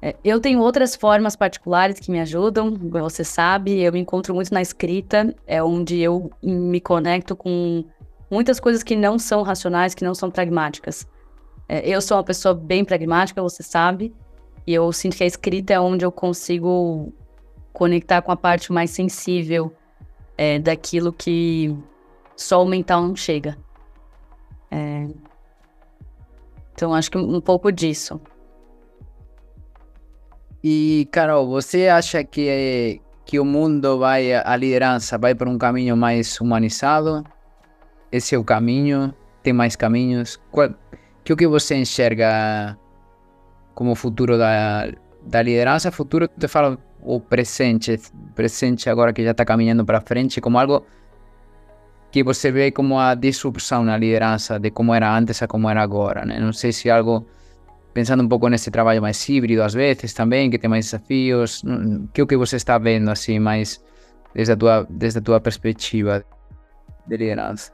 É, 0.00 0.16
eu 0.24 0.40
tenho 0.40 0.60
outras 0.60 0.94
formas 0.96 1.36
particulares 1.36 1.98
que 1.98 2.10
me 2.10 2.20
ajudam, 2.20 2.74
você 2.74 3.24
sabe, 3.24 3.80
eu 3.80 3.92
me 3.92 4.00
encontro 4.00 4.34
muito 4.34 4.54
na 4.54 4.62
escrita, 4.62 5.34
é 5.46 5.62
onde 5.62 6.00
eu 6.00 6.30
me 6.42 6.80
conecto 6.80 7.36
com 7.36 7.84
muitas 8.30 8.58
coisas 8.58 8.82
que 8.82 8.96
não 8.96 9.18
são 9.18 9.42
racionais, 9.42 9.94
que 9.94 10.04
não 10.04 10.14
são 10.14 10.30
pragmáticas. 10.30 11.06
É, 11.68 11.88
eu 11.88 12.00
sou 12.00 12.16
uma 12.16 12.24
pessoa 12.24 12.54
bem 12.54 12.84
pragmática, 12.84 13.42
você 13.42 13.62
sabe, 13.62 14.14
e 14.66 14.74
eu 14.74 14.90
sinto 14.92 15.16
que 15.16 15.24
a 15.24 15.26
escrita 15.26 15.74
é 15.74 15.80
onde 15.80 16.04
eu 16.04 16.10
consigo 16.10 17.12
conectar 17.72 18.22
com 18.22 18.30
a 18.30 18.36
parte 18.36 18.72
mais 18.72 18.90
sensível 18.90 19.72
é, 20.36 20.58
daquilo 20.58 21.12
que 21.12 21.76
só 22.36 22.62
o 22.62 22.66
mental 22.66 23.02
não 23.02 23.14
chega. 23.14 23.56
É... 24.70 25.06
Então, 26.82 26.92
acho 26.92 27.12
que 27.12 27.16
um 27.16 27.40
pouco 27.40 27.70
disso. 27.70 28.20
E, 30.64 31.08
Carol, 31.12 31.46
você 31.46 31.86
acha 31.86 32.24
que, 32.24 33.00
que 33.24 33.38
o 33.38 33.44
mundo 33.44 34.00
vai, 34.00 34.34
a 34.34 34.56
liderança 34.56 35.16
vai 35.16 35.32
para 35.32 35.48
um 35.48 35.56
caminho 35.56 35.96
mais 35.96 36.40
humanizado? 36.40 37.22
Esse 38.10 38.34
é 38.34 38.38
o 38.38 38.42
caminho? 38.42 39.14
Tem 39.44 39.52
mais 39.52 39.76
caminhos? 39.76 40.40
Que 41.22 41.32
o 41.32 41.36
que 41.36 41.46
você 41.46 41.76
enxerga 41.76 42.76
como 43.76 43.94
futuro 43.94 44.36
da, 44.36 44.90
da 45.24 45.40
liderança? 45.40 45.92
Futuro, 45.92 46.26
te 46.26 46.48
falo 46.48 46.76
o 47.00 47.20
presente, 47.20 47.96
presente 48.34 48.90
agora 48.90 49.12
que 49.12 49.22
já 49.22 49.30
está 49.30 49.44
caminhando 49.44 49.84
para 49.84 50.00
frente, 50.00 50.40
como 50.40 50.58
algo 50.58 50.84
que 52.12 52.22
você 52.22 52.52
vê 52.52 52.70
como 52.70 52.98
a 52.98 53.14
disrupção 53.14 53.82
na 53.82 53.96
liderança 53.96 54.58
de 54.60 54.70
como 54.70 54.92
era 54.92 55.16
antes 55.16 55.42
a 55.42 55.48
como 55.48 55.68
era 55.68 55.82
agora, 55.82 56.26
né? 56.26 56.38
Não 56.38 56.52
sei 56.52 56.70
se 56.70 56.90
algo 56.90 57.26
pensando 57.94 58.22
um 58.22 58.28
pouco 58.28 58.48
nesse 58.48 58.70
trabalho 58.70 59.00
mais 59.00 59.26
híbrido 59.28 59.62
às 59.62 59.72
vezes 59.72 60.12
também, 60.12 60.50
que 60.50 60.58
tem 60.58 60.68
mais 60.68 60.84
desafios, 60.84 61.62
que 62.12 62.20
o 62.20 62.26
que 62.26 62.36
você 62.36 62.56
está 62.56 62.76
vendo 62.76 63.10
assim 63.10 63.38
mais 63.38 63.82
desde 64.34 64.52
a 64.52 64.56
tua 64.56 64.86
desde 64.90 65.18
a 65.20 65.22
tua 65.22 65.40
perspectiva 65.40 66.22
de 67.06 67.16
liderança? 67.16 67.72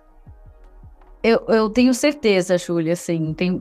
Eu, 1.20 1.44
eu 1.48 1.68
tenho 1.68 1.92
certeza, 1.92 2.56
Júlia, 2.56 2.92
assim, 2.92 3.34
tem, 3.34 3.60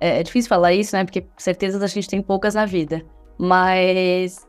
é, 0.00 0.20
é 0.20 0.22
difícil 0.22 0.48
falar 0.48 0.72
isso, 0.72 0.96
né? 0.96 1.04
Porque 1.04 1.26
certezas 1.36 1.82
a 1.82 1.86
gente 1.86 2.08
tem 2.08 2.22
poucas 2.22 2.54
na 2.54 2.64
vida, 2.64 3.04
mas 3.38 4.48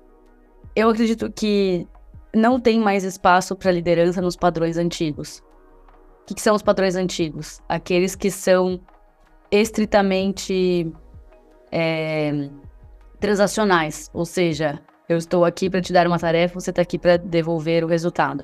eu 0.73 0.89
acredito 0.89 1.29
que 1.29 1.85
não 2.33 2.61
tem 2.61 2.79
mais 2.79 3.03
espaço 3.03 3.57
para 3.57 3.73
liderança 3.73 4.21
nos 4.21 4.37
padrões 4.37 4.77
antigos. 4.77 5.43
O 6.25 6.27
que, 6.27 6.33
que 6.33 6.41
são 6.41 6.55
os 6.55 6.63
padrões 6.63 6.95
antigos? 6.95 7.61
Aqueles 7.69 8.15
que 8.15 8.31
são 8.31 8.79
estritamente 9.51 10.91
é, 11.71 12.49
transacionais, 13.19 14.09
ou 14.11 14.25
seja, 14.25 14.81
eu 15.07 15.17
estou 15.17 15.45
aqui 15.45 15.69
para 15.69 15.81
te 15.81 15.93
dar 15.93 16.07
uma 16.07 16.17
tarefa, 16.17 16.59
você 16.59 16.71
está 16.71 16.81
aqui 16.81 16.97
para 16.97 17.15
devolver 17.15 17.83
o 17.83 17.87
resultado. 17.87 18.43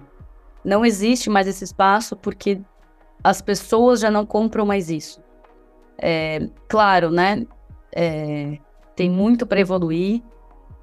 Não 0.64 0.86
existe 0.86 1.28
mais 1.28 1.48
esse 1.48 1.64
espaço 1.64 2.16
porque 2.16 2.62
as 3.24 3.42
pessoas 3.42 4.00
já 4.00 4.12
não 4.12 4.28
compram 4.28 4.64
mais 4.64 4.92
isso. 4.92 5.20
É, 5.98 6.48
claro, 6.68 7.10
né? 7.10 7.48
É, 7.92 8.60
tem 8.96 9.10
muito 9.10 9.48
para 9.48 9.60
evoluir. 9.60 10.22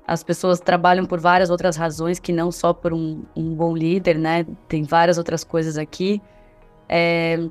As 0.05 0.24
pessoas 0.24 0.59
trabalham 0.59 1.07
por 1.07 1.20
várias 1.20 1.49
outras 1.49 1.76
razões 1.76 2.18
que 2.18 2.32
não 2.32 2.51
só 2.51 2.72
por 2.72 2.92
um, 2.92 3.22
um 3.36 3.55
bom 3.55 3.76
líder, 3.76 4.18
né? 4.18 4.44
Tem 4.66 4.82
várias 4.82 5.16
outras 5.16 5.44
coisas 5.44 5.78
aqui. 5.78 6.20
É, 6.89 7.49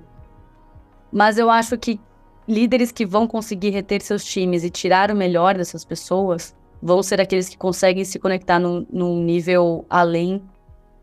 mas 1.11 1.38
eu 1.38 1.49
acho 1.49 1.77
que 1.77 1.99
líderes 2.47 2.91
que 2.91 3.05
vão 3.05 3.27
conseguir 3.27 3.69
reter 3.71 4.01
seus 4.01 4.23
times 4.23 4.63
e 4.63 4.69
tirar 4.69 5.11
o 5.11 5.15
melhor 5.15 5.57
dessas 5.57 5.83
pessoas 5.83 6.55
vão 6.81 7.03
ser 7.03 7.19
aqueles 7.19 7.49
que 7.49 7.57
conseguem 7.57 8.05
se 8.05 8.19
conectar 8.19 8.59
num, 8.59 8.85
num 8.89 9.21
nível 9.23 9.85
além 9.89 10.41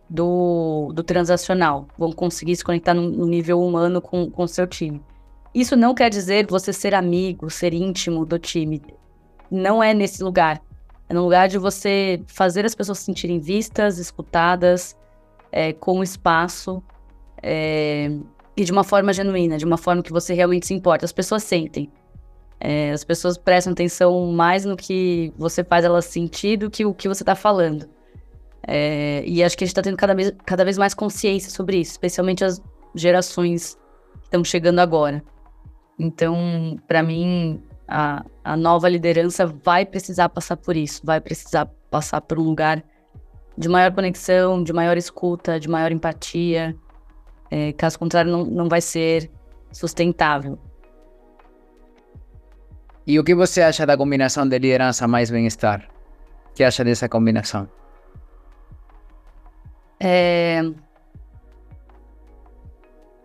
do, 0.08 0.92
do 0.94 1.02
transacional, 1.02 1.88
vão 1.98 2.12
conseguir 2.12 2.54
se 2.56 2.64
conectar 2.64 2.94
num, 2.94 3.08
num 3.08 3.26
nível 3.26 3.60
humano 3.60 4.00
com 4.00 4.30
o 4.36 4.46
seu 4.46 4.66
time. 4.66 5.02
Isso 5.54 5.76
não 5.76 5.94
quer 5.94 6.10
dizer 6.10 6.46
você 6.48 6.72
ser 6.72 6.94
amigo, 6.94 7.48
ser 7.50 7.72
íntimo 7.72 8.24
do 8.24 8.38
time. 8.38 8.82
Não 9.50 9.82
é 9.82 9.94
nesse 9.94 10.22
lugar. 10.22 10.60
É 11.08 11.14
no 11.14 11.22
lugar 11.22 11.48
de 11.48 11.58
você 11.58 12.22
fazer 12.26 12.64
as 12.64 12.74
pessoas 12.74 12.98
se 12.98 13.04
sentirem 13.04 13.38
vistas, 13.38 13.98
escutadas, 13.98 14.96
é, 15.52 15.72
com 15.72 16.02
espaço 16.02 16.82
é, 17.46 18.10
e 18.56 18.64
de 18.64 18.72
uma 18.72 18.82
forma 18.82 19.12
genuína, 19.12 19.58
de 19.58 19.66
uma 19.66 19.76
forma 19.76 20.02
que 20.02 20.10
você 20.10 20.32
realmente 20.32 20.66
se 20.66 20.72
importa. 20.72 21.04
As 21.04 21.12
pessoas 21.12 21.42
sentem. 21.42 21.92
É, 22.58 22.92
as 22.92 23.04
pessoas 23.04 23.36
prestam 23.36 23.74
atenção 23.74 24.32
mais 24.32 24.64
no 24.64 24.74
que 24.76 25.30
você 25.36 25.62
faz 25.62 25.84
elas 25.84 26.06
sentir 26.06 26.56
do 26.56 26.70
que 26.70 26.86
o 26.86 26.94
que 26.94 27.06
você 27.06 27.22
está 27.22 27.34
falando. 27.34 27.86
É, 28.66 29.22
e 29.26 29.44
acho 29.44 29.58
que 29.58 29.64
a 29.64 29.66
gente 29.66 29.72
está 29.72 29.82
tendo 29.82 29.98
cada 29.98 30.14
vez, 30.14 30.32
cada 30.46 30.64
vez 30.64 30.78
mais 30.78 30.94
consciência 30.94 31.50
sobre 31.50 31.76
isso, 31.76 31.90
especialmente 31.90 32.42
as 32.42 32.62
gerações 32.94 33.74
que 34.20 34.26
estão 34.28 34.42
chegando 34.42 34.78
agora. 34.78 35.22
Então, 35.98 36.78
para 36.88 37.02
mim, 37.02 37.62
a, 37.86 38.24
a 38.42 38.56
nova 38.56 38.88
liderança 38.88 39.44
vai 39.46 39.84
precisar 39.84 40.30
passar 40.30 40.56
por 40.56 40.74
isso, 40.74 41.02
vai 41.04 41.20
precisar 41.20 41.66
passar 41.90 42.22
por 42.22 42.38
um 42.38 42.44
lugar 42.44 42.82
de 43.58 43.68
maior 43.68 43.92
conexão, 43.92 44.64
de 44.64 44.72
maior 44.72 44.96
escuta, 44.96 45.60
de 45.60 45.68
maior 45.68 45.92
empatia. 45.92 46.74
É, 47.50 47.72
caso 47.72 47.98
contrário, 47.98 48.30
não, 48.30 48.44
não 48.44 48.68
vai 48.68 48.80
ser 48.80 49.30
sustentável. 49.72 50.58
E 53.06 53.18
o 53.18 53.24
que 53.24 53.34
você 53.34 53.60
acha 53.60 53.84
da 53.84 53.96
combinação 53.96 54.48
de 54.48 54.58
liderança 54.58 55.06
mais 55.06 55.30
bem-estar? 55.30 55.88
O 56.50 56.54
que 56.54 56.64
acha 56.64 56.82
dessa 56.82 57.08
combinação? 57.08 57.68
É... 60.00 60.62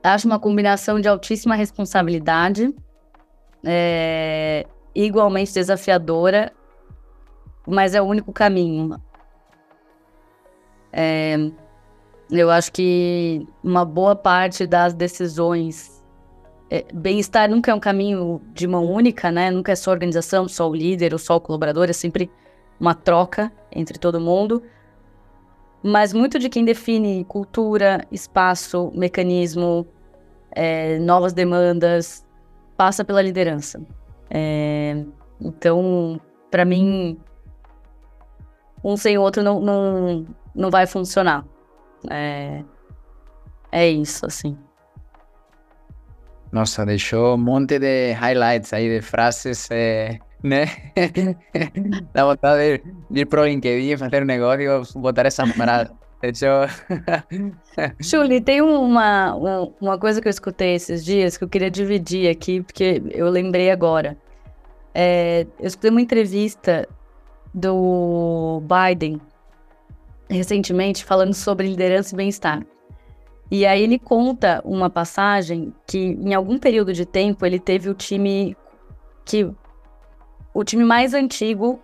Acho 0.03 0.27
uma 0.27 0.39
combinação 0.39 0.99
de 0.99 1.07
altíssima 1.07 1.55
responsabilidade, 1.55 2.73
é... 3.65 4.65
igualmente 4.93 5.53
desafiadora, 5.53 6.51
mas 7.65 7.95
é 7.95 8.01
o 8.01 8.05
único 8.05 8.33
caminho. 8.33 9.01
É... 10.91 11.37
Eu 12.31 12.51
acho 12.51 12.71
que 12.71 13.47
uma 13.63 13.83
boa 13.83 14.15
parte 14.15 14.67
das 14.67 14.93
decisões 14.93 15.99
é, 16.69 16.85
bem-estar 16.93 17.49
nunca 17.49 17.71
é 17.71 17.73
um 17.73 17.79
caminho 17.79 18.39
de 18.53 18.67
mão 18.67 18.85
única, 18.85 19.31
né? 19.31 19.49
Nunca 19.49 19.71
é 19.71 19.75
só 19.75 19.89
organização, 19.89 20.47
só 20.47 20.69
o 20.69 20.75
líder 20.75 21.13
ou 21.13 21.19
só 21.19 21.37
o 21.37 21.41
colaborador, 21.41 21.89
é 21.89 21.93
sempre 21.93 22.29
uma 22.79 22.93
troca 22.93 23.51
entre 23.71 23.97
todo 23.97 24.21
mundo. 24.21 24.61
Mas 25.81 26.13
muito 26.13 26.37
de 26.37 26.49
quem 26.49 26.63
define 26.63 27.25
cultura, 27.25 28.05
espaço, 28.11 28.91
mecanismo, 28.93 29.87
é, 30.51 30.99
novas 30.99 31.33
demandas, 31.33 32.25
passa 32.77 33.03
pela 33.03 33.21
liderança. 33.21 33.81
É, 34.29 35.03
então, 35.41 36.21
para 36.51 36.65
mim, 36.65 37.17
um 38.83 38.95
sem 38.95 39.17
o 39.17 39.21
outro 39.21 39.41
não, 39.41 39.59
não, 39.59 40.25
não 40.53 40.69
vai 40.69 40.85
funcionar. 40.85 41.45
É, 42.09 42.63
é 43.71 43.89
isso, 43.89 44.25
assim. 44.25 44.57
Nossa, 46.51 46.85
deixou 46.85 47.35
um 47.35 47.37
monte 47.37 47.77
de 47.77 48.11
highlights 48.13 48.73
aí 48.73 48.89
de 48.89 49.01
frases, 49.01 49.67
eh, 49.69 50.17
né? 50.43 50.65
Dá 52.13 52.25
vontade 52.25 52.79
de, 52.79 52.83
de 53.11 53.21
ir 53.21 53.25
pro 53.25 53.45
LinkedIn, 53.45 53.97
fazer 53.97 54.23
um 54.23 54.25
negócio, 54.25 54.99
botar 54.99 55.25
essa 55.25 55.45
parada. 55.53 55.91
Deixou. 56.21 56.67
Julie, 57.99 58.41
tem 58.41 58.61
uma, 58.61 59.35
uma 59.79 59.97
coisa 59.97 60.19
que 60.19 60.27
eu 60.27 60.31
escutei 60.31 60.75
esses 60.75 61.05
dias 61.05 61.37
que 61.37 61.43
eu 61.43 61.47
queria 61.47 61.69
dividir 61.69 62.29
aqui, 62.29 62.61
porque 62.61 63.01
eu 63.11 63.29
lembrei 63.29 63.69
agora. 63.71 64.17
É, 64.93 65.45
eu 65.59 65.67
escutei 65.67 65.91
uma 65.91 66.01
entrevista 66.01 66.87
do 67.53 68.61
Biden 68.63 69.21
recentemente 70.29 71.03
falando 71.03 71.33
sobre 71.33 71.67
liderança 71.67 72.13
e 72.13 72.17
bem-estar. 72.17 72.65
E 73.51 73.65
aí 73.65 73.81
ele 73.81 73.97
conta 73.97 74.61
uma 74.63 74.89
passagem 74.89 75.73
que 75.87 75.97
em 75.97 76.33
algum 76.33 76.59
período 76.59 76.93
de 76.93 77.05
tempo 77.05 77.45
ele 77.45 77.59
teve 77.59 77.89
o 77.89 77.95
time 77.95 78.55
que 79.25 79.49
o 80.53 80.63
time 80.63 80.83
mais 80.83 81.13
antigo 81.13 81.79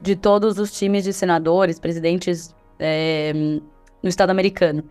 de 0.00 0.16
todos 0.16 0.58
os 0.58 0.72
times 0.72 1.04
de 1.04 1.12
senadores, 1.12 1.78
presidentes 1.78 2.54
é, 2.78 3.32
no 4.02 4.08
estado 4.08 4.30
americano. 4.30 4.82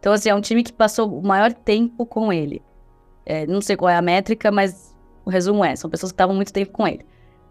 Então, 0.00 0.12
assim, 0.12 0.28
é 0.28 0.34
um 0.34 0.40
time 0.40 0.62
que 0.62 0.72
passou 0.72 1.18
o 1.18 1.24
maior 1.24 1.52
tempo 1.52 2.04
com 2.04 2.32
ele. 2.32 2.62
É, 3.24 3.46
não 3.46 3.60
sei 3.60 3.76
qual 3.76 3.88
é 3.88 3.96
a 3.96 4.02
métrica, 4.02 4.50
mas 4.50 4.96
o 5.24 5.30
resumo 5.30 5.64
é: 5.64 5.74
são 5.76 5.90
pessoas 5.90 6.12
que 6.12 6.14
estavam 6.14 6.34
muito 6.34 6.52
tempo 6.52 6.72
com 6.72 6.86
ele. 6.86 7.04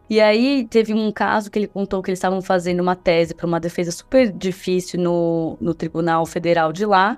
E 0.10 0.22
aí 0.22 0.68
teve 0.70 0.94
um 0.94 1.12
caso 1.12 1.50
que 1.50 1.58
ele 1.58 1.68
contou 1.68 2.02
que 2.02 2.12
eles 2.12 2.20
estavam 2.20 2.42
fazendo 2.42 2.80
uma 2.80 2.96
tese 2.96 3.34
para 3.34 3.48
uma 3.48 3.60
defesa 3.60 3.92
super 3.92 4.32
difícil 4.32 5.00
no, 5.00 5.58
no 5.60 5.74
Tribunal 5.74 6.26
Federal 6.26 6.72
de 6.72 6.86
lá. 6.86 7.18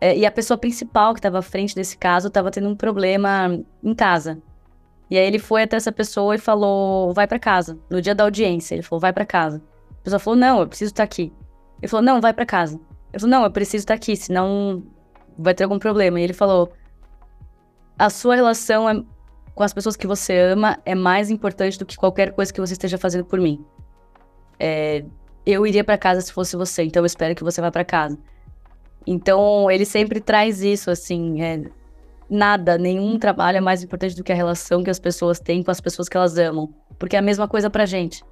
É, 0.00 0.16
e 0.16 0.26
a 0.26 0.30
pessoa 0.30 0.58
principal 0.58 1.14
que 1.14 1.18
estava 1.18 1.38
à 1.38 1.42
frente 1.42 1.74
desse 1.74 1.96
caso 1.96 2.28
estava 2.28 2.50
tendo 2.50 2.68
um 2.68 2.76
problema 2.76 3.58
em 3.82 3.94
casa. 3.94 4.40
E 5.10 5.16
aí 5.16 5.26
ele 5.26 5.38
foi 5.38 5.62
até 5.62 5.76
essa 5.76 5.90
pessoa 5.90 6.34
e 6.34 6.38
falou: 6.38 7.12
vai 7.14 7.26
para 7.26 7.38
casa. 7.38 7.78
No 7.90 8.00
dia 8.00 8.14
da 8.14 8.24
audiência, 8.24 8.74
ele 8.74 8.82
falou: 8.82 9.00
vai 9.00 9.12
para 9.12 9.24
casa. 9.24 9.62
A 10.00 10.04
pessoa 10.04 10.20
falou: 10.20 10.38
não, 10.38 10.60
eu 10.60 10.68
preciso 10.68 10.92
estar 10.92 11.02
aqui. 11.02 11.32
Ele 11.80 11.88
falou: 11.88 12.04
não, 12.04 12.20
vai 12.20 12.32
para 12.32 12.44
casa. 12.44 12.78
Ele 13.12 13.20
falou: 13.20 13.30
não, 13.30 13.44
eu 13.44 13.50
preciso 13.50 13.82
estar 13.82 13.94
aqui, 13.94 14.14
senão 14.16 14.84
vai 15.38 15.54
ter 15.54 15.64
algum 15.64 15.78
problema. 15.78 16.20
E 16.20 16.24
ele 16.24 16.34
falou: 16.34 16.70
a 17.98 18.10
sua 18.10 18.34
relação 18.36 18.88
é, 18.88 19.02
com 19.58 19.64
as 19.64 19.74
pessoas 19.74 19.96
que 19.96 20.06
você 20.06 20.38
ama 20.38 20.78
é 20.86 20.94
mais 20.94 21.30
importante 21.30 21.76
do 21.80 21.84
que 21.84 21.96
qualquer 21.96 22.32
coisa 22.32 22.52
que 22.52 22.60
você 22.60 22.74
esteja 22.74 22.96
fazendo 22.96 23.24
por 23.24 23.40
mim. 23.40 23.66
É, 24.56 25.04
eu 25.44 25.66
iria 25.66 25.82
para 25.82 25.98
casa 25.98 26.20
se 26.20 26.32
fosse 26.32 26.56
você, 26.56 26.84
então 26.84 27.02
eu 27.02 27.06
espero 27.06 27.34
que 27.34 27.42
você 27.42 27.60
vá 27.60 27.68
para 27.68 27.84
casa. 27.84 28.16
Então, 29.04 29.68
ele 29.68 29.84
sempre 29.84 30.20
traz 30.20 30.62
isso, 30.62 30.92
assim, 30.92 31.42
é, 31.42 31.64
nada, 32.30 32.78
nenhum 32.78 33.18
trabalho 33.18 33.58
é 33.58 33.60
mais 33.60 33.82
importante 33.82 34.14
do 34.14 34.22
que 34.22 34.30
a 34.30 34.34
relação 34.34 34.84
que 34.84 34.90
as 34.90 35.00
pessoas 35.00 35.40
têm 35.40 35.60
com 35.60 35.72
as 35.72 35.80
pessoas 35.80 36.08
que 36.08 36.16
elas 36.16 36.38
amam, 36.38 36.72
porque 36.96 37.16
é 37.16 37.18
a 37.18 37.22
mesma 37.22 37.48
coisa 37.48 37.68
pra 37.68 37.84
gente. 37.84 38.22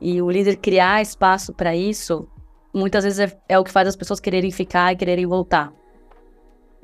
E 0.00 0.22
o 0.22 0.30
líder 0.30 0.54
criar 0.58 1.02
espaço 1.02 1.52
para 1.52 1.74
isso, 1.74 2.28
muitas 2.72 3.02
vezes 3.02 3.18
é, 3.18 3.36
é, 3.48 3.58
o 3.58 3.64
que 3.64 3.72
faz 3.72 3.88
as 3.88 3.96
pessoas 3.96 4.20
quererem 4.20 4.52
ficar 4.52 4.92
e 4.92 4.96
quererem 4.96 5.26
voltar. 5.26 5.72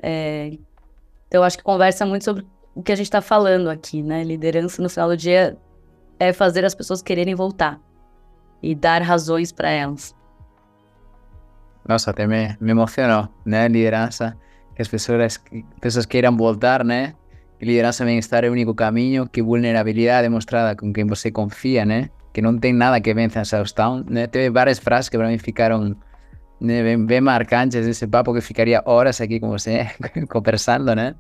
É, 0.03 0.55
então, 1.29 1.41
eu 1.41 1.45
acho 1.45 1.57
que 1.57 1.63
conversa 1.63 2.05
muito 2.05 2.25
sobre 2.25 2.45
o 2.75 2.83
que 2.83 2.93
a 2.93 2.97
gente 2.97 3.07
está 3.07 3.21
falando 3.21 3.69
aqui, 3.69 4.03
né? 4.03 4.23
Liderança 4.25 4.83
no 4.83 4.89
final 4.89 5.09
do 5.09 5.17
dia 5.17 5.57
é 6.19 6.33
fazer 6.33 6.65
as 6.65 6.75
pessoas 6.75 7.03
quererem 7.03 7.35
voltar 7.35 7.81
e 8.63 8.75
dar 8.75 9.03
razões 9.03 9.53
para 9.53 9.71
elas. 9.71 10.15
Nossa, 11.89 12.11
até 12.11 12.27
me, 12.27 12.57
me 12.61 12.71
emocionou, 12.71 13.29
né? 13.45 13.67
Liderança, 13.69 14.37
que 14.77 14.83
as 14.83 14.89
pessoas, 14.89 15.41
pessoas 15.81 16.07
queiram 16.07 16.37
voltar, 16.37 16.85
né? 16.85 17.15
Liderança 17.61 18.05
bem-estar 18.05 18.45
é 18.45 18.49
o 18.49 18.53
único 18.53 18.75
caminho, 18.75 19.29
que 19.29 19.43
vulnerabilidade 19.43 20.23
demonstrada 20.23 20.77
com 20.77 20.93
quem 20.93 21.07
você 21.07 21.31
confia, 21.31 21.85
né? 21.85 22.09
Que 22.33 22.41
não 22.41 22.59
tem 22.59 22.73
nada 22.73 23.01
que 23.01 23.13
vença 23.13 23.41
a 23.41 23.43
exaustão, 23.43 24.05
né? 24.09 24.27
Teve 24.27 24.51
várias 24.51 24.79
frases 24.79 25.09
que 25.09 25.19
para 25.19 25.29
mim 25.29 25.39
ficaram 25.39 25.97
né, 26.61 26.83
bem, 26.83 27.05
bem 27.05 27.21
marcantes 27.21 27.85
desse 27.85 28.07
papo, 28.07 28.33
que 28.33 28.41
ficaria 28.41 28.83
horas 28.85 29.21
aqui 29.21 29.41
com 29.41 29.49
você, 29.49 29.89
conversando, 30.29 30.95
né? 30.95 31.15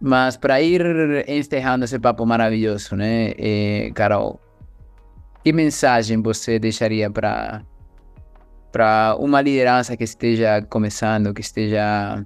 Mas 0.00 0.36
para 0.36 0.60
ir 0.60 0.82
encerrando 1.28 1.84
esse 1.84 1.98
papo 1.98 2.24
maravilhoso, 2.24 2.94
né, 2.94 3.32
eh, 3.36 3.90
Carol, 3.94 4.40
que 5.42 5.52
mensagem 5.52 6.22
você 6.22 6.58
deixaria 6.58 7.10
para 7.10 7.62
para 8.70 9.16
uma 9.18 9.40
liderança 9.40 9.96
que 9.96 10.04
esteja 10.04 10.62
começando, 10.62 11.32
que 11.32 11.40
esteja 11.40 12.24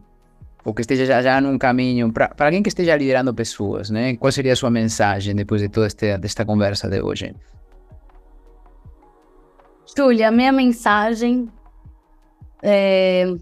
ou 0.64 0.72
que 0.72 0.80
esteja 0.80 1.06
já, 1.06 1.22
já 1.22 1.40
num 1.40 1.58
caminho, 1.58 2.12
para 2.12 2.34
alguém 2.38 2.62
que 2.62 2.68
esteja 2.68 2.96
liderando 2.96 3.34
pessoas, 3.34 3.90
né? 3.90 4.16
Qual 4.16 4.30
seria 4.30 4.52
a 4.52 4.56
sua 4.56 4.70
mensagem 4.70 5.34
depois 5.34 5.60
de 5.60 5.68
toda 5.68 5.86
esta, 5.86 6.18
desta 6.18 6.44
conversa 6.44 6.88
de 6.88 7.00
hoje? 7.00 7.34
Júlia, 9.96 10.30
minha 10.30 10.52
mensagem 10.52 11.48
é, 12.62 13.34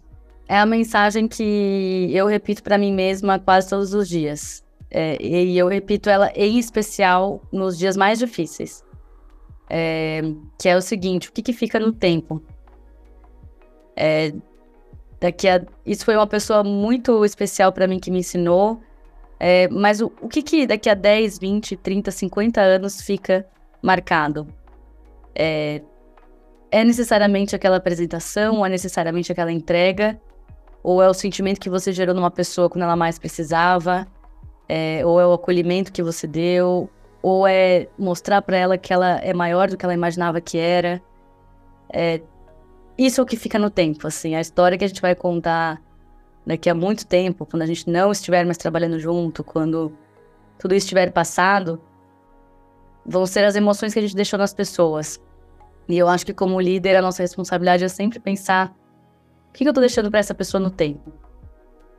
é 0.50 0.58
a 0.58 0.66
mensagem 0.66 1.28
que 1.28 2.10
eu 2.12 2.26
repito 2.26 2.60
para 2.60 2.76
mim 2.76 2.92
mesma 2.92 3.38
quase 3.38 3.68
todos 3.68 3.94
os 3.94 4.08
dias. 4.08 4.64
É, 4.90 5.16
e 5.22 5.56
eu 5.56 5.68
repito 5.68 6.10
ela 6.10 6.32
em 6.34 6.58
especial 6.58 7.40
nos 7.52 7.78
dias 7.78 7.96
mais 7.96 8.18
difíceis. 8.18 8.84
É, 9.68 10.22
que 10.60 10.68
é 10.68 10.76
o 10.76 10.82
seguinte: 10.82 11.28
o 11.28 11.32
que, 11.32 11.40
que 11.40 11.52
fica 11.52 11.78
no 11.78 11.92
tempo? 11.92 12.42
É, 13.94 14.32
daqui 15.20 15.48
a, 15.48 15.64
isso 15.86 16.04
foi 16.04 16.16
uma 16.16 16.26
pessoa 16.26 16.64
muito 16.64 17.24
especial 17.24 17.72
para 17.72 17.86
mim 17.86 18.00
que 18.00 18.10
me 18.10 18.18
ensinou. 18.18 18.80
É, 19.38 19.68
mas 19.68 20.00
o, 20.00 20.06
o 20.20 20.26
que, 20.26 20.42
que 20.42 20.66
daqui 20.66 20.90
a 20.90 20.94
10, 20.94 21.38
20, 21.38 21.76
30, 21.76 22.10
50 22.10 22.60
anos 22.60 23.00
fica 23.00 23.46
marcado? 23.80 24.48
É, 25.32 25.80
é 26.72 26.82
necessariamente 26.82 27.54
aquela 27.54 27.76
apresentação, 27.76 28.66
é 28.66 28.68
necessariamente 28.68 29.30
aquela 29.30 29.52
entrega, 29.52 30.20
ou 30.82 31.02
é 31.02 31.08
o 31.08 31.14
sentimento 31.14 31.60
que 31.60 31.70
você 31.70 31.92
gerou 31.92 32.14
numa 32.14 32.30
pessoa 32.30 32.68
quando 32.68 32.82
ela 32.82 32.96
mais 32.96 33.18
precisava, 33.18 34.06
é, 34.68 35.04
ou 35.04 35.20
é 35.20 35.26
o 35.26 35.32
acolhimento 35.32 35.92
que 35.92 36.02
você 36.02 36.26
deu, 36.26 36.88
ou 37.22 37.46
é 37.46 37.88
mostrar 37.98 38.40
para 38.42 38.56
ela 38.56 38.78
que 38.78 38.92
ela 38.92 39.18
é 39.18 39.34
maior 39.34 39.68
do 39.68 39.76
que 39.76 39.84
ela 39.84 39.94
imaginava 39.94 40.40
que 40.40 40.58
era. 40.58 41.02
É, 41.92 42.20
isso 42.96 43.20
é 43.20 43.24
o 43.24 43.26
que 43.26 43.36
fica 43.36 43.58
no 43.58 43.70
tempo, 43.70 44.06
assim, 44.06 44.34
a 44.34 44.40
história 44.40 44.78
que 44.78 44.84
a 44.84 44.88
gente 44.88 45.02
vai 45.02 45.14
contar 45.14 45.80
daqui 46.46 46.70
a 46.70 46.74
muito 46.74 47.06
tempo, 47.06 47.46
quando 47.46 47.62
a 47.62 47.66
gente 47.66 47.88
não 47.88 48.12
estiver 48.12 48.44
mais 48.44 48.56
trabalhando 48.56 48.98
junto, 48.98 49.44
quando 49.44 49.92
tudo 50.58 50.74
isso 50.74 50.86
estiver 50.86 51.10
passado, 51.12 51.80
vão 53.04 53.26
ser 53.26 53.44
as 53.44 53.56
emoções 53.56 53.92
que 53.92 53.98
a 53.98 54.02
gente 54.02 54.16
deixou 54.16 54.38
nas 54.38 54.54
pessoas. 54.54 55.20
E 55.88 55.98
eu 55.98 56.08
acho 56.08 56.24
que 56.24 56.32
como 56.32 56.60
líder, 56.60 56.96
a 56.96 57.02
nossa 57.02 57.22
responsabilidade 57.22 57.84
é 57.84 57.88
sempre 57.88 58.20
pensar 58.20 58.74
o 59.50 59.52
que, 59.52 59.64
eu 59.64 59.70
estou 59.70 59.82
deixando 59.82 60.10
para 60.10 60.20
essa 60.20 60.34
pessoa 60.34 60.60
no 60.60 60.70
tempo. 60.70 61.12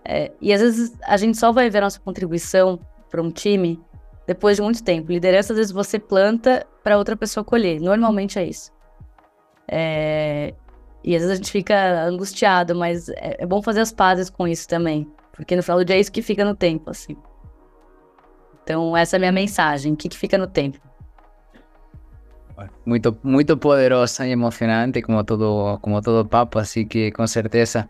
É, 0.04 0.32
e 0.42 0.52
às 0.52 0.62
vezes 0.62 0.98
a 1.04 1.16
gente 1.18 1.38
só 1.38 1.52
vai 1.52 1.70
ver 1.70 1.80
a 1.80 1.82
nossa 1.82 2.00
contribuição 2.00 2.80
para 3.10 3.22
um 3.22 3.30
time 3.30 3.80
depois 4.26 4.58
de 4.58 4.64
muito 4.64 4.84
tempo. 4.84 5.12
Liderança, 5.12 5.54
às 5.54 5.58
vezes 5.58 5.72
você 5.72 6.00
planta 6.00 6.66
para 6.84 6.98
outra 6.98 7.16
pessoa 7.16 7.44
colher. 7.44 7.80
Normalmente 7.80 8.40
é 8.40 8.46
isso. 8.46 8.72
É, 9.68 10.54
e 11.04 11.16
às 11.16 11.22
vezes 11.22 11.32
a 11.32 11.36
gente 11.36 11.52
fica 11.52 12.04
angustiado, 12.06 12.76
mas 12.76 13.10
é, 13.10 13.38
é, 13.40 13.46
bom 13.46 13.62
fazer 13.62 13.82
as 13.82 13.92
pazes 13.92 14.30
com 14.30 14.48
isso 14.48 14.68
também. 14.68 15.08
Porque 15.32 15.56
no 15.56 15.64
final 15.64 15.80
do 15.80 15.86
dia 15.86 15.96
é 15.96 16.00
isso 16.00 16.12
que 16.12 16.22
fica 16.22 16.46
no 16.46 16.56
tempo, 16.56 16.90
assim. 16.90 17.16
Então, 18.64 18.96
essa 18.96 19.16
é 19.16 19.18
a 19.18 19.20
minha 19.20 19.32
mensagem. 19.32 19.94
O 19.94 19.98
que, 19.98 20.10
que 20.10 20.18
fica 20.18 20.38
no 20.38 20.48
tempo? 20.48 20.80
Muito, 22.86 23.18
muito 23.24 23.58
poderosa 23.58 24.28
e 24.28 24.32
emocionante, 24.32 25.02
como 25.02 25.24
todo, 25.24 25.80
como 25.82 26.02
todo 26.02 26.28
papo, 26.28 26.60
assim 26.60 26.86
que 26.86 27.12
com 27.12 27.26
certeza 27.28 27.90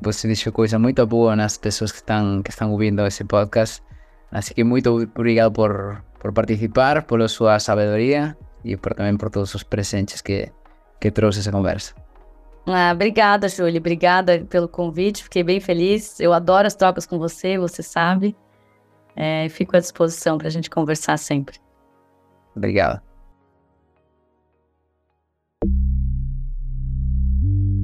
você 0.00 0.26
deixou 0.26 0.52
coisa 0.52 0.78
muito 0.78 1.06
boa 1.06 1.34
nas 1.34 1.56
pessoas 1.56 1.90
que 1.90 1.98
estão, 1.98 2.42
que 2.42 2.50
estão 2.50 2.70
ouvindo 2.72 3.06
esse 3.06 3.24
podcast. 3.24 3.82
Assim 4.30 4.54
que 4.54 4.64
muito 4.64 4.90
obrigado 4.90 5.52
por, 5.52 6.02
por 6.20 6.32
participar, 6.32 7.02
por 7.02 7.26
sua 7.28 7.58
sabedoria 7.58 8.36
e 8.64 8.76
por, 8.76 8.94
também 8.94 9.16
por 9.16 9.30
todos 9.30 9.54
os 9.54 9.62
presentes 9.62 10.20
que, 10.20 10.50
que 11.00 11.10
trouxe 11.10 11.40
essa 11.40 11.50
conversa. 11.50 11.94
Ah, 12.66 12.92
obrigada, 12.92 13.48
Júlia. 13.48 13.80
Obrigada 13.80 14.44
pelo 14.48 14.68
convite. 14.68 15.24
Fiquei 15.24 15.42
bem 15.42 15.58
feliz. 15.58 16.20
Eu 16.20 16.34
adoro 16.34 16.66
as 16.66 16.74
trocas 16.74 17.06
com 17.06 17.18
você, 17.18 17.58
você 17.58 17.82
sabe. 17.82 18.36
É, 19.16 19.48
fico 19.48 19.76
à 19.76 19.80
disposição 19.80 20.36
para 20.36 20.48
a 20.48 20.50
gente 20.50 20.68
conversar 20.68 21.16
sempre. 21.16 21.58
Obrigado. 22.54 23.07